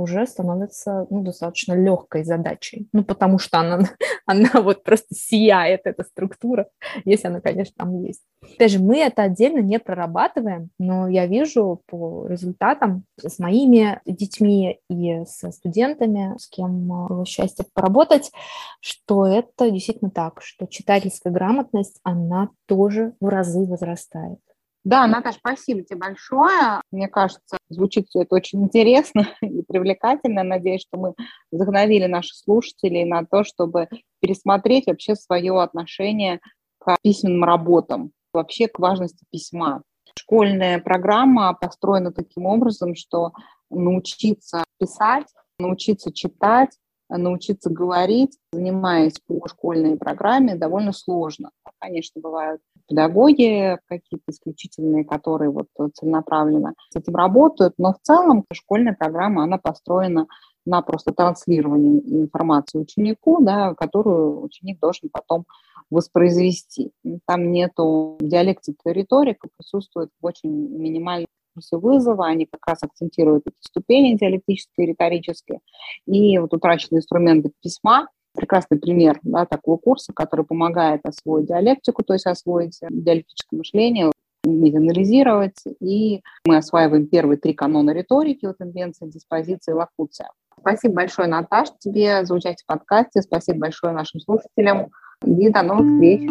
уже 0.00 0.26
становится 0.26 1.06
ну, 1.10 1.22
достаточно 1.22 1.74
легкой 1.74 2.24
задачей. 2.24 2.88
Ну, 2.92 3.04
потому 3.04 3.38
что 3.38 3.58
она, 3.58 3.80
она 4.26 4.50
вот 4.54 4.82
просто 4.82 5.14
сияет, 5.14 5.82
эта 5.84 6.04
структура, 6.04 6.68
если 7.04 7.28
она, 7.28 7.40
конечно, 7.40 7.74
там 7.76 8.02
есть. 8.02 8.22
Опять 8.42 8.72
же, 8.72 8.78
мы 8.78 8.98
это 8.98 9.22
отдельно 9.22 9.60
не 9.60 9.78
прорабатываем, 9.78 10.70
но 10.78 11.08
я 11.08 11.26
вижу 11.26 11.82
по 11.86 12.26
результатам 12.26 13.04
с 13.18 13.38
моими 13.38 14.00
детьми 14.06 14.80
и 14.88 15.24
со 15.26 15.50
студентами, 15.50 16.34
с 16.38 16.48
кем 16.48 16.88
было 16.88 17.26
счастье 17.26 17.66
поработать, 17.74 18.32
что 18.80 19.26
это 19.26 19.70
действительно 19.70 20.10
так, 20.10 20.40
что 20.42 20.66
читательская 20.66 21.32
грамотность, 21.32 22.00
она 22.02 22.48
тоже 22.66 23.14
в 23.20 23.28
разы 23.28 23.66
возрастает. 23.66 24.38
Да, 24.82 25.06
Наташа, 25.06 25.38
спасибо 25.38 25.82
тебе 25.82 25.98
большое. 25.98 26.80
Мне 26.90 27.08
кажется, 27.08 27.58
звучит 27.68 28.08
все 28.08 28.22
это 28.22 28.36
очень 28.36 28.62
интересно 28.62 29.28
и 29.42 29.62
привлекательно. 29.62 30.42
Надеюсь, 30.42 30.82
что 30.82 30.98
мы 30.98 31.14
вдохновили 31.52 32.06
наших 32.06 32.36
слушателей 32.36 33.04
на 33.04 33.24
то, 33.26 33.44
чтобы 33.44 33.88
пересмотреть 34.20 34.86
вообще 34.86 35.14
свое 35.14 35.60
отношение 35.60 36.40
к 36.78 36.96
письменным 37.02 37.44
работам, 37.44 38.12
вообще 38.32 38.68
к 38.68 38.78
важности 38.78 39.24
письма. 39.30 39.82
Школьная 40.18 40.78
программа 40.80 41.52
построена 41.54 42.10
таким 42.10 42.46
образом, 42.46 42.94
что 42.94 43.32
научиться 43.68 44.64
писать, 44.78 45.26
научиться 45.58 46.10
читать, 46.10 46.70
научиться 47.08 47.70
говорить, 47.70 48.38
занимаясь 48.52 49.18
по 49.26 49.46
школьной 49.46 49.96
программе, 49.96 50.54
довольно 50.54 50.92
сложно. 50.92 51.50
Конечно, 51.78 52.20
бывают 52.20 52.62
педагоги 52.90 53.78
какие-то 53.86 54.24
исключительные, 54.28 55.04
которые 55.04 55.50
вот 55.50 55.68
целенаправленно 55.94 56.74
с 56.90 56.96
этим 56.96 57.14
работают, 57.14 57.74
но 57.78 57.92
в 57.92 57.98
целом 58.02 58.44
школьная 58.52 58.94
программа, 58.98 59.44
она 59.44 59.58
построена 59.58 60.26
на 60.66 60.82
просто 60.82 61.12
транслировании 61.12 62.00
информации 62.22 62.78
ученику, 62.78 63.42
да, 63.42 63.74
которую 63.74 64.42
ученик 64.42 64.80
должен 64.80 65.08
потом 65.10 65.44
воспроизвести. 65.88 66.90
Там 67.26 67.50
нету 67.52 68.18
диалектики 68.20 68.80
риторика, 68.84 69.48
присутствует 69.56 70.10
очень 70.20 70.50
минимальный 70.50 71.26
курсы 71.54 71.78
вызова, 71.78 72.26
они 72.26 72.46
как 72.46 72.66
раз 72.66 72.82
акцентируют 72.82 73.44
эти 73.46 73.56
ступени 73.60 74.16
диалектические, 74.16 74.88
риторические. 74.88 75.60
И 76.06 76.38
вот 76.38 76.52
утраченные 76.52 76.98
инструменты 76.98 77.52
письма– 77.62 78.08
прекрасный 78.34 78.78
пример 78.78 79.18
да, 79.22 79.46
такого 79.46 79.76
курса, 79.76 80.12
который 80.14 80.44
помогает 80.44 81.00
освоить 81.04 81.46
диалектику, 81.46 82.02
то 82.02 82.14
есть 82.14 82.26
освоить 82.26 82.78
диалектическое 82.88 83.58
мышление, 83.58 84.12
уметь 84.44 84.74
анализировать. 84.74 85.58
И 85.80 86.22
мы 86.46 86.56
осваиваем 86.56 87.06
первые 87.06 87.38
три 87.38 87.54
канона 87.54 87.90
риторики, 87.90 88.46
вот 88.46 88.56
инвенция, 88.60 89.08
диспозиция, 89.08 89.74
локуция. 89.74 90.30
Спасибо 90.58 90.94
большое, 90.94 91.28
Наташ, 91.28 91.68
тебе 91.78 92.24
за 92.24 92.34
участие 92.34 92.64
в 92.64 92.66
подкасте. 92.66 93.22
Спасибо 93.22 93.60
большое 93.60 93.92
нашим 93.92 94.20
слушателям. 94.20 94.90
И 95.24 95.48
до 95.50 95.62
новых 95.62 95.86
встреч. 95.92 96.28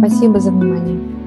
Спасибо 0.00 0.40
за 0.40 0.50
внимание. 0.50 1.17